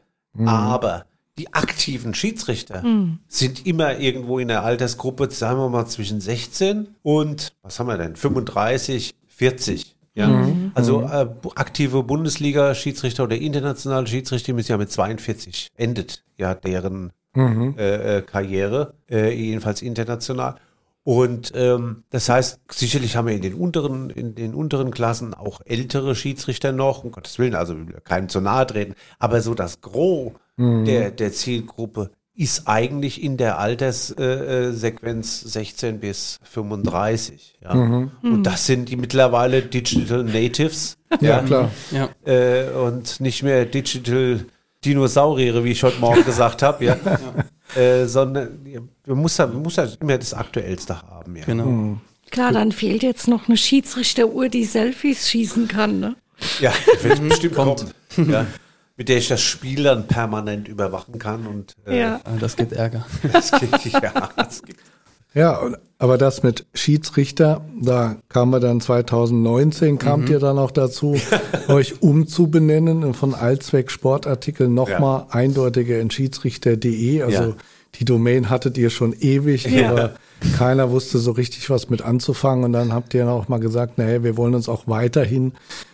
Aber 0.48 1.06
die 1.38 1.54
aktiven 1.54 2.14
Schiedsrichter 2.14 2.84
sind 3.28 3.66
immer 3.66 3.98
irgendwo 4.00 4.40
in 4.40 4.48
der 4.50 4.64
Altersgruppe, 4.64 5.30
sagen 5.32 5.58
wir 5.60 5.70
mal 5.70 5.86
zwischen 5.88 6.20
16 6.22 6.88
und 7.02 7.54
was 7.62 7.80
haben 7.80 7.88
wir 7.88 7.98
denn? 7.98 8.16
35, 8.16 9.16
40. 9.28 9.96
Ja, 10.16 10.28
also 10.74 11.02
äh, 11.04 11.26
bu- 11.26 11.52
aktive 11.56 12.04
Bundesliga-Schiedsrichter 12.04 13.24
oder 13.24 13.38
internationale 13.38 14.06
Schiedsrichter 14.08 14.54
müssen 14.54 14.72
ja 14.72 14.78
mit 14.78 14.92
42 14.92 15.70
endet 15.78 16.24
ja 16.38 16.56
deren 16.56 17.12
äh, 17.78 18.18
äh, 18.18 18.22
Karriere, 18.24 18.94
äh, 19.10 19.32
jedenfalls 19.34 19.82
international. 19.82 20.56
Und 21.10 21.54
ähm, 21.56 22.04
das 22.12 22.30
heißt, 22.30 22.60
sicherlich 22.72 23.16
haben 23.16 23.28
wir 23.28 23.34
in 23.34 23.42
den 23.42 23.56
unteren, 23.56 24.12
in 24.12 24.36
den 24.36 24.54
unteren 24.54 24.92
Klassen 24.92 25.34
auch 25.34 25.60
ältere 25.66 26.14
Schiedsrichter 26.14 26.72
noch, 26.72 27.04
um 27.04 27.10
Gottes 27.10 27.40
Willen, 27.40 27.56
also 27.56 27.76
keinem 28.04 28.30
zu 28.30 28.42
nahe 28.42 28.68
treten, 28.68 28.94
aber 29.18 29.42
so 29.42 29.56
das 29.56 29.82
Gros 29.82 30.34
der, 30.60 31.10
der 31.10 31.32
Zielgruppe 31.32 32.12
ist 32.36 32.68
eigentlich 32.68 33.24
in 33.24 33.38
der 33.38 33.58
Alterssequenz 33.58 34.20
äh, 34.20 34.72
Sequenz 34.72 35.42
16 35.42 36.00
bis 36.00 36.40
35. 36.44 37.58
Ja. 37.64 37.72
Und 37.72 38.44
das 38.44 38.68
sind 38.68 38.90
die 38.90 38.96
mittlerweile 38.96 39.64
Digital 39.64 40.26
Natives. 40.26 40.98
Ja, 41.22 41.42
klar. 41.42 41.72
Ja. 41.90 42.10
Äh, 42.24 42.70
und 42.70 43.20
nicht 43.20 43.42
mehr 43.42 43.66
Digital 43.66 44.46
Dinosauriere, 44.86 45.64
wie 45.64 45.72
ich 45.72 45.82
heute 45.82 46.00
Morgen 46.00 46.24
gesagt 46.26 46.62
habe, 46.62 46.86
ja. 46.86 46.98
Äh, 47.76 48.06
sondern 48.06 48.60
man 49.06 49.18
muss 49.18 49.38
ja, 49.38 49.46
man 49.48 49.62
muss 49.62 49.76
ja 49.76 49.88
immer 50.00 50.18
das 50.18 50.34
Aktuellste 50.34 51.02
haben, 51.02 51.36
ja. 51.36 51.46
Genau. 51.46 51.98
Klar, 52.32 52.52
dann 52.52 52.72
fehlt 52.72 53.04
jetzt 53.04 53.28
noch 53.28 53.48
eine 53.48 53.58
Schiedsrichteruhr, 53.58 54.50
die 54.50 54.66
Selfies 54.66 55.30
schießen 55.30 55.68
kann, 55.68 56.00
ne? 56.00 56.16
Ja, 56.60 56.72
wird 57.02 57.22
bestimmt 57.30 57.56
kommen. 57.56 57.76
Ja. 58.18 58.46
Mit 58.98 59.08
der 59.10 59.18
ich 59.18 59.28
das 59.30 59.42
Spiel 59.42 59.84
dann 59.84 60.08
permanent 60.08 60.68
überwachen 60.68 61.20
kann 61.20 61.48
und 61.48 61.76
äh, 61.88 62.00
Ja. 62.00 62.16
Äh, 62.18 62.40
Das 62.40 62.56
gibt 62.56 62.74
Ärger. 62.74 63.06
das 63.34 63.52
geht, 63.52 63.86
ja, 63.94 64.30
das 64.36 64.62
geht. 64.62 64.78
Ja, 65.34 65.62
aber 66.00 66.18
das 66.18 66.44
mit 66.44 66.66
Schiedsrichter, 66.74 67.62
da 67.82 68.16
kam 68.30 68.50
wir 68.52 68.60
dann 68.60 68.82
2019, 68.82 70.00
kamt 70.00 70.30
ihr 70.30 70.40
dann 70.40 70.58
auch 70.58 70.72
dazu, 70.72 71.16
euch 71.68 72.02
umzubenennen 72.02 73.04
und 73.04 73.16
von 73.16 73.36
Allzweck 73.36 73.92
Sportartikel 73.92 74.68
nochmal 74.70 75.26
eindeutiger 75.30 76.00
in 76.00 76.10
schiedsrichter.de. 76.10 77.22
Also 77.22 77.44
Ja. 77.44 77.56
die 77.96 78.06
Domain 78.06 78.50
hattet 78.50 78.78
ihr 78.78 78.90
schon 78.90 79.14
ewig, 79.14 79.66
Ja. 79.66 79.92
aber 79.92 80.12
keiner 80.58 80.90
wusste 80.90 81.20
so 81.20 81.32
richtig 81.32 81.70
was 81.70 81.90
mit 81.90 82.02
anzufangen. 82.02 82.64
Und 82.64 82.74
dann 82.74 82.94
habt 82.94 83.14
ihr 83.14 83.28
auch 83.28 83.50
mal 83.50 83.60
gesagt, 83.60 83.98
naja, 83.98 84.24
wir 84.24 84.38
wollen 84.38 84.56
uns 84.56 84.70
auch 84.70 84.84
weiterhin 84.88 85.52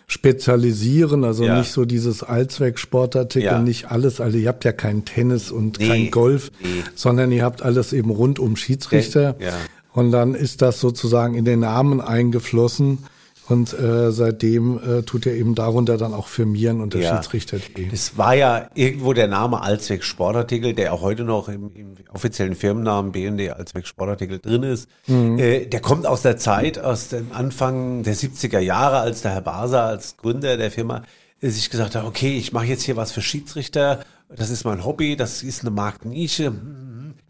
spezialisieren, 0.07 1.23
also 1.23 1.43
Ja. 1.45 1.59
nicht 1.59 1.71
so 1.71 1.85
dieses 1.85 2.23
Allzweck-Sportartikel, 2.23 3.45
Ja. 3.51 3.59
nicht 3.61 3.91
alles. 3.91 4.19
Also 4.21 4.37
ihr 4.37 4.47
habt 4.47 4.63
ja 4.65 4.71
kein 4.71 5.05
Tennis 5.05 5.51
und 5.51 5.79
Nee, 5.79 5.87
kein 5.87 6.11
Golf, 6.11 6.51
nee. 6.61 6.67
sondern 6.95 7.31
ihr 7.31 7.43
habt 7.43 7.61
alles 7.61 7.93
eben 7.93 8.09
rund 8.09 8.39
um 8.39 8.55
Schiedsrichter. 8.55 9.35
Ja. 9.39 9.53
Und 9.93 10.11
dann 10.11 10.35
ist 10.35 10.61
das 10.61 10.79
sozusagen 10.79 11.35
in 11.35 11.45
den 11.45 11.61
Namen 11.61 12.01
eingeflossen. 12.01 12.99
Und 13.47 13.77
äh, 13.77 14.11
seitdem 14.11 14.79
äh, 14.79 15.01
tut 15.03 15.25
er 15.25 15.33
eben 15.35 15.53
darunter 15.55 15.97
dann 15.97 16.13
auch 16.13 16.27
firmieren 16.27 16.81
unter 16.81 16.99
Ja. 16.99 17.15
Schiedsrichter.de. 17.15 17.89
Das 17.89 18.17
war 18.17 18.33
ja 18.33 18.69
irgendwo 18.73 19.13
der 19.13 19.27
Name 19.27 19.61
Allzweck 19.61 20.03
Sportartikel, 20.03 20.73
der 20.73 20.93
auch 20.93 21.01
heute 21.01 21.23
noch 21.23 21.47
im, 21.47 21.71
im 21.75 21.93
offiziellen 22.11 22.55
Firmennamen 22.55 23.11
BND 23.11 23.51
Allzweck 23.51 23.85
Sportartikel 23.85 24.39
drin 24.39 24.63
ist. 24.63 24.89
Äh, 25.07 25.67
der 25.67 25.79
kommt 25.81 26.07
aus 26.07 26.23
der 26.23 26.37
Zeit, 26.37 26.79
aus 26.79 27.09
dem 27.09 27.31
Anfang 27.33 28.03
der 28.03 28.15
70er 28.15 28.59
Jahre, 28.59 28.97
als 28.99 29.21
der 29.21 29.31
Herr 29.31 29.41
Baser 29.41 29.83
als 29.83 30.17
Gründer 30.17 30.57
der 30.57 30.71
Firma 30.71 31.03
äh, 31.41 31.49
sich 31.49 31.69
gesagt 31.69 31.95
hat, 31.95 32.05
okay, 32.05 32.37
ich 32.37 32.51
mache 32.51 32.65
jetzt 32.65 32.83
hier 32.83 32.95
was 32.95 33.11
für 33.11 33.21
Schiedsrichter, 33.21 33.99
das 34.35 34.49
ist 34.49 34.63
mein 34.65 34.83
Hobby, 34.83 35.15
das 35.15 35.43
ist 35.43 35.61
eine 35.61 35.69
Marktnische, 35.69 36.47
hm, 36.47 36.84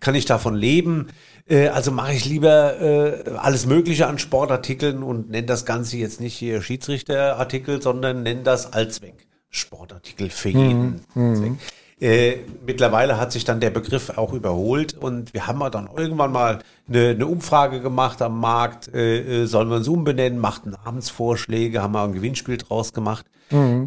kann 0.06 0.14
ich 0.14 0.26
davon 0.26 0.54
leben? 0.54 1.08
Äh, 1.50 1.70
also 1.70 1.92
mache 1.92 2.14
ich 2.14 2.26
lieber 2.26 2.80
äh, 2.80 3.32
alles 3.38 3.66
Mögliche 3.66 4.06
an 4.06 4.20
Sportartikeln 4.20 5.02
und 5.02 5.32
nenne 5.32 5.48
das 5.48 5.66
Ganze 5.66 5.98
jetzt 5.98 6.22
nicht 6.22 6.36
hier 6.36 6.62
Schiedsrichterartikel, 6.62 7.82
sondern 7.82 8.22
nenne 8.22 8.44
das 8.44 8.72
Allzweck. 8.72 9.28
Sportartikel 9.50 10.30
für 10.30 10.50
jeden 10.50 11.02
Zweck. 11.14 11.54
Äh, 12.00 12.40
mittlerweile 12.66 13.18
hat 13.20 13.32
sich 13.32 13.46
dann 13.46 13.62
der 13.62 13.72
Begriff 13.72 14.18
auch 14.18 14.34
überholt 14.34 14.94
und 14.94 15.34
wir 15.34 15.48
haben 15.48 15.60
dann 15.72 15.90
irgendwann 15.96 16.32
mal 16.32 16.60
eine, 16.88 17.10
eine 17.10 17.26
Umfrage 17.26 17.82
gemacht 17.82 18.22
am 18.22 18.40
Markt, 18.40 18.94
äh, 18.94 19.44
äh, 19.44 19.46
sollen 19.46 19.70
wir 19.70 19.78
uns 19.78 19.88
umbenennen, 19.88 20.38
macht 20.38 20.66
Namensvorschläge, 20.66 21.82
haben 21.82 21.94
wir 21.94 22.04
ein 22.04 22.14
Gewinnspiel 22.14 22.58
draus 22.58 22.94
gemacht. 22.94 23.26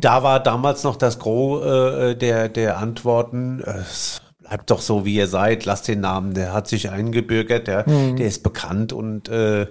Da 0.00 0.22
war 0.22 0.40
damals 0.40 0.84
noch 0.84 0.96
das 0.96 1.18
Gros 1.18 1.64
äh, 1.64 2.16
der, 2.16 2.48
der 2.48 2.78
Antworten, 2.78 3.60
äh, 3.60 3.82
bleibt 4.48 4.70
doch 4.70 4.80
so, 4.80 5.04
wie 5.04 5.14
ihr 5.14 5.26
seid, 5.26 5.66
lasst 5.66 5.88
den 5.88 6.00
Namen, 6.00 6.32
der 6.32 6.52
hat 6.52 6.68
sich 6.68 6.90
eingebürgert, 6.90 7.66
der, 7.66 7.88
mhm. 7.88 8.16
der 8.16 8.26
ist 8.26 8.42
bekannt 8.42 8.92
und 8.92 9.28
äh, 9.28 9.66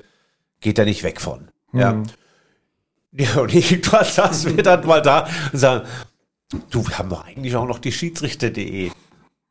geht 0.62 0.78
da 0.78 0.86
nicht 0.86 1.04
weg 1.04 1.20
von. 1.20 1.50
Mhm. 1.72 1.80
Ja. 1.80 2.04
Ja, 3.14 3.38
und 3.40 3.56
irgendwann 3.56 4.06
saßen 4.06 4.56
wir 4.58 4.64
dann 4.64 4.86
mal 4.86 5.02
da 5.02 5.28
und 5.52 5.58
sagen, 5.58 5.88
du, 6.70 6.88
wir 6.88 7.00
haben 7.00 7.10
doch 7.10 7.26
eigentlich 7.26 7.56
auch 7.56 7.66
noch 7.66 7.80
die 7.80 7.94
Schiedsrichter.de. 7.94 8.92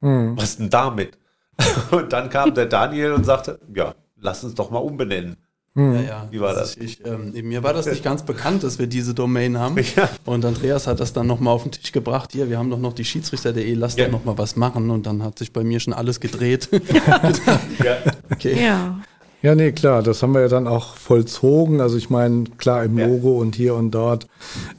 Mhm. 0.01 0.37
Was 0.37 0.59
denn 0.59 0.71
damit? 0.71 1.19
Und 1.91 2.13
dann 2.13 2.29
kam 2.31 2.55
der 2.55 2.67
Daniel 2.67 3.13
und 3.13 3.25
sagte, 3.25 3.59
ja, 3.75 3.95
lass 4.17 4.45
uns 4.45 4.55
doch 4.55 4.71
mal 4.71 4.79
umbenennen. 4.79 5.37
Mhm. 5.77 5.95
Ja, 5.95 6.01
ja. 6.01 6.29
Wie 6.31 6.41
war 6.41 6.55
das? 6.55 6.75
das? 6.75 6.85
Ich, 6.85 7.05
ähm, 7.05 7.33
mir 7.47 7.63
war 7.63 7.75
das 7.75 7.87
nicht 7.87 8.03
ganz 8.03 8.25
bekannt, 8.25 8.65
dass 8.65 8.79
wir 8.79 8.87
diese 8.87 9.13
Domain 9.13 9.59
haben. 9.59 9.77
Ja. 9.95 10.09
Und 10.25 10.45
Andreas 10.45 10.87
hat 10.87 11.01
das 11.01 11.13
dann 11.13 11.27
nochmal 11.27 11.55
auf 11.55 11.63
den 11.63 11.73
Tisch 11.73 11.93
gebracht. 11.93 12.33
Hier, 12.33 12.49
wir 12.49 12.59
haben 12.59 12.71
doch 12.71 12.79
noch 12.79 12.95
die 12.95 13.05
Schiedsrichter.de, 13.05 13.75
lass 13.75 13.97
ja. 13.97 14.07
doch 14.07 14.13
nochmal 14.13 14.39
was 14.39 14.57
machen. 14.57 14.91
Und 14.91 15.07
dann 15.07 15.23
hat 15.23 15.39
sich 15.39 15.53
bei 15.53 15.63
mir 15.63 15.79
schon 15.79 15.93
alles 15.93 16.19
gedreht. 16.19 16.69
ja. 17.85 17.99
Okay. 18.31 18.65
Ja. 18.65 19.01
Ja, 19.43 19.55
nee, 19.55 19.71
klar, 19.73 20.03
das 20.03 20.23
haben 20.23 20.33
wir 20.33 20.41
ja 20.41 20.49
dann 20.49 20.67
auch 20.67 20.97
vollzogen. 20.97 21.81
Also 21.83 21.99
ich 21.99 22.09
meine, 22.09 22.45
klar, 22.57 22.85
im 22.85 22.99
Logo 22.99 23.35
ja. 23.35 23.41
und 23.43 23.55
hier 23.55 23.75
und 23.75 23.91
dort, 23.91 24.27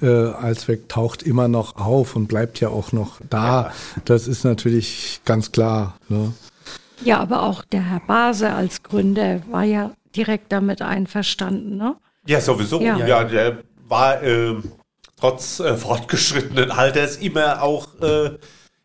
äh, 0.02 0.08
Alsweg 0.08 0.89
taucht 0.89 1.22
immer 1.24 1.48
noch 1.48 1.76
auf 1.76 2.16
und 2.16 2.28
bleibt 2.28 2.60
ja 2.60 2.70
auch 2.70 2.91
noch 2.91 3.22
da. 3.30 3.62
Ja. 3.62 3.72
Das 4.06 4.28
ist 4.28 4.43
natürlich 4.43 5.22
ganz 5.26 5.52
klar. 5.52 5.95
Ne? 6.10 6.34
Ja, 7.04 7.20
aber 7.20 7.43
auch 7.43 7.64
der 7.64 7.84
Herr 7.84 8.02
Base 8.08 8.52
als 8.52 8.82
Gründer 8.82 9.41
war 9.52 9.64
ja 9.64 9.91
direkt 10.16 10.51
damit 10.51 10.82
einverstanden, 10.82 11.78
ne? 11.78 11.95
Ja, 12.26 12.41
sowieso. 12.41 12.82
Ja, 12.82 12.97
ja 13.05 13.24
der 13.24 13.64
war 13.88 14.22
äh, 14.22 14.55
trotz 15.16 15.60
äh, 15.60 15.76
fortgeschrittenen 15.78 16.72
Alters 16.72 17.18
immer 17.18 17.62
auch 17.62 17.88
äh, 18.01 18.38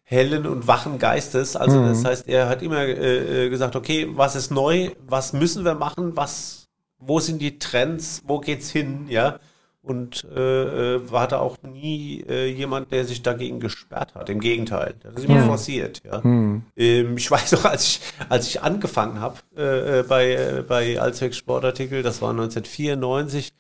hellen 0.05 0.47
und 0.47 0.67
wachen 0.67 0.99
Geistes. 0.99 1.57
Also 1.57 1.81
mhm. 1.81 1.89
das 1.89 2.05
heißt, 2.05 2.29
er 2.29 2.49
hat 2.49 2.63
immer 2.63 2.81
äh, 2.83 3.47
äh, 3.47 3.51
gesagt, 3.51 3.77
okay, 3.77 4.09
was 4.11 4.37
ist 4.37 4.51
neu, 4.51 4.91
was 5.07 5.33
müssen 5.33 5.65
wir 5.65 5.75
machen, 5.75 6.17
was, 6.17 6.69
wo 6.99 7.19
sind 7.19 7.41
die 7.41 7.59
Trends, 7.59 8.23
wo 8.27 8.39
geht's 8.39 8.71
hin, 8.71 9.07
ja? 9.09 9.39
Und 9.85 10.25
äh, 10.33 10.95
äh, 10.95 11.11
war 11.11 11.27
da 11.27 11.41
auch 11.41 11.59
nie 11.63 12.25
äh, 12.29 12.47
jemand, 12.47 12.93
der 12.93 13.05
sich 13.05 13.23
dagegen 13.23 13.59
gesperrt 13.59 14.15
hat. 14.15 14.31
Im 14.31 14.39
Gegenteil, 14.39 14.95
das 15.03 15.15
ist 15.15 15.25
immer 15.25 15.41
ja. 15.41 15.47
forciert. 15.47 16.03
Ja. 16.05 16.21
Mhm. 16.23 16.63
Ähm, 16.77 17.17
ich 17.17 17.29
weiß 17.31 17.53
noch, 17.53 17.65
als 17.65 17.87
ich, 17.87 18.01
als 18.29 18.47
ich 18.47 18.63
angefangen 18.63 19.21
habe 19.21 19.39
äh, 19.57 19.99
äh, 19.99 20.03
bei, 20.05 20.35
äh, 20.35 20.65
bei 20.67 21.01
Allzweck 21.01 21.35
Sportartikel, 21.35 22.05
das 22.05 22.23
war 22.23 22.31
1994, 22.31 23.53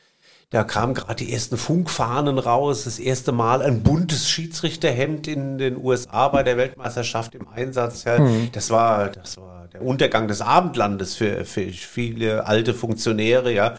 da 0.50 0.62
kamen 0.62 0.94
gerade 0.94 1.24
die 1.24 1.32
ersten 1.32 1.56
Funkfahnen 1.56 2.38
raus, 2.38 2.84
das 2.84 3.00
erste 3.00 3.32
Mal 3.32 3.62
ein 3.62 3.82
buntes 3.82 4.28
Schiedsrichterhemd 4.28 5.26
in 5.26 5.58
den 5.58 5.76
USA 5.76 6.28
bei 6.28 6.44
der 6.44 6.56
Weltmeisterschaft 6.56 7.34
im 7.34 7.48
Einsatz. 7.48 8.04
Ja, 8.04 8.20
mhm. 8.20 8.50
Das 8.52 8.70
war, 8.70 9.08
das 9.08 9.38
war 9.38 9.66
der 9.72 9.82
Untergang 9.82 10.28
des 10.28 10.40
Abendlandes 10.40 11.16
für, 11.16 11.44
für 11.46 11.68
viele 11.70 12.46
alte 12.46 12.74
Funktionäre, 12.74 13.52
ja. 13.52 13.74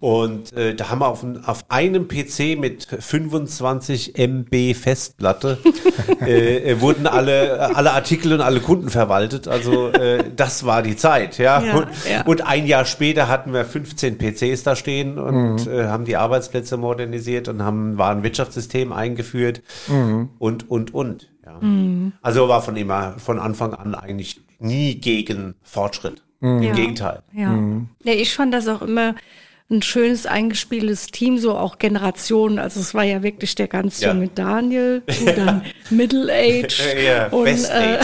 Und 0.00 0.52
äh, 0.52 0.74
da 0.74 0.90
haben 0.90 1.00
wir 1.00 1.08
auf, 1.08 1.24
auf 1.46 1.64
einem 1.68 2.08
PC 2.08 2.58
mit 2.58 2.86
25 2.86 4.18
MB 4.18 4.74
Festplatte 4.74 5.58
äh, 6.20 6.72
äh, 6.72 6.80
wurden 6.80 7.06
alle, 7.06 7.74
alle 7.76 7.92
Artikel 7.92 8.32
und 8.32 8.40
alle 8.40 8.60
Kunden 8.60 8.90
verwaltet. 8.90 9.48
Also 9.48 9.88
äh, 9.88 10.24
das 10.34 10.64
war 10.64 10.82
die 10.82 10.96
Zeit, 10.96 11.38
ja. 11.38 11.62
ja, 11.62 11.76
und, 11.76 11.86
ja. 12.08 12.22
und, 12.24 12.46
ein 12.46 12.66
Jahr 12.66 12.84
später 12.84 13.28
hatten 13.28 13.52
wir 13.52 13.64
15 13.64 14.18
PCs 14.18 14.62
da 14.62 14.76
stehen 14.76 15.18
und 15.18 15.66
mhm. 15.66 15.72
äh, 15.72 15.84
haben 15.84 16.04
die 16.04 16.16
Arbeitsplätze 16.16 16.76
modernisiert 16.76 17.48
und 17.48 17.62
haben 17.62 17.98
war 17.98 18.10
ein 18.10 18.22
Wirtschaftssystem 18.22 18.92
eingeführt 18.92 19.62
mhm. 19.88 20.30
und 20.38 20.70
und 20.70 20.94
und. 20.94 21.30
Ja. 21.44 21.58
Mhm. 21.60 22.12
Also 22.22 22.48
war 22.48 22.62
von 22.62 22.76
immer 22.76 23.14
von 23.18 23.38
Anfang 23.38 23.74
an 23.74 23.94
eigentlich 23.94 24.40
nie 24.58 24.96
gegen 24.96 25.54
Fortschritt. 25.62 26.22
Im 26.40 26.62
ja. 26.62 26.74
Gegenteil. 26.74 27.22
Ja. 27.32 27.48
Mhm. 27.48 27.88
ja, 28.02 28.12
ich 28.12 28.34
fand 28.34 28.52
das 28.52 28.68
auch 28.68 28.82
immer 28.82 29.14
ein 29.70 29.80
schönes 29.82 30.26
eingespieltes 30.26 31.06
Team, 31.06 31.38
so 31.38 31.56
auch 31.56 31.78
Generationen. 31.78 32.58
Also 32.58 32.80
es 32.80 32.92
war 32.92 33.04
ja 33.04 33.22
wirklich 33.22 33.54
der 33.54 33.66
ganz 33.66 34.00
ja. 34.00 34.12
junge 34.12 34.28
Daniel, 34.28 35.02
du 35.06 35.32
dann 35.32 35.62
Middle 35.90 36.30
Age 36.32 36.82
ja, 37.04 37.28
und 37.28 37.46
äh, 37.46 37.98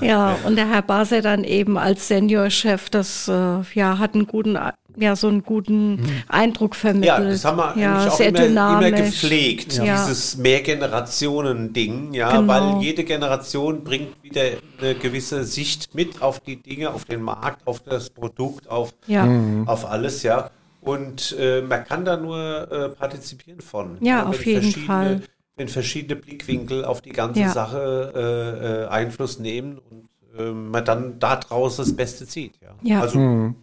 ja 0.00 0.36
und 0.44 0.56
der 0.56 0.68
Herr 0.68 0.82
Baser 0.82 1.22
dann 1.22 1.44
eben 1.44 1.78
als 1.78 2.08
Seniorchef, 2.08 2.90
das 2.90 3.28
äh, 3.28 3.60
ja 3.74 3.98
hat 3.98 4.14
einen 4.14 4.26
guten 4.26 4.56
ja 4.96 5.16
so 5.16 5.28
einen 5.28 5.42
guten 5.42 5.96
mhm. 5.96 6.22
Eindruck 6.28 6.74
vermittelt. 6.74 7.06
Ja, 7.06 7.20
das 7.20 7.44
haben 7.44 7.58
wir 7.58 7.74
ja, 7.76 8.08
auch 8.08 8.20
immer, 8.20 8.44
immer, 8.44 8.90
gepflegt, 8.90 9.74
ja. 9.74 10.04
dieses 10.04 10.36
Mehrgenerationen-Ding, 10.36 12.14
ja, 12.14 12.36
genau. 12.36 12.52
weil 12.52 12.82
jede 12.82 13.04
Generation 13.04 13.84
bringt 13.84 14.22
wieder 14.22 14.42
eine 14.80 14.94
gewisse 14.94 15.44
Sicht 15.44 15.94
mit 15.94 16.22
auf 16.22 16.40
die 16.40 16.56
Dinge, 16.56 16.92
auf 16.92 17.04
den 17.04 17.22
Markt, 17.22 17.66
auf 17.66 17.80
das 17.80 18.10
Produkt, 18.10 18.68
auf, 18.68 18.94
ja. 19.06 19.24
Mhm. 19.24 19.68
auf 19.68 19.88
alles, 19.88 20.22
ja. 20.22 20.50
Und 20.80 21.36
äh, 21.38 21.62
man 21.62 21.84
kann 21.84 22.04
da 22.04 22.16
nur 22.16 22.70
äh, 22.70 22.88
partizipieren 22.88 23.60
von. 23.60 23.98
Ja, 24.00 24.18
ja 24.18 24.26
auf 24.26 24.44
jeden 24.44 24.72
Fall. 24.72 25.22
Wenn 25.56 25.68
verschiedene 25.68 26.16
Blickwinkel 26.16 26.84
auf 26.84 27.02
die 27.02 27.12
ganze 27.12 27.40
ja. 27.40 27.50
Sache 27.50 28.12
äh, 28.16 28.84
äh 28.84 28.88
Einfluss 28.88 29.38
nehmen 29.38 29.78
und 29.78 30.08
äh, 30.38 30.50
man 30.50 30.84
dann 30.84 31.18
daraus 31.18 31.76
das 31.76 31.94
Beste 31.94 32.26
zieht. 32.26 32.54
Ja. 32.60 32.74
ja. 32.82 33.00
Also, 33.00 33.18
mhm. 33.18 33.54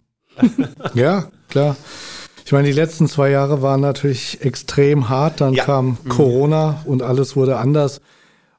Ja, 0.94 1.30
klar. 1.48 1.76
Ich 2.44 2.52
meine, 2.52 2.66
die 2.66 2.74
letzten 2.74 3.06
zwei 3.06 3.30
Jahre 3.30 3.62
waren 3.62 3.80
natürlich 3.80 4.44
extrem 4.44 5.08
hart. 5.08 5.40
Dann 5.40 5.54
ja. 5.54 5.64
kam 5.64 5.98
mhm. 6.02 6.08
Corona 6.08 6.82
und 6.84 7.02
alles 7.02 7.36
wurde 7.36 7.58
anders. 7.58 8.00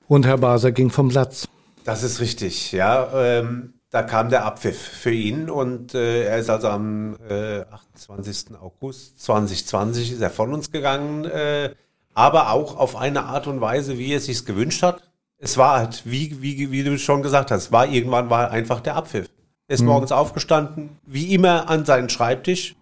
Und 0.07 0.26
Herr 0.26 0.38
Baser 0.38 0.72
ging 0.72 0.89
vom 0.89 1.09
Platz. 1.09 1.47
Das 1.84 2.03
ist 2.03 2.19
richtig, 2.19 2.72
ja. 2.72 3.09
Ähm, 3.13 3.74
da 3.89 4.03
kam 4.03 4.30
der 4.30 4.45
Abpfiff 4.45 4.80
für 4.80 5.11
ihn 5.11 5.49
und 5.49 5.93
äh, 5.93 6.24
er 6.24 6.38
ist 6.38 6.49
also 6.49 6.69
am 6.69 7.17
äh, 7.30 7.61
28. 7.61 8.55
August 8.61 9.19
2020 9.19 10.13
ist 10.13 10.22
er 10.22 10.30
von 10.30 10.53
uns 10.53 10.72
gegangen, 10.72 11.26
äh, 11.26 11.72
aber 12.13 12.51
auch 12.51 12.78
auf 12.78 12.95
eine 12.95 13.26
Art 13.26 13.47
und 13.47 13.59
Weise, 13.59 13.97
wie 13.97 14.11
er 14.11 14.17
es 14.17 14.28
sich 14.28 14.45
gewünscht 14.45 14.84
hat. 14.84 15.03
Es 15.38 15.57
war 15.57 15.80
halt, 15.80 16.03
wie, 16.05 16.41
wie, 16.41 16.72
wie 16.72 16.84
du 16.84 16.97
schon 16.97 17.24
gesagt 17.24 17.51
hast, 17.51 17.74
war 17.74 17.88
irgendwann 17.88 18.30
war 18.30 18.51
einfach 18.51 18.80
der 18.80 18.95
Abpfiff. 18.95 19.30
Er 19.72 19.76
ist 19.76 19.80
hm. 19.80 19.88
morgens 19.88 20.11
aufgestanden, 20.11 20.97
wie 21.05 21.34
immer 21.34 21.69
an 21.69 21.86
seinen 21.86 22.09
Schreibtisch, 22.09 22.76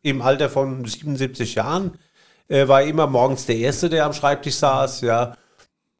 im 0.00 0.22
Alter 0.22 0.48
von 0.48 0.82
77 0.82 1.56
Jahren. 1.56 1.98
Er 2.48 2.68
war 2.68 2.82
immer 2.84 3.06
morgens 3.06 3.44
der 3.44 3.56
Erste, 3.56 3.90
der 3.90 4.06
am 4.06 4.14
Schreibtisch 4.14 4.54
saß, 4.54 5.02
ja. 5.02 5.36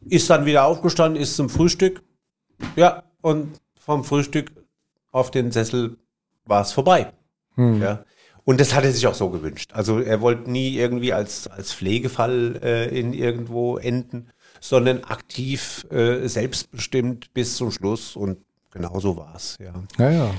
Ist 0.00 0.30
dann 0.30 0.46
wieder 0.46 0.64
aufgestanden, 0.64 1.20
ist 1.20 1.36
zum 1.36 1.50
Frühstück. 1.50 2.02
Ja, 2.76 3.02
und 3.20 3.60
vom 3.78 4.04
Frühstück 4.04 4.52
auf 5.10 5.30
den 5.30 5.52
Sessel 5.52 5.98
war 6.46 6.62
es 6.62 6.72
vorbei. 6.72 7.12
Hm. 7.56 7.82
Ja. 7.82 8.02
Und 8.44 8.58
das 8.58 8.74
hat 8.74 8.84
er 8.84 8.92
sich 8.92 9.06
auch 9.06 9.14
so 9.14 9.28
gewünscht. 9.28 9.72
Also 9.74 10.00
er 10.00 10.22
wollte 10.22 10.50
nie 10.50 10.78
irgendwie 10.78 11.12
als, 11.12 11.46
als 11.46 11.74
Pflegefall 11.74 12.58
äh, 12.62 12.98
in 12.98 13.12
irgendwo 13.12 13.76
enden, 13.76 14.30
sondern 14.62 15.04
aktiv, 15.04 15.86
äh, 15.90 16.26
selbstbestimmt 16.26 17.34
bis 17.34 17.56
zum 17.56 17.70
Schluss. 17.70 18.16
Und 18.16 18.38
genau 18.72 18.98
so 18.98 19.16
war 19.16 19.34
es. 19.36 19.58
Ja. 19.60 19.72
Ja, 19.98 20.10
ja. 20.10 20.34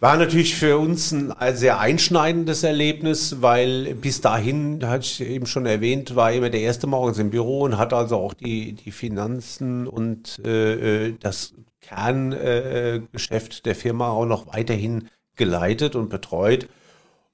War 0.00 0.16
natürlich 0.16 0.56
für 0.56 0.78
uns 0.78 1.12
ein 1.12 1.56
sehr 1.56 1.78
einschneidendes 1.78 2.64
Erlebnis, 2.64 3.40
weil 3.40 3.94
bis 3.94 4.20
dahin, 4.20 4.80
da 4.80 4.88
hatte 4.90 5.04
ich 5.04 5.20
eben 5.20 5.46
schon 5.46 5.64
erwähnt, 5.64 6.16
war 6.16 6.32
immer 6.32 6.50
der 6.50 6.60
erste 6.60 6.88
morgens 6.88 7.18
im 7.18 7.30
Büro 7.30 7.60
und 7.60 7.78
hat 7.78 7.92
also 7.92 8.16
auch 8.16 8.34
die, 8.34 8.72
die 8.72 8.90
Finanzen 8.90 9.86
und 9.86 10.40
äh, 10.44 11.10
äh 11.10 11.14
das 11.20 11.54
Kerngeschäft 11.80 13.58
äh, 13.58 13.62
der 13.64 13.74
Firma 13.76 14.10
auch 14.10 14.26
noch 14.26 14.52
weiterhin 14.52 15.08
geleitet 15.36 15.94
und 15.94 16.08
betreut. 16.08 16.68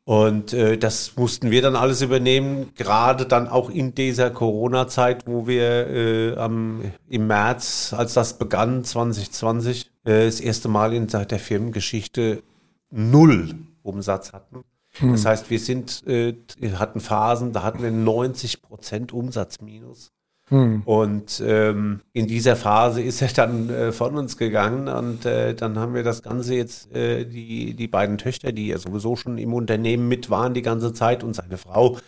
Und 0.04 0.54
äh, 0.54 0.78
das 0.78 1.16
mussten 1.16 1.50
wir 1.50 1.60
dann 1.60 1.76
alles 1.76 2.00
übernehmen, 2.00 2.72
gerade 2.76 3.26
dann 3.26 3.46
auch 3.46 3.68
in 3.68 3.94
dieser 3.94 4.30
Corona-Zeit, 4.30 5.26
wo 5.26 5.46
wir 5.46 5.86
äh, 5.88 6.36
am, 6.36 6.80
im 7.10 7.26
März, 7.26 7.94
als 7.96 8.14
das 8.14 8.38
begann, 8.38 8.84
2020, 8.84 9.90
äh, 10.08 10.24
das 10.24 10.40
erste 10.40 10.68
Mal 10.68 10.94
in 10.94 11.06
der 11.06 11.38
Firmengeschichte 11.38 12.42
null 12.90 13.54
Umsatz 13.82 14.32
hatten. 14.32 14.64
Hm. 14.92 15.12
Das 15.12 15.26
heißt, 15.26 15.50
wir 15.50 15.58
sind, 15.58 16.02
äh, 16.06 16.34
hatten 16.76 17.00
Phasen, 17.00 17.52
da 17.52 17.62
hatten 17.62 17.82
wir 17.82 17.90
90 17.90 18.62
Prozent 18.62 19.12
Umsatzminus. 19.12 20.12
Hm. 20.48 20.82
Und 20.86 21.42
ähm, 21.44 22.00
in 22.14 22.26
dieser 22.26 22.56
Phase 22.56 23.02
ist 23.02 23.20
er 23.20 23.28
dann 23.28 23.68
äh, 23.68 23.92
von 23.92 24.16
uns 24.16 24.38
gegangen 24.38 24.88
und 24.88 25.26
äh, 25.26 25.54
dann 25.54 25.78
haben 25.78 25.92
wir 25.92 26.02
das 26.02 26.22
Ganze 26.22 26.54
jetzt, 26.54 26.90
äh, 26.94 27.26
die, 27.26 27.74
die 27.74 27.88
beiden 27.88 28.16
Töchter, 28.16 28.52
die 28.52 28.68
ja 28.68 28.78
sowieso 28.78 29.14
schon 29.14 29.36
im 29.36 29.52
Unternehmen 29.52 30.08
mit 30.08 30.30
waren 30.30 30.54
die 30.54 30.62
ganze 30.62 30.94
Zeit 30.94 31.22
und 31.22 31.34
seine 31.34 31.58
Frau, 31.58 31.98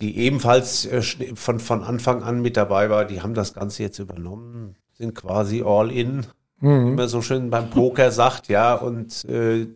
die 0.00 0.18
ebenfalls 0.18 0.86
äh, 0.86 1.02
von, 1.36 1.60
von 1.60 1.84
Anfang 1.84 2.24
an 2.24 2.42
mit 2.42 2.56
dabei 2.56 2.90
war, 2.90 3.04
die 3.04 3.22
haben 3.22 3.34
das 3.34 3.54
Ganze 3.54 3.84
jetzt 3.84 4.00
übernommen, 4.00 4.74
sind 4.94 5.14
quasi 5.14 5.62
all 5.64 5.92
in, 5.92 6.26
hm. 6.62 6.86
wie 6.86 6.96
man 6.96 7.08
so 7.08 7.20
schön 7.20 7.50
beim 7.50 7.68
Poker 7.70 8.10
sagt, 8.10 8.48
ja, 8.48 8.74
und 8.74 9.24
äh, 9.26 9.66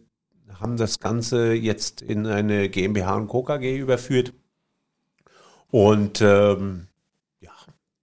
haben 0.60 0.76
das 0.76 1.00
Ganze 1.00 1.52
jetzt 1.52 2.00
in 2.00 2.26
eine 2.26 2.68
GmbH 2.68 3.16
und 3.16 3.28
KKG 3.28 3.76
überführt. 3.76 4.32
Und 5.70 6.22
ähm, 6.22 6.86
ja, 7.40 7.50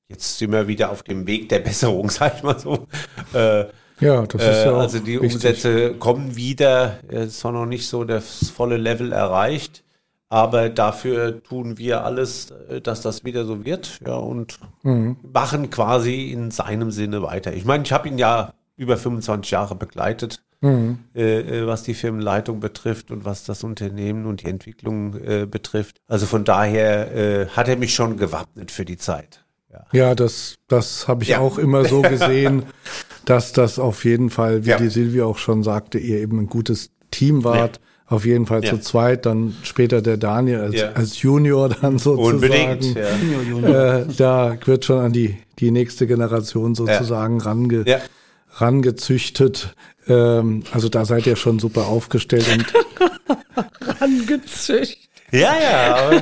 jetzt 0.07 0.37
sind 0.37 0.51
wir 0.51 0.67
wieder 0.67 0.91
auf 0.91 1.01
dem 1.01 1.25
Weg 1.25 1.49
der 1.49 1.59
Besserung, 1.59 2.09
sag 2.11 2.37
ich 2.37 2.43
mal 2.43 2.59
so. 2.59 2.87
Äh, 3.33 3.65
ja, 3.99 4.25
das 4.27 4.41
ist 4.41 4.47
äh, 4.47 4.65
ja 4.65 4.71
auch 4.73 4.79
Also 4.79 4.99
die 4.99 5.21
wichtig. 5.21 5.33
Umsätze 5.33 5.93
kommen 5.95 6.35
wieder, 6.35 6.99
es 7.07 7.37
ist 7.37 7.43
noch 7.43 7.65
nicht 7.65 7.87
so 7.87 8.03
das 8.03 8.49
volle 8.49 8.77
Level 8.77 9.11
erreicht. 9.11 9.83
Aber 10.29 10.69
dafür 10.69 11.43
tun 11.43 11.77
wir 11.77 12.03
alles, 12.03 12.49
äh, 12.67 12.81
dass 12.81 13.01
das 13.01 13.23
wieder 13.23 13.45
so 13.45 13.65
wird, 13.65 13.99
ja, 14.05 14.15
und 14.15 14.57
mhm. 14.81 15.17
machen 15.31 15.69
quasi 15.69 16.31
in 16.31 16.49
seinem 16.49 16.89
Sinne 16.89 17.21
weiter. 17.21 17.53
Ich 17.53 17.65
meine, 17.65 17.83
ich 17.83 17.93
habe 17.93 18.07
ihn 18.07 18.17
ja 18.17 18.51
über 18.75 18.97
25 18.97 19.51
Jahre 19.51 19.75
begleitet, 19.75 20.41
mhm. 20.61 20.99
äh, 21.15 21.61
äh, 21.61 21.67
was 21.67 21.83
die 21.83 21.93
Firmenleitung 21.93 22.59
betrifft 22.59 23.11
und 23.11 23.25
was 23.25 23.43
das 23.43 23.63
Unternehmen 23.63 24.25
und 24.25 24.41
die 24.41 24.47
Entwicklung 24.47 25.15
äh, 25.15 25.45
betrifft. 25.45 25.97
Also 26.07 26.25
von 26.25 26.43
daher 26.43 27.15
äh, 27.15 27.47
hat 27.47 27.67
er 27.67 27.77
mich 27.77 27.93
schon 27.93 28.17
gewappnet 28.17 28.71
für 28.71 28.85
die 28.85 28.97
Zeit. 28.97 29.45
Ja, 29.71 29.85
ja 29.91 30.15
das, 30.15 30.55
das 30.67 31.07
habe 31.07 31.23
ich 31.23 31.29
ja. 31.29 31.39
auch 31.39 31.57
immer 31.57 31.85
so 31.85 32.01
gesehen, 32.03 32.63
dass 33.25 33.53
das 33.53 33.79
auf 33.79 34.05
jeden 34.05 34.29
Fall, 34.29 34.65
wie 34.65 34.71
ja. 34.71 34.77
die 34.77 34.89
Silvia 34.89 35.25
auch 35.25 35.37
schon 35.37 35.63
sagte, 35.63 35.97
ihr 35.97 36.19
eben 36.19 36.39
ein 36.39 36.47
gutes 36.47 36.91
Team 37.11 37.43
wart. 37.43 37.79
Auf 38.05 38.25
jeden 38.25 38.45
Fall 38.45 38.61
zu 38.61 38.79
zweit, 38.79 39.25
dann 39.25 39.55
später 39.63 40.01
der 40.01 40.17
Daniel 40.17 40.59
als, 40.59 40.83
als 40.93 41.21
Junior 41.21 41.69
dann 41.69 41.97
sozusagen. 41.97 42.35
Unbedingt, 42.35 42.95
ja. 42.95 44.01
Äh, 44.01 44.05
da 44.17 44.57
wird 44.65 44.85
schon 44.85 44.99
an 44.99 45.13
die, 45.13 45.37
die 45.57 45.71
nächste 45.71 46.05
Generation 46.05 46.75
sozusagen 46.75 47.41
range, 47.41 47.85
rangezüchtet. 48.53 49.75
Ähm, 50.07 50.63
also 50.71 50.89
da 50.89 51.05
seid 51.05 51.25
ihr 51.27 51.35
schon 51.35 51.59
super 51.59 51.87
aufgestellt 51.87 52.47
und 52.51 52.73
rangezüchtet. 54.01 55.09
Ja, 55.31 55.55
ja. 55.59 56.21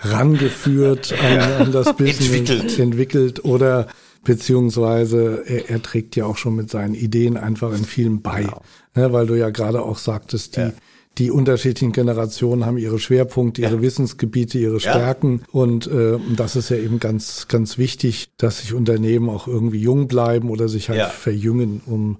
rangeführt 0.00 1.12
an, 1.12 1.40
an 1.40 1.72
das 1.72 1.96
Business 1.96 2.30
entwickelt. 2.30 2.78
entwickelt 2.78 3.44
oder 3.44 3.88
beziehungsweise 4.22 5.44
er, 5.46 5.70
er, 5.70 5.82
trägt 5.82 6.14
ja 6.14 6.26
auch 6.26 6.36
schon 6.36 6.54
mit 6.54 6.70
seinen 6.70 6.94
Ideen 6.94 7.36
einfach 7.36 7.72
in 7.72 7.84
vielen 7.84 8.22
bei, 8.22 8.42
genau. 8.42 8.62
ne, 8.94 9.12
weil 9.12 9.26
du 9.26 9.34
ja 9.34 9.50
gerade 9.50 9.82
auch 9.82 9.98
sagtest, 9.98 10.56
die 10.56 10.60
ja. 10.60 10.72
Die 11.18 11.30
unterschiedlichen 11.30 11.92
Generationen 11.92 12.64
haben 12.64 12.78
ihre 12.78 12.98
Schwerpunkte, 12.98 13.62
ihre 13.62 13.76
ja. 13.76 13.82
Wissensgebiete, 13.82 14.58
ihre 14.58 14.80
Stärken 14.80 15.40
ja. 15.40 15.46
und 15.52 15.86
äh, 15.86 16.18
das 16.36 16.56
ist 16.56 16.70
ja 16.70 16.76
eben 16.76 17.00
ganz 17.00 17.48
ganz 17.48 17.78
wichtig, 17.78 18.30
dass 18.36 18.60
sich 18.60 18.74
Unternehmen 18.74 19.28
auch 19.28 19.46
irgendwie 19.46 19.80
jung 19.80 20.08
bleiben 20.08 20.50
oder 20.50 20.68
sich 20.68 20.88
halt 20.88 21.12
verjüngen, 21.12 21.80
um 21.86 22.18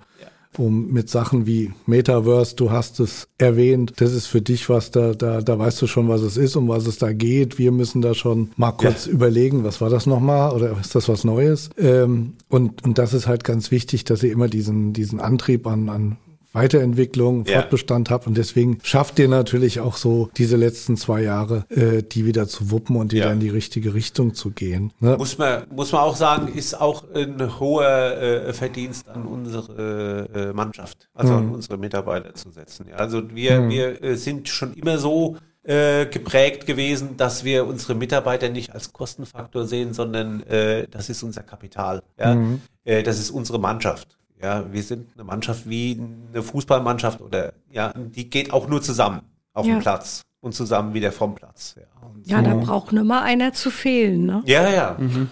um 0.58 0.92
mit 0.92 1.08
Sachen 1.08 1.46
wie 1.46 1.72
Metaverse, 1.86 2.56
du 2.56 2.70
hast 2.70 3.00
es 3.00 3.28
erwähnt, 3.38 3.94
das 3.98 4.12
ist 4.12 4.26
für 4.26 4.40
dich 4.40 4.68
was, 4.68 4.90
da, 4.90 5.12
da, 5.12 5.40
da 5.40 5.58
weißt 5.58 5.80
du 5.80 5.86
schon, 5.86 6.08
was 6.08 6.22
es 6.22 6.36
ist, 6.36 6.56
um 6.56 6.68
was 6.68 6.86
es 6.86 6.98
da 6.98 7.12
geht. 7.12 7.58
Wir 7.58 7.70
müssen 7.70 8.02
da 8.02 8.14
schon 8.14 8.50
mal 8.56 8.72
kurz 8.72 9.06
ja. 9.06 9.12
überlegen, 9.12 9.64
was 9.64 9.80
war 9.80 9.90
das 9.90 10.06
nochmal 10.06 10.52
oder 10.52 10.76
ist 10.80 10.94
das 10.94 11.08
was 11.08 11.24
Neues? 11.24 11.70
Ähm, 11.78 12.34
und, 12.48 12.84
und 12.84 12.98
das 12.98 13.14
ist 13.14 13.26
halt 13.26 13.44
ganz 13.44 13.70
wichtig, 13.70 14.04
dass 14.04 14.22
ihr 14.22 14.32
immer 14.32 14.48
diesen, 14.48 14.92
diesen 14.92 15.20
Antrieb 15.20 15.66
an, 15.66 15.88
an 15.88 16.16
Weiterentwicklung, 16.52 17.44
ja. 17.44 17.60
Fortbestand 17.60 18.10
habt. 18.10 18.26
Und 18.26 18.36
deswegen 18.36 18.78
schafft 18.82 19.18
ihr 19.18 19.28
natürlich 19.28 19.80
auch 19.80 19.96
so 19.96 20.30
diese 20.36 20.56
letzten 20.56 20.96
zwei 20.96 21.22
Jahre, 21.22 21.64
äh, 21.68 22.02
die 22.02 22.24
wieder 22.26 22.48
zu 22.48 22.70
wuppen 22.70 22.96
und 22.96 23.12
die 23.12 23.18
ja. 23.18 23.30
in 23.30 23.40
die 23.40 23.50
richtige 23.50 23.94
Richtung 23.94 24.34
zu 24.34 24.50
gehen. 24.50 24.92
Ne? 25.00 25.16
Muss, 25.18 25.38
man, 25.38 25.64
muss 25.74 25.92
man 25.92 26.02
auch 26.02 26.16
sagen, 26.16 26.48
ist 26.48 26.80
auch 26.80 27.04
ein 27.14 27.60
hoher 27.60 28.16
äh, 28.16 28.52
Verdienst 28.52 29.08
an 29.08 29.26
unsere 29.26 30.28
äh, 30.34 30.52
Mannschaft, 30.52 31.08
also 31.14 31.34
mhm. 31.34 31.38
an 31.38 31.54
unsere 31.54 31.76
Mitarbeiter 31.76 32.34
zu 32.34 32.50
setzen. 32.50 32.86
Ja, 32.88 32.96
also 32.96 33.22
wir, 33.34 33.60
mhm. 33.60 33.70
wir 33.70 34.02
äh, 34.02 34.16
sind 34.16 34.48
schon 34.48 34.74
immer 34.74 34.98
so 34.98 35.36
äh, 35.64 36.06
geprägt 36.06 36.66
gewesen, 36.66 37.16
dass 37.18 37.44
wir 37.44 37.66
unsere 37.66 37.94
Mitarbeiter 37.94 38.48
nicht 38.48 38.72
als 38.72 38.92
Kostenfaktor 38.92 39.66
sehen, 39.66 39.92
sondern 39.92 40.42
äh, 40.44 40.88
das 40.88 41.10
ist 41.10 41.22
unser 41.22 41.42
Kapital. 41.42 42.02
Ja? 42.18 42.34
Mhm. 42.34 42.62
Äh, 42.84 43.02
das 43.02 43.18
ist 43.18 43.30
unsere 43.30 43.58
Mannschaft. 43.58 44.16
Ja, 44.40 44.72
wir 44.72 44.82
sind 44.82 45.08
eine 45.14 45.24
Mannschaft 45.24 45.68
wie 45.68 46.00
eine 46.32 46.42
Fußballmannschaft 46.42 47.20
oder 47.20 47.54
ja, 47.70 47.92
die 47.96 48.30
geht 48.30 48.52
auch 48.52 48.68
nur 48.68 48.82
zusammen 48.82 49.22
auf 49.52 49.66
ja. 49.66 49.74
dem 49.74 49.80
Platz 49.80 50.22
und 50.40 50.54
zusammen 50.54 50.94
wieder 50.94 51.10
vom 51.10 51.34
Platz. 51.34 51.74
Ja, 51.76 51.82
ja 52.24 52.44
so. 52.44 52.50
da 52.50 52.54
braucht 52.56 52.92
nur 52.92 53.04
mal 53.04 53.22
einer 53.22 53.52
zu 53.52 53.70
fehlen, 53.70 54.26
ne? 54.26 54.42
Ja, 54.46 54.70
ja. 54.70 54.96
Mhm. 54.98 55.28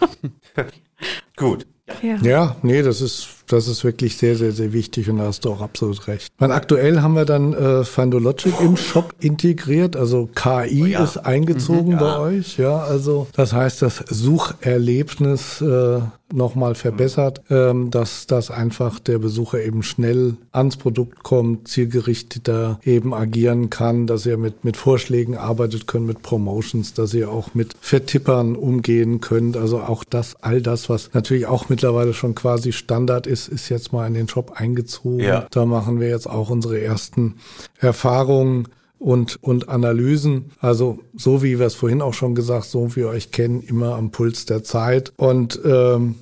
Gut. 1.36 1.66
Ja. 2.02 2.16
ja, 2.16 2.56
nee, 2.62 2.82
das 2.82 3.00
ist, 3.00 3.44
das 3.46 3.68
ist 3.68 3.84
wirklich 3.84 4.16
sehr, 4.16 4.36
sehr, 4.36 4.52
sehr 4.52 4.72
wichtig 4.72 5.08
und 5.08 5.18
da 5.18 5.24
hast 5.24 5.44
du 5.44 5.52
auch 5.52 5.60
absolut 5.60 6.06
recht. 6.08 6.32
Meine, 6.38 6.54
aktuell 6.54 7.00
haben 7.02 7.14
wir 7.14 7.24
dann 7.24 7.52
äh, 7.52 7.84
Findologic 7.84 8.54
im 8.60 8.76
Shop 8.76 9.14
integriert, 9.20 9.96
also 9.96 10.28
KI 10.34 10.82
oh 10.82 10.86
ja. 10.86 11.04
ist 11.04 11.18
eingezogen 11.18 11.94
mhm, 11.94 11.98
ja. 11.98 11.98
bei 11.98 12.18
euch, 12.18 12.58
ja, 12.58 12.78
also 12.78 13.26
das 13.34 13.52
heißt, 13.52 13.82
das 13.82 14.04
Sucherlebnis 14.08 15.60
äh, 15.60 16.00
nochmal 16.32 16.74
verbessert, 16.74 17.42
ähm, 17.50 17.90
dass, 17.90 18.26
dass 18.26 18.50
einfach 18.50 18.98
der 18.98 19.18
Besucher 19.18 19.62
eben 19.62 19.82
schnell 19.82 20.36
ans 20.50 20.76
Produkt 20.76 21.22
kommt, 21.22 21.68
zielgerichteter 21.68 22.80
eben 22.84 23.14
agieren 23.14 23.70
kann, 23.70 24.06
dass 24.06 24.26
ihr 24.26 24.36
mit, 24.36 24.64
mit 24.64 24.76
Vorschlägen 24.76 25.36
arbeitet 25.36 25.86
könnt, 25.86 26.06
mit 26.06 26.22
Promotions, 26.22 26.94
dass 26.94 27.14
ihr 27.14 27.30
auch 27.30 27.54
mit 27.54 27.74
Vertippern 27.80 28.56
umgehen 28.56 29.20
könnt. 29.20 29.56
Also 29.56 29.80
auch 29.80 30.02
das, 30.02 30.36
all 30.40 30.60
das, 30.60 30.88
was 30.88 31.10
natürlich 31.12 31.46
auch 31.46 31.68
mittlerweile 31.68 32.12
schon 32.12 32.34
quasi 32.34 32.72
Standard 32.72 33.26
ist, 33.26 33.35
ist 33.48 33.68
jetzt 33.68 33.92
mal 33.92 34.06
in 34.06 34.14
den 34.14 34.28
Shop 34.28 34.52
eingezogen. 34.54 35.20
Ja. 35.20 35.46
Da 35.50 35.66
machen 35.66 36.00
wir 36.00 36.08
jetzt 36.08 36.28
auch 36.28 36.50
unsere 36.50 36.80
ersten 36.80 37.36
Erfahrungen 37.78 38.68
und, 38.98 39.42
und 39.42 39.68
Analysen. 39.68 40.52
Also 40.60 40.98
so 41.14 41.42
wie 41.42 41.58
wir 41.58 41.66
es 41.66 41.74
vorhin 41.74 42.02
auch 42.02 42.14
schon 42.14 42.34
gesagt, 42.34 42.66
so 42.66 42.90
wie 42.92 42.96
wir 42.96 43.08
euch 43.08 43.30
kennen, 43.30 43.60
immer 43.60 43.96
am 43.96 44.10
Puls 44.10 44.46
der 44.46 44.64
Zeit. 44.64 45.12
Und 45.16 45.60
ähm, 45.64 46.16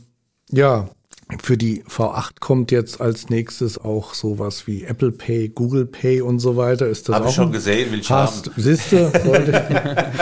ja, 0.50 0.88
für 1.42 1.56
die 1.56 1.82
V8 1.84 2.40
kommt 2.40 2.70
jetzt 2.70 3.00
als 3.00 3.30
nächstes 3.30 3.78
auch 3.78 4.14
sowas 4.14 4.66
wie 4.66 4.84
Apple 4.84 5.12
Pay, 5.12 5.48
Google 5.48 5.86
Pay 5.86 6.20
und 6.20 6.38
so 6.38 6.56
weiter. 6.56 6.86
Ist 6.86 7.08
das 7.08 7.16
Hab 7.16 7.24
auch 7.24 7.28
ich 7.28 7.34
schon 7.34 7.52
gesehen, 7.52 7.92
will 7.92 8.00
ich 8.00 8.10
hast, 8.10 8.48
haben. 8.48 8.54
Siehste, 8.62 9.12
wollte, 9.24 10.12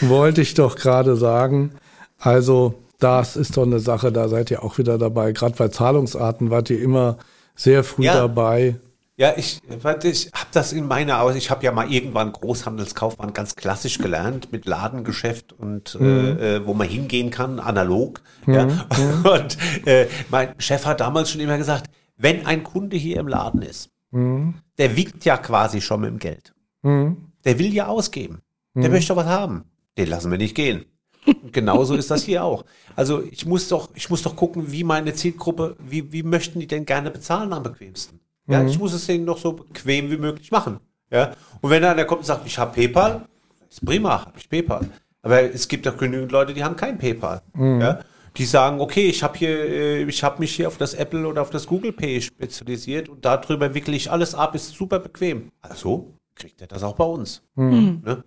wollte 0.02 0.40
ich 0.42 0.54
doch 0.54 0.76
gerade 0.76 1.16
sagen. 1.16 1.72
Also 2.18 2.74
das 2.98 3.36
ist 3.36 3.56
doch 3.56 3.64
eine 3.64 3.80
Sache, 3.80 4.12
da 4.12 4.28
seid 4.28 4.50
ihr 4.50 4.62
auch 4.62 4.78
wieder 4.78 4.98
dabei. 4.98 5.32
Gerade 5.32 5.54
bei 5.56 5.68
Zahlungsarten 5.68 6.50
wart 6.50 6.70
ihr 6.70 6.80
immer 6.80 7.18
sehr 7.54 7.84
früh 7.84 8.04
ja. 8.04 8.14
dabei. 8.14 8.76
Ja, 9.18 9.32
ich, 9.34 9.62
ich 9.66 10.30
habe 10.34 10.48
das 10.52 10.72
in 10.74 10.86
meiner 10.86 11.22
Aus. 11.22 11.36
Ich 11.36 11.50
habe 11.50 11.64
ja 11.64 11.72
mal 11.72 11.90
irgendwann 11.90 12.32
Großhandelskaufmann 12.32 13.32
ganz 13.32 13.56
klassisch 13.56 13.96
gelernt 13.96 14.52
mit 14.52 14.66
Ladengeschäft 14.66 15.54
und 15.54 15.98
mhm. 15.98 16.38
äh, 16.38 16.66
wo 16.66 16.74
man 16.74 16.86
hingehen 16.86 17.30
kann, 17.30 17.58
analog. 17.58 18.20
Mhm. 18.44 18.54
Ja. 18.54 18.66
Mhm. 18.66 19.24
Und 19.24 19.86
äh, 19.86 20.06
mein 20.28 20.54
Chef 20.58 20.84
hat 20.84 21.00
damals 21.00 21.30
schon 21.30 21.40
immer 21.40 21.56
gesagt, 21.56 21.90
wenn 22.18 22.44
ein 22.44 22.62
Kunde 22.62 22.96
hier 22.96 23.18
im 23.18 23.28
Laden 23.28 23.62
ist, 23.62 23.90
mhm. 24.10 24.54
der 24.76 24.96
wiegt 24.96 25.24
ja 25.24 25.38
quasi 25.38 25.80
schon 25.80 26.02
mit 26.02 26.10
dem 26.10 26.18
Geld. 26.18 26.54
Mhm. 26.82 27.16
Der 27.46 27.58
will 27.58 27.72
ja 27.72 27.86
ausgeben. 27.86 28.42
Der 28.74 28.88
mhm. 28.88 28.96
möchte 28.96 29.16
was 29.16 29.26
haben. 29.26 29.64
Den 29.96 30.08
lassen 30.08 30.30
wir 30.30 30.38
nicht 30.38 30.54
gehen. 30.54 30.84
Und 31.26 31.52
genauso 31.52 31.94
ist 31.94 32.10
das 32.10 32.24
hier 32.24 32.44
auch. 32.44 32.64
Also 32.94 33.22
ich 33.22 33.46
muss 33.46 33.68
doch, 33.68 33.90
ich 33.94 34.08
muss 34.10 34.22
doch 34.22 34.36
gucken, 34.36 34.70
wie 34.70 34.84
meine 34.84 35.14
Zielgruppe, 35.14 35.76
wie, 35.78 36.12
wie 36.12 36.22
möchten 36.22 36.60
die 36.60 36.66
denn 36.66 36.86
gerne 36.86 37.10
bezahlen 37.10 37.52
am 37.52 37.62
bequemsten? 37.62 38.20
Ja, 38.48 38.62
mhm. 38.62 38.68
ich 38.68 38.78
muss 38.78 38.92
es 38.92 39.06
denen 39.06 39.26
doch 39.26 39.38
so 39.38 39.52
bequem 39.52 40.10
wie 40.10 40.16
möglich 40.16 40.50
machen. 40.50 40.78
Ja, 41.10 41.32
und 41.60 41.70
wenn 41.70 41.84
einer 41.84 42.04
kommt 42.04 42.20
und 42.20 42.26
sagt, 42.26 42.46
ich 42.46 42.58
habe 42.58 42.74
PayPal, 42.74 43.26
ist 43.68 43.84
prima, 43.84 44.20
habe 44.20 44.38
ich 44.38 44.48
PayPal. 44.48 44.88
Aber 45.22 45.42
es 45.42 45.68
gibt 45.68 45.86
auch 45.88 45.96
genügend 45.96 46.32
Leute, 46.32 46.54
die 46.54 46.62
haben 46.62 46.76
kein 46.76 46.98
PayPal. 46.98 47.42
Mhm. 47.54 47.80
Ja, 47.80 48.00
die 48.36 48.44
sagen, 48.44 48.80
okay, 48.80 49.08
ich 49.08 49.22
habe 49.22 49.38
hier, 49.38 49.48
äh, 49.48 50.02
ich 50.04 50.22
habe 50.22 50.40
mich 50.40 50.54
hier 50.54 50.68
auf 50.68 50.76
das 50.76 50.94
Apple 50.94 51.26
oder 51.26 51.42
auf 51.42 51.50
das 51.50 51.66
Google 51.66 51.92
Pay 51.92 52.20
spezialisiert 52.20 53.08
und 53.08 53.24
darüber 53.24 53.74
wickle 53.74 53.96
ich 53.96 54.10
alles 54.10 54.34
ab, 54.34 54.54
ist 54.54 54.74
super 54.74 54.98
bequem. 54.98 55.50
Also 55.60 56.14
kriegt 56.34 56.60
er 56.60 56.66
das 56.66 56.82
auch 56.82 56.94
bei 56.94 57.04
uns. 57.04 57.42
Mhm. 57.54 58.02
Ne? 58.04 58.24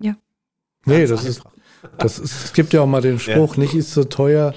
Ja. 0.00 0.16
Nee, 0.84 1.06
das 1.06 1.24
ist, 1.24 1.42
das 1.98 2.18
ist, 2.18 2.44
es 2.44 2.52
gibt 2.52 2.72
ja 2.72 2.80
auch 2.82 2.86
mal 2.86 3.02
den 3.02 3.18
Spruch, 3.18 3.56
ja. 3.56 3.62
nicht 3.62 3.74
ist 3.74 3.92
so 3.92 4.04
teuer 4.04 4.54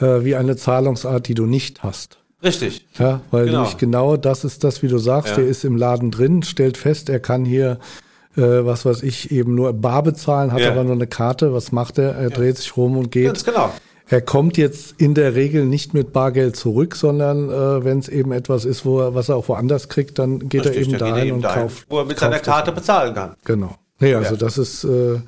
äh, 0.00 0.24
wie 0.24 0.36
eine 0.36 0.56
Zahlungsart, 0.56 1.28
die 1.28 1.34
du 1.34 1.46
nicht 1.46 1.82
hast. 1.82 2.18
Richtig. 2.42 2.86
Ja, 2.98 3.20
weil 3.30 3.46
genau. 3.46 3.58
nämlich 3.60 3.78
genau 3.78 4.16
das 4.16 4.44
ist 4.44 4.64
das, 4.64 4.82
wie 4.82 4.88
du 4.88 4.98
sagst, 4.98 5.30
ja. 5.30 5.36
der 5.36 5.46
ist 5.46 5.64
im 5.64 5.76
Laden 5.76 6.10
drin, 6.10 6.42
stellt 6.42 6.76
fest, 6.76 7.08
er 7.08 7.20
kann 7.20 7.44
hier 7.44 7.78
äh, 8.36 8.64
was 8.64 8.84
weiß 8.84 9.02
ich, 9.02 9.30
eben 9.30 9.54
nur 9.54 9.72
bar 9.72 10.02
bezahlen, 10.02 10.52
hat 10.52 10.60
ja. 10.60 10.72
aber 10.72 10.84
nur 10.84 10.94
eine 10.94 11.06
Karte. 11.06 11.52
Was 11.52 11.72
macht 11.72 11.98
er? 11.98 12.16
Er 12.16 12.30
dreht 12.30 12.56
sich 12.56 12.76
rum 12.76 12.96
und 12.96 13.10
geht. 13.10 13.26
Ganz 13.26 13.44
genau. 13.44 13.72
Er 14.08 14.20
kommt 14.20 14.58
jetzt 14.58 15.00
in 15.00 15.14
der 15.14 15.34
Regel 15.34 15.64
nicht 15.64 15.94
mit 15.94 16.12
Bargeld 16.12 16.56
zurück, 16.56 16.94
sondern 16.94 17.48
äh, 17.48 17.84
wenn 17.84 18.00
es 18.00 18.08
eben 18.08 18.32
etwas 18.32 18.64
ist, 18.64 18.84
wo 18.84 19.00
er, 19.00 19.14
was 19.14 19.30
er 19.30 19.36
auch 19.36 19.48
woanders 19.48 19.88
kriegt, 19.88 20.18
dann 20.18 20.48
geht 20.48 20.66
Richtig, 20.66 20.76
er 20.76 20.82
eben 20.82 20.98
dahin 20.98 21.34
und 21.34 21.42
dahin, 21.42 21.62
kauft. 21.62 21.86
Wo 21.88 21.98
er 21.98 22.04
mit 22.04 22.18
seiner 22.18 22.38
Karte 22.38 22.72
bezahlen 22.72 23.14
kann. 23.14 23.34
Genau. 23.44 23.76
Nee, 24.00 24.14
also 24.14 24.32
ja. 24.32 24.36
das 24.36 24.58
ist, 24.58 24.84
äh, 24.84 25.20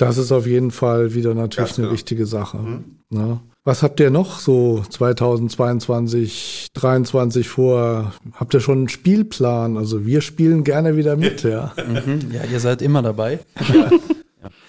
das 0.00 0.16
ist 0.16 0.32
auf 0.32 0.46
jeden 0.46 0.70
Fall 0.70 1.14
wieder 1.14 1.34
natürlich 1.34 1.72
eine 1.76 1.86
genau. 1.86 1.92
wichtige 1.92 2.26
Sache. 2.26 2.58
Mhm. 2.58 2.84
Ne? 3.10 3.40
Was 3.64 3.82
habt 3.82 4.00
ihr 4.00 4.10
noch 4.10 4.40
so 4.40 4.82
2022, 4.88 6.68
2023 6.74 7.48
vor? 7.48 8.14
Habt 8.34 8.54
ihr 8.54 8.60
schon 8.60 8.78
einen 8.78 8.88
Spielplan? 8.88 9.76
Also 9.76 10.06
wir 10.06 10.22
spielen 10.22 10.64
gerne 10.64 10.96
wieder 10.96 11.16
mit, 11.16 11.42
ja. 11.44 11.74
Mhm. 11.76 12.32
Ja, 12.32 12.44
ihr 12.50 12.60
seid 12.60 12.82
immer 12.82 13.02
dabei. 13.02 13.40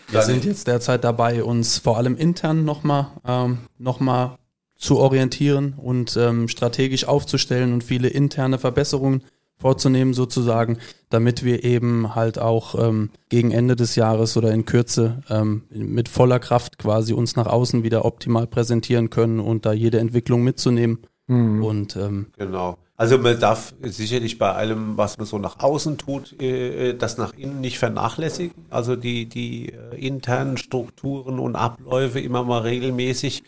Wir 0.10 0.24
sind 0.24 0.44
jetzt 0.44 0.68
derzeit 0.68 1.06
dabei, 1.06 1.42
uns 1.42 1.78
vor 1.78 1.96
allem 1.96 2.18
intern 2.18 2.66
nochmal 2.66 3.08
ähm, 3.26 3.60
noch 3.78 4.02
mal 4.02 4.38
zu 4.76 4.98
orientieren 4.98 5.76
und 5.78 6.18
ähm, 6.18 6.50
strategisch 6.50 7.06
aufzustellen 7.06 7.72
und 7.72 7.82
viele 7.82 8.10
interne 8.10 8.58
Verbesserungen 8.58 9.24
vorzunehmen 9.62 10.14
sozusagen, 10.14 10.78
damit 11.10 11.44
wir 11.44 11.64
eben 11.64 12.16
halt 12.16 12.40
auch 12.40 12.76
ähm, 12.76 13.12
gegen 13.30 13.52
Ende 13.52 13.76
des 13.76 13.96
Jahres 13.96 14.36
oder 14.36 14.52
in 14.52 14.66
Kürze 14.66 15.24
ähm, 15.30 15.64
mit 15.70 16.10
voller 16.10 16.40
Kraft 16.40 16.78
quasi 16.80 17.14
uns 17.14 17.36
nach 17.36 17.48
außen 17.48 17.84
wieder 17.84 18.04
optimal 18.06 18.48
präsentieren 18.48 19.10
können 19.10 19.40
und 19.40 19.66
da 19.66 19.72
jede 19.72 20.00
Entwicklung 20.00 20.44
mitzunehmen. 20.44 21.00
Mhm. 21.28 21.64
Und 21.64 21.96
ähm, 21.96 22.28
genau. 22.38 22.78
Also 22.98 23.18
man 23.18 23.40
darf 23.40 23.74
sicherlich 23.82 24.38
bei 24.38 24.52
allem, 24.52 24.96
was 24.96 25.18
man 25.18 25.26
so 25.26 25.40
nach 25.40 25.60
außen 25.60 25.98
tut, 25.98 26.40
äh, 26.40 26.94
das 26.94 27.18
nach 27.18 27.34
innen 27.34 27.60
nicht 27.60 27.80
vernachlässigen. 27.80 28.66
Also 28.70 28.96
die, 28.96 29.26
die 29.26 29.74
äh, 29.74 30.06
internen 30.06 30.58
Strukturen 30.58 31.40
und 31.40 31.56
Abläufe 31.56 32.20
immer 32.20 32.44
mal 32.44 32.62
regelmäßig 32.62 33.44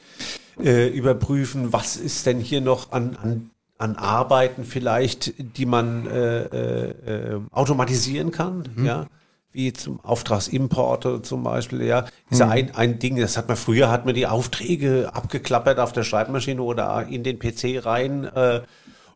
äh, 0.59 0.87
überprüfen, 0.87 1.71
was 1.71 1.97
ist 1.97 2.25
denn 2.25 2.39
hier 2.39 2.61
noch 2.61 2.91
an, 2.91 3.15
an 3.21 3.51
an 3.83 3.97
Arbeiten 3.97 4.63
vielleicht, 4.63 5.33
die 5.37 5.65
man 5.65 6.07
äh, 6.07 6.43
äh, 6.45 7.41
automatisieren 7.51 8.31
kann, 8.31 8.69
mhm. 8.73 8.85
ja, 8.85 9.07
wie 9.51 9.73
zum 9.73 9.99
Auftragsimporte 9.99 11.21
zum 11.21 11.43
Beispiel, 11.43 11.83
ja, 11.83 12.05
ist 12.29 12.39
ja 12.39 12.45
mhm. 12.45 12.51
ein, 12.53 12.75
ein 12.75 12.99
Ding, 12.99 13.17
das 13.17 13.35
hat 13.37 13.49
man 13.49 13.57
früher, 13.57 13.91
hat 13.91 14.05
man 14.05 14.15
die 14.15 14.25
Aufträge 14.25 15.11
abgeklappert 15.13 15.79
auf 15.79 15.91
der 15.91 16.03
Schreibmaschine 16.03 16.61
oder 16.61 17.05
in 17.07 17.23
den 17.23 17.39
PC 17.39 17.85
rein 17.85 18.23
äh, 18.23 18.61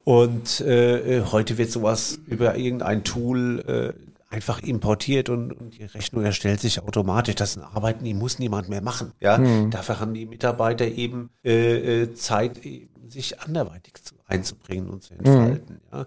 und 0.03 0.59
äh, 0.61 1.22
heute 1.32 1.57
wird 1.57 1.72
sowas 1.72 2.20
über 2.28 2.57
irgendein 2.57 3.05
Tool 3.05 3.93
äh, 3.95 4.16
einfach 4.30 4.62
importiert 4.62 5.30
und, 5.30 5.54
und 5.54 5.78
die 5.78 5.86
Rechnung 5.86 6.24
erstellt 6.24 6.60
sich 6.60 6.82
automatisch. 6.82 7.36
Das 7.36 7.54
sind 7.54 7.64
Arbeiten, 7.64 8.04
die 8.04 8.14
muss 8.14 8.40
niemand 8.40 8.70
mehr 8.70 8.82
machen. 8.82 9.14
Ja, 9.20 9.38
mhm. 9.38 9.72
dafür 9.72 10.00
haben 10.00 10.14
die 10.14 10.26
Mitarbeiter 10.26 10.86
eben 10.86 11.30
äh, 11.44 12.04
äh 12.04 12.14
Zeit, 12.14 12.60
sich 13.08 13.40
anderweitig 13.40 14.04
zu 14.04 14.16
einzubringen 14.26 14.90
und 14.90 15.04
zu 15.04 15.14
entfalten. 15.14 15.76
Mhm. 15.76 15.98
Ja. 15.98 16.06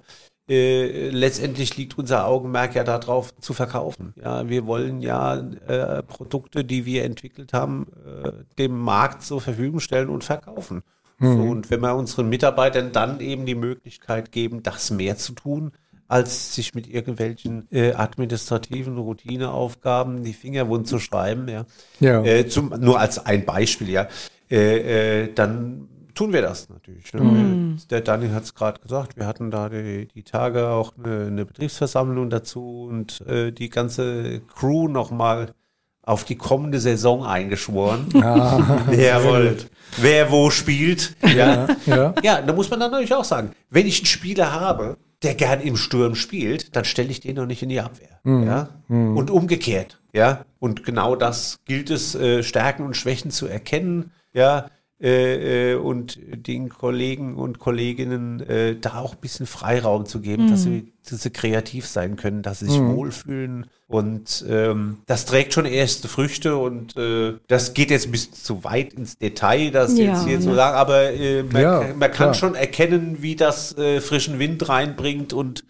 Äh, 0.50 1.10
letztendlich 1.10 1.76
liegt 1.76 1.96
unser 1.96 2.26
Augenmerk 2.26 2.74
ja 2.74 2.82
darauf 2.82 3.34
zu 3.38 3.52
verkaufen. 3.52 4.14
Ja, 4.20 4.48
wir 4.48 4.66
wollen 4.66 5.00
ja 5.00 5.36
äh, 5.36 6.02
Produkte, 6.02 6.64
die 6.64 6.84
wir 6.84 7.04
entwickelt 7.04 7.52
haben, 7.52 7.86
äh, 8.04 8.32
dem 8.58 8.76
Markt 8.76 9.22
zur 9.22 9.40
Verfügung 9.40 9.78
stellen 9.78 10.08
und 10.08 10.24
verkaufen. 10.24 10.82
Mhm. 11.18 11.36
So, 11.36 11.42
und 11.44 11.70
wenn 11.70 11.80
wir 11.80 11.94
unseren 11.94 12.28
Mitarbeitern 12.28 12.90
dann 12.90 13.20
eben 13.20 13.46
die 13.46 13.54
Möglichkeit 13.54 14.32
geben, 14.32 14.64
das 14.64 14.90
mehr 14.90 15.16
zu 15.16 15.34
tun, 15.34 15.70
als 16.10 16.54
sich 16.54 16.74
mit 16.74 16.88
irgendwelchen 16.88 17.68
äh, 17.70 17.92
administrativen 17.92 18.98
Routineaufgaben 18.98 20.24
die 20.24 20.32
Finger 20.32 20.68
wund 20.68 20.88
zu 20.88 20.98
schreiben, 20.98 21.48
ja. 21.48 21.66
ja. 22.00 22.24
Äh, 22.24 22.48
zum, 22.48 22.70
nur 22.80 22.98
als 22.98 23.24
ein 23.24 23.44
Beispiel, 23.44 23.90
ja. 23.90 24.08
Äh, 24.50 25.22
äh, 25.22 25.32
dann 25.32 25.88
tun 26.14 26.32
wir 26.32 26.42
das 26.42 26.68
natürlich. 26.68 27.14
Ne? 27.14 27.20
Mhm. 27.20 27.76
Der 27.90 28.00
Daniel 28.00 28.32
hat 28.34 28.42
es 28.42 28.54
gerade 28.56 28.80
gesagt, 28.80 29.16
wir 29.16 29.26
hatten 29.26 29.52
da 29.52 29.68
die, 29.68 30.08
die 30.08 30.24
Tage 30.24 30.68
auch 30.68 30.94
eine, 31.02 31.26
eine, 31.26 31.46
Betriebsversammlung 31.46 32.28
dazu 32.28 32.88
und 32.90 33.20
äh, 33.28 33.52
die 33.52 33.70
ganze 33.70 34.40
Crew 34.40 34.88
nochmal 34.88 35.54
auf 36.02 36.24
die 36.24 36.36
kommende 36.36 36.80
Saison 36.80 37.24
eingeschworen. 37.24 38.08
Ah, 38.20 38.82
wer, 38.88 39.54
wer 39.96 40.30
wo 40.32 40.50
spielt. 40.50 41.14
Ja. 41.22 41.68
Ja, 41.86 42.14
ja, 42.22 42.42
da 42.42 42.52
muss 42.52 42.68
man 42.68 42.80
dann 42.80 42.90
natürlich 42.90 43.14
auch 43.14 43.24
sagen, 43.24 43.52
wenn 43.70 43.86
ich 43.86 44.00
einen 44.00 44.06
Spieler 44.06 44.52
habe, 44.52 44.96
der 45.22 45.34
gern 45.34 45.60
im 45.60 45.76
Sturm 45.76 46.14
spielt, 46.14 46.74
dann 46.76 46.84
stelle 46.84 47.10
ich 47.10 47.20
den 47.20 47.36
noch 47.36 47.46
nicht 47.46 47.62
in 47.62 47.68
die 47.68 47.80
Abwehr. 47.80 48.20
Mhm. 48.24 48.46
Ja? 48.46 48.68
Mhm. 48.88 49.16
Und 49.16 49.30
umgekehrt. 49.30 50.00
Ja. 50.12 50.44
Und 50.58 50.84
genau 50.84 51.16
das 51.16 51.58
gilt 51.64 51.90
es, 51.90 52.14
äh, 52.14 52.42
Stärken 52.42 52.84
und 52.84 52.96
Schwächen 52.96 53.30
zu 53.30 53.46
erkennen. 53.46 54.12
Ja, 54.32 54.70
äh, 55.02 55.72
äh, 55.72 55.74
und 55.76 56.18
den 56.30 56.68
Kollegen 56.68 57.36
und 57.36 57.58
Kolleginnen 57.58 58.40
äh, 58.40 58.76
da 58.78 58.98
auch 58.98 59.14
ein 59.14 59.20
bisschen 59.22 59.46
Freiraum 59.46 60.04
zu 60.04 60.20
geben, 60.20 60.44
mhm. 60.44 60.50
dass, 60.50 60.64
sie, 60.64 60.92
dass 61.08 61.22
sie 61.22 61.30
kreativ 61.30 61.86
sein 61.86 62.16
können, 62.16 62.42
dass 62.42 62.58
sie 62.58 62.66
sich 62.66 62.78
mhm. 62.78 62.96
wohlfühlen. 62.96 63.66
Und 63.88 64.44
ähm, 64.46 64.98
das 65.06 65.24
trägt 65.24 65.54
schon 65.54 65.64
erste 65.64 66.06
Früchte 66.06 66.58
und 66.58 66.98
äh, 66.98 67.32
das 67.48 67.72
geht 67.72 67.90
jetzt 67.90 68.08
ein 68.08 68.12
bisschen 68.12 68.34
zu 68.34 68.62
weit 68.62 68.92
ins 68.92 69.16
Detail, 69.16 69.70
das 69.70 69.96
ja, 69.96 70.12
jetzt 70.12 70.26
hier 70.26 70.36
ne? 70.36 70.44
zu 70.44 70.54
sagen, 70.54 70.76
aber 70.76 71.10
äh, 71.12 71.44
man, 71.44 71.62
ja, 71.62 71.80
man 71.98 72.10
kann 72.10 72.14
klar. 72.14 72.34
schon 72.34 72.54
erkennen, 72.54 73.22
wie 73.22 73.36
das 73.36 73.78
äh, 73.78 74.02
frischen 74.02 74.38
Wind 74.38 74.68
reinbringt 74.68 75.32
und 75.32 75.64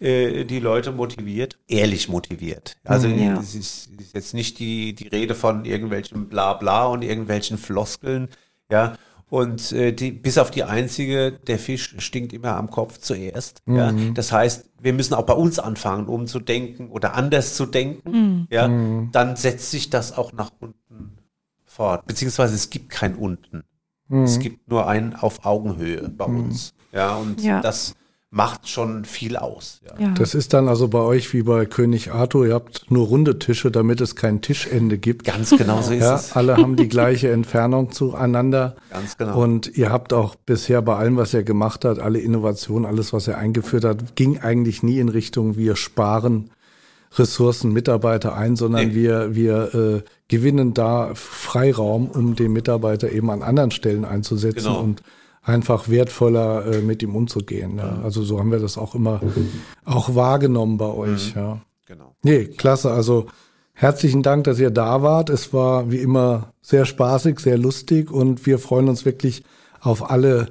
die 0.00 0.58
Leute 0.58 0.90
motiviert, 0.90 1.56
ehrlich 1.68 2.08
motiviert. 2.08 2.76
Also 2.84 3.08
mhm. 3.08 3.22
ja. 3.22 3.40
es 3.40 3.54
ist, 3.54 3.88
ist 3.98 4.12
jetzt 4.12 4.34
nicht 4.34 4.58
die, 4.58 4.92
die 4.92 5.06
Rede 5.06 5.36
von 5.36 5.64
irgendwelchen 5.64 6.28
Blabla 6.28 6.86
und 6.86 7.02
irgendwelchen 7.02 7.56
Floskeln, 7.56 8.28
ja. 8.74 8.96
Und 9.30 9.72
äh, 9.72 9.92
die, 9.92 10.12
bis 10.12 10.38
auf 10.38 10.50
die 10.50 10.64
einzige, 10.64 11.32
der 11.32 11.58
Fisch 11.58 11.96
stinkt 11.98 12.32
immer 12.32 12.56
am 12.56 12.70
Kopf 12.70 12.98
zuerst. 12.98 13.62
Mhm. 13.66 13.76
Ja. 13.76 13.92
Das 14.14 14.30
heißt, 14.30 14.70
wir 14.80 14.92
müssen 14.92 15.14
auch 15.14 15.24
bei 15.24 15.32
uns 15.32 15.58
anfangen, 15.58 16.06
um 16.06 16.26
zu 16.26 16.40
denken 16.40 16.90
oder 16.90 17.14
anders 17.14 17.54
zu 17.54 17.66
denken. 17.66 18.10
Mhm. 18.10 18.46
Ja. 18.50 18.68
Mhm. 18.68 19.10
Dann 19.12 19.36
setzt 19.36 19.70
sich 19.70 19.90
das 19.90 20.16
auch 20.16 20.32
nach 20.32 20.50
unten 20.60 21.18
fort. 21.64 22.06
Beziehungsweise 22.06 22.54
es 22.54 22.70
gibt 22.70 22.90
kein 22.90 23.14
unten. 23.16 23.64
Es 24.10 24.36
mhm. 24.36 24.42
gibt 24.42 24.68
nur 24.68 24.86
ein 24.86 25.16
auf 25.16 25.44
Augenhöhe 25.46 26.08
bei 26.10 26.28
mhm. 26.28 26.44
uns. 26.44 26.74
Ja, 26.92 27.16
und 27.16 27.42
ja. 27.42 27.60
das 27.60 27.94
macht 28.34 28.68
schon 28.68 29.04
viel 29.04 29.36
aus. 29.36 29.80
Ja. 29.86 30.06
Ja. 30.06 30.14
Das 30.14 30.34
ist 30.34 30.52
dann 30.54 30.66
also 30.68 30.88
bei 30.88 30.98
euch 30.98 31.32
wie 31.32 31.44
bei 31.44 31.66
König 31.66 32.10
Arthur, 32.10 32.46
ihr 32.46 32.54
habt 32.54 32.90
nur 32.90 33.06
runde 33.06 33.38
Tische, 33.38 33.70
damit 33.70 34.00
es 34.00 34.16
kein 34.16 34.40
Tischende 34.40 34.98
gibt. 34.98 35.24
Ganz 35.24 35.50
genau 35.50 35.80
so 35.82 35.92
ist 35.92 36.02
ja, 36.02 36.16
es. 36.16 36.32
Alle 36.32 36.56
haben 36.56 36.74
die 36.74 36.88
gleiche 36.88 37.30
Entfernung 37.30 37.92
zueinander. 37.92 38.74
Ganz 38.90 39.16
genau. 39.16 39.40
Und 39.40 39.76
ihr 39.78 39.90
habt 39.90 40.12
auch 40.12 40.34
bisher 40.34 40.82
bei 40.82 40.96
allem, 40.96 41.16
was 41.16 41.32
er 41.32 41.44
gemacht 41.44 41.84
hat, 41.84 42.00
alle 42.00 42.18
Innovationen, 42.18 42.86
alles, 42.86 43.12
was 43.12 43.28
er 43.28 43.38
eingeführt 43.38 43.84
hat, 43.84 44.16
ging 44.16 44.40
eigentlich 44.40 44.82
nie 44.82 44.98
in 44.98 45.10
Richtung, 45.10 45.56
wir 45.56 45.76
sparen 45.76 46.50
Ressourcen, 47.16 47.72
Mitarbeiter 47.72 48.34
ein, 48.36 48.56
sondern 48.56 48.88
nee. 48.88 48.94
wir, 48.94 49.36
wir 49.36 49.74
äh, 49.74 50.02
gewinnen 50.26 50.74
da 50.74 51.14
Freiraum, 51.14 52.10
um 52.10 52.34
den 52.34 52.52
Mitarbeiter 52.52 53.12
eben 53.12 53.30
an 53.30 53.44
anderen 53.44 53.70
Stellen 53.70 54.04
einzusetzen 54.04 54.64
genau. 54.64 54.80
und 54.80 55.02
einfach 55.44 55.88
wertvoller 55.88 56.66
äh, 56.66 56.80
mit 56.80 57.02
ihm 57.02 57.14
umzugehen. 57.14 57.78
Ja. 57.78 58.00
Also 58.02 58.22
so 58.22 58.38
haben 58.38 58.50
wir 58.50 58.58
das 58.58 58.78
auch 58.78 58.94
immer 58.94 59.20
auch 59.84 60.14
wahrgenommen 60.14 60.78
bei 60.78 60.86
euch. 60.86 61.34
Mhm. 61.34 61.40
Ja. 61.40 61.60
Genau. 61.86 62.16
Nee, 62.22 62.46
klasse. 62.46 62.90
Also 62.90 63.26
herzlichen 63.74 64.22
Dank, 64.22 64.44
dass 64.44 64.58
ihr 64.58 64.70
da 64.70 65.02
wart. 65.02 65.28
Es 65.28 65.52
war 65.52 65.90
wie 65.90 65.98
immer 65.98 66.54
sehr 66.62 66.86
spaßig, 66.86 67.40
sehr 67.40 67.58
lustig 67.58 68.10
und 68.10 68.46
wir 68.46 68.58
freuen 68.58 68.88
uns 68.88 69.04
wirklich 69.04 69.44
auf 69.80 70.10
alle 70.10 70.48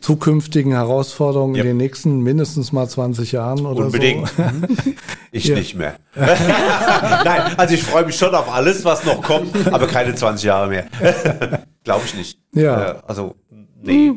zukünftigen 0.00 0.70
Herausforderungen 0.72 1.56
yep. 1.56 1.64
in 1.64 1.70
den 1.70 1.76
nächsten 1.76 2.20
mindestens 2.20 2.70
mal 2.70 2.88
20 2.88 3.32
Jahren 3.32 3.66
oder 3.66 3.86
Unbedingt. 3.86 4.28
so. 4.28 4.42
Unbedingt. 4.42 4.96
ich 5.32 5.46
ja. 5.46 5.56
nicht 5.56 5.74
mehr. 5.74 5.96
Nein, 6.14 7.54
also 7.56 7.74
ich 7.74 7.82
freue 7.82 8.06
mich 8.06 8.16
schon 8.16 8.32
auf 8.32 8.52
alles, 8.52 8.84
was 8.84 9.04
noch 9.04 9.20
kommt, 9.20 9.56
aber 9.72 9.88
keine 9.88 10.14
20 10.14 10.44
Jahre 10.44 10.68
mehr. 10.68 10.86
Glaube 11.82 12.02
ich 12.04 12.14
nicht. 12.14 12.38
Ja. 12.52 12.92
Äh, 12.92 12.94
also, 13.08 13.34
nee. 13.82 14.12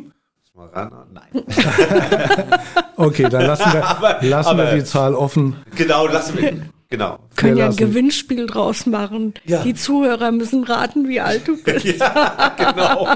Mal 0.53 0.67
ran? 0.67 0.91
Nein. 1.13 1.45
okay, 2.97 3.29
dann 3.29 3.45
lassen 3.45 3.71
wir, 3.71 3.85
aber, 3.85 4.17
lassen 4.21 4.49
aber, 4.49 4.65
wir 4.65 4.79
die 4.79 4.83
Zahl 4.83 5.15
offen. 5.15 5.55
Genau, 5.77 6.07
lassen 6.07 6.37
wir. 6.37 6.61
Genau. 6.89 7.19
Können 7.37 7.55
ja 7.55 7.67
ein 7.67 7.75
Gewinnspiel 7.77 8.47
draus 8.47 8.85
machen. 8.85 9.33
Ja. 9.45 9.63
Die 9.63 9.73
Zuhörer 9.73 10.33
müssen 10.33 10.65
raten, 10.65 11.07
wie 11.07 11.21
alt 11.21 11.47
du 11.47 11.55
bist. 11.63 11.85
ja, 11.85 12.53
genau. 12.57 13.07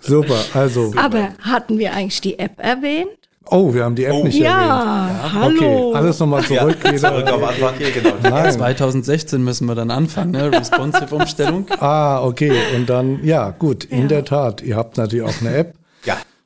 Super, 0.00 0.40
also. 0.54 0.92
Aber 0.96 1.34
hatten 1.40 1.78
wir 1.78 1.92
eigentlich 1.92 2.20
die 2.20 2.36
App 2.40 2.58
erwähnt? 2.58 3.25
Oh, 3.48 3.72
wir 3.72 3.84
haben 3.84 3.94
die 3.94 4.04
App 4.04 4.14
oh. 4.14 4.24
nicht 4.24 4.38
ja, 4.38 4.60
erwähnt. 4.60 5.22
Ja, 5.22 5.32
hallo. 5.32 5.88
Okay, 5.90 5.96
alles 5.96 6.18
nochmal 6.18 6.42
zurück. 6.42 6.78
Ja, 6.82 6.96
zurück 6.96 7.26
auf 7.32 7.48
Anfang. 7.48 7.74
Genau. 7.78 8.14
Nein. 8.22 8.52
2016 8.52 9.42
müssen 9.42 9.66
wir 9.66 9.74
dann 9.76 9.90
anfangen, 9.90 10.32
ne? 10.32 10.50
Responsive 10.50 11.14
Umstellung. 11.14 11.66
ah, 11.78 12.24
okay. 12.24 12.52
Und 12.74 12.88
dann, 12.88 13.24
ja, 13.24 13.50
gut, 13.50 13.88
ja. 13.88 13.98
in 13.98 14.08
der 14.08 14.24
Tat. 14.24 14.62
Ihr 14.62 14.76
habt 14.76 14.96
natürlich 14.96 15.24
auch 15.24 15.40
eine 15.40 15.54
App. 15.54 15.74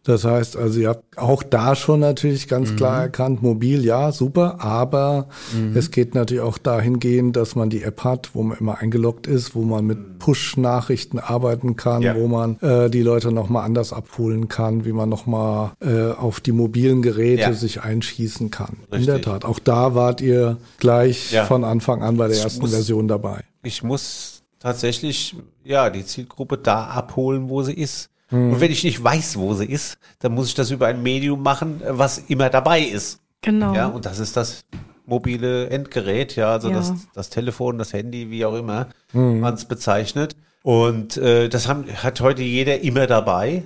Das 0.05 0.25
heißt, 0.25 0.57
also 0.57 0.81
ihr 0.81 0.89
habt 0.89 1.19
auch 1.19 1.43
da 1.43 1.75
schon 1.77 2.01
natürlich 2.01 2.49
ganz 2.49 2.71
mhm. 2.71 2.77
klar 2.77 3.03
erkannt, 3.03 3.43
mobil, 3.43 3.85
ja, 3.85 4.13
super, 4.13 4.61
aber 4.61 5.29
mhm. 5.55 5.77
es 5.77 5.91
geht 5.91 6.15
natürlich 6.15 6.43
auch 6.43 6.57
dahingehend, 6.57 7.37
dass 7.37 7.55
man 7.55 7.69
die 7.69 7.83
App 7.83 8.03
hat, 8.03 8.31
wo 8.35 8.43
man 8.43 8.57
immer 8.57 8.79
eingeloggt 8.79 9.27
ist, 9.27 9.55
wo 9.55 9.61
man 9.61 9.85
mit 9.85 10.19
Push-Nachrichten 10.19 11.19
arbeiten 11.19 11.77
kann, 11.77 12.01
ja. 12.01 12.17
wo 12.17 12.29
man 12.29 12.59
äh, 12.61 12.89
die 12.89 13.03
Leute 13.03 13.31
nochmal 13.31 13.67
anders 13.67 13.93
abholen 13.93 14.49
kann, 14.49 14.87
wie 14.87 14.93
man 14.93 15.11
nochmal 15.11 15.73
äh, 15.81 16.13
auf 16.13 16.41
die 16.41 16.53
mobilen 16.53 17.03
Geräte 17.03 17.43
ja. 17.43 17.53
sich 17.53 17.83
einschießen 17.83 18.51
kann. 18.51 18.79
Richtig. 18.91 19.01
In 19.01 19.07
der 19.07 19.21
Tat, 19.21 19.45
auch 19.45 19.59
da 19.59 19.95
wart 19.95 20.23
ihr 20.23 20.57
gleich 20.79 21.31
ja. 21.31 21.45
von 21.45 21.63
Anfang 21.63 22.03
an 22.03 22.17
bei 22.17 22.27
der 22.27 22.37
ich 22.37 22.43
ersten 22.43 22.63
muss, 22.63 22.71
Version 22.71 23.07
dabei. 23.07 23.45
Ich 23.63 23.83
muss 23.83 24.45
tatsächlich, 24.61 25.37
ja, 25.63 25.91
die 25.91 26.07
Zielgruppe 26.07 26.57
da 26.57 26.87
abholen, 26.87 27.51
wo 27.51 27.63
sie 27.63 27.75
ist. 27.75 28.09
Hm. 28.31 28.53
Und 28.55 28.61
wenn 28.61 28.71
ich 28.73 28.83
nicht 28.85 29.03
weiß, 29.03 29.37
wo 29.39 29.55
sie 29.55 29.67
ist, 29.67 29.99
dann 30.21 30.33
muss 30.35 30.49
ich 30.49 30.55
das 30.55 30.71
über 30.71 30.87
ein 30.87 31.03
Medium 31.03 31.43
machen, 31.43 31.81
was 31.87 32.19
immer 32.19 32.49
dabei 32.51 32.81
ist. 32.81 33.21
Genau. 33.43 33.75
Ja, 33.75 33.87
und 33.89 34.07
das 34.07 34.19
ist 34.19 34.37
das 34.37 34.65
mobile 35.07 35.69
Endgerät, 35.71 36.37
ja, 36.37 36.53
also 36.53 36.69
Ja. 36.69 36.77
Das, 36.77 36.93
das 37.15 37.31
Telefon, 37.31 37.79
das 37.79 37.93
Handy, 37.93 38.31
wie 38.31 38.45
auch 38.45 38.55
immer 38.55 38.89
man 39.13 39.55
es 39.55 39.65
bezeichnet. 39.65 40.37
Und 40.63 41.17
äh, 41.17 41.49
das 41.49 41.67
haben, 41.69 41.87
hat 41.87 42.21
heute 42.21 42.43
jeder 42.43 42.81
immer 42.83 43.07
dabei. 43.07 43.65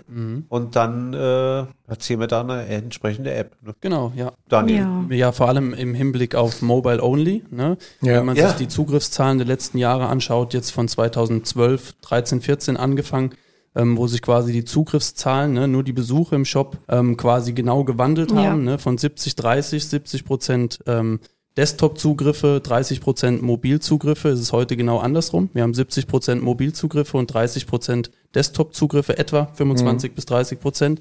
Und 0.49 0.77
dann 0.77 1.13
äh, 1.13 1.65
platzieren 1.89 2.21
wir 2.21 2.29
da 2.29 2.43
eine 2.43 2.67
entsprechende 2.67 3.35
App. 3.35 3.57
Ne? 3.63 3.75
Genau, 3.81 4.13
ja. 4.15 4.31
Daniel. 4.49 4.87
Ja. 5.11 5.17
Ja, 5.17 5.33
vor 5.33 5.49
allem 5.49 5.75
im 5.75 5.93
Hinblick 5.93 6.37
auf 6.37 6.63
Mobile 6.63 7.03
Only. 7.03 7.43
Ne? 7.51 7.79
Ja. 8.01 8.19
Wenn 8.21 8.27
man 8.27 8.37
Ja. 8.37 8.47
sich 8.49 8.59
die 8.59 8.69
Zugriffszahlen 8.69 9.39
der 9.39 9.47
letzten 9.49 9.79
Jahre 9.79 10.07
anschaut, 10.07 10.55
jetzt 10.55 10.71
von 10.71 10.87
2012, 10.87 11.95
13, 12.01 12.41
14 12.41 12.77
angefangen, 12.77 13.31
ähm, 13.77 13.97
wo 13.97 14.07
sich 14.07 14.23
quasi 14.23 14.53
die 14.53 14.65
Zugriffszahlen, 14.65 15.53
ne, 15.53 15.67
nur 15.69 15.83
die 15.83 15.93
Besuche 15.93 16.35
im 16.37 16.45
Shop 16.45 16.79
ähm, 16.89 17.17
quasi 17.17 17.53
genau 17.53 17.85
gewandelt 17.85 18.31
Ja. 18.31 18.37
haben, 18.45 18.65
ne, 18.65 18.79
von 18.79 18.99
70, 18.99 19.35
30, 19.37 19.85
70 19.89 20.25
Prozent 20.25 20.79
ähm, 20.87 21.21
Desktop-Zugriffe, 21.57 22.61
30 22.63 23.01
Prozent 23.01 23.43
Mobilzugriffe. 23.43 24.29
Es 24.29 24.41
ist 24.41 24.53
heute 24.53 24.77
genau 24.77 24.99
andersrum. 24.99 25.51
Wir 25.55 25.63
haben 25.63 25.73
70 25.75 26.07
Prozent 26.07 26.43
Mobilzugriffe 26.43 27.17
und 27.17 27.33
30 27.33 27.67
Prozent 27.67 28.11
Desktop-Zugriffe, 28.35 29.19
etwa 29.19 29.47
25 29.55 30.13
bis 30.15 30.27
30 30.27 30.61
Prozent. 30.61 31.01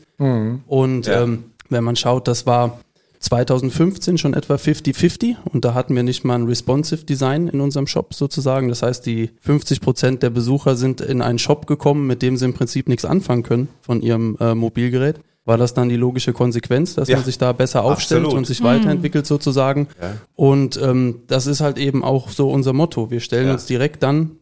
Und 0.67 1.07
Ja. 1.07 1.23
ähm, 1.23 1.45
wenn 1.69 1.83
man 1.83 1.95
schaut, 1.95 2.27
das 2.27 2.45
war 2.45 2.79
2015 3.23 4.17
schon 4.17 4.33
etwa 4.33 4.55
50-50 4.55 5.35
und 5.51 5.63
da 5.63 5.73
hatten 5.73 5.95
wir 5.95 6.03
nicht 6.03 6.25
mal 6.25 6.35
ein 6.35 6.45
responsive 6.45 7.05
Design 7.05 7.47
in 7.47 7.61
unserem 7.61 7.87
Shop 7.87 8.13
sozusagen. 8.13 8.67
Das 8.67 8.81
heißt, 8.83 9.05
die 9.05 9.31
50 9.41 9.79
Prozent 9.81 10.23
der 10.23 10.29
Besucher 10.29 10.75
sind 10.75 10.99
in 11.01 11.21
einen 11.21 11.39
Shop 11.39 11.65
gekommen, 11.65 12.05
mit 12.05 12.21
dem 12.21 12.35
sie 12.37 12.45
im 12.45 12.53
Prinzip 12.53 12.89
nichts 12.89 13.05
anfangen 13.05 13.43
können 13.43 13.69
von 13.81 14.01
ihrem 14.01 14.37
äh, 14.39 14.53
Mobilgerät. 14.55 15.19
War 15.45 15.57
das 15.57 15.73
dann 15.73 15.89
die 15.89 15.95
logische 15.97 16.31
Konsequenz, 16.33 16.95
dass 16.95 17.07
Ja, 17.09 17.17
man 17.17 17.25
sich 17.25 17.37
da 17.37 17.51
besser 17.53 17.83
aufstellt 17.83 18.21
absolut. 18.21 18.37
und 18.37 18.45
sich 18.47 18.63
weiterentwickelt 18.63 19.25
sozusagen? 19.25 19.87
Ja. 20.01 20.13
Und 20.35 20.79
ähm, 20.81 21.21
das 21.27 21.47
ist 21.47 21.59
halt 21.61 21.77
eben 21.77 22.03
auch 22.03 22.29
so 22.29 22.49
unser 22.49 22.71
Motto. 22.73 23.09
Wir 23.11 23.19
stellen 23.19 23.47
Ja. 23.47 23.53
uns 23.53 23.65
direkt 23.65 24.03
dann 24.03 24.37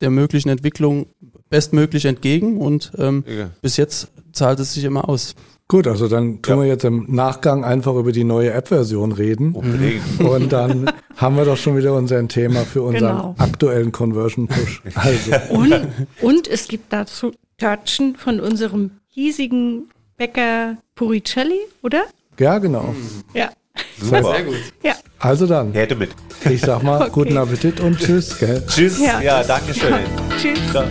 der 0.00 0.10
möglichen 0.10 0.48
Entwicklung 0.48 1.06
bestmöglich 1.50 2.04
entgegen 2.04 2.58
und 2.58 2.92
ähm, 2.98 3.24
Ja. 3.26 3.50
bis 3.62 3.76
jetzt 3.76 4.08
zahlt 4.32 4.60
es 4.60 4.74
sich 4.74 4.84
immer 4.84 5.08
aus. 5.08 5.34
Gut, 5.68 5.88
also 5.88 6.06
dann 6.06 6.42
tun 6.42 6.56
Ja. 6.58 6.62
wir 6.62 6.68
jetzt 6.68 6.84
im 6.84 7.06
Nachgang 7.08 7.64
einfach 7.64 7.94
über 7.96 8.12
die 8.12 8.22
neue 8.22 8.52
App-Version 8.52 9.10
reden. 9.12 9.52
Unbedingt. 9.52 10.00
Und 10.20 10.52
dann 10.52 10.88
haben 11.16 11.36
wir 11.36 11.44
doch 11.44 11.56
schon 11.56 11.76
wieder 11.76 11.92
unser 11.94 12.26
Thema 12.28 12.60
für 12.60 12.82
unseren 12.82 13.16
Genau. 13.16 13.34
aktuellen 13.38 13.90
Conversion 13.90 14.46
Push. 14.46 14.82
Also, 14.94 15.32
Und, 15.50 15.86
und 16.22 16.46
es 16.48 16.68
gibt 16.68 16.92
dazu 16.92 17.32
Törtchen 17.58 18.14
von 18.16 18.38
unserem 18.38 18.92
hiesigen 19.08 19.88
Bäcker 20.16 20.76
Puricelli, 20.94 21.58
oder? 21.82 22.04
ja, 22.38 22.58
genau. 22.58 22.94
Ja. 23.34 23.50
Super. 24.00 24.34
Ja. 24.82 24.94
Also 25.18 25.46
dann, 25.46 25.72
Herde 25.72 25.96
mit. 25.96 26.10
ich 26.48 26.60
sag 26.60 26.82
mal, 26.82 27.00
Okay. 27.02 27.10
guten 27.12 27.36
Appetit 27.38 27.80
und 27.80 27.98
tschüss, 27.98 28.38
gell? 28.38 28.62
Tschüss. 28.68 29.00
Ja. 29.00 29.20
Ja, 29.20 29.42
danke 29.42 29.74
schön. 29.74 29.94
Tschüss. 30.38 30.58
Ciao. 30.70 30.84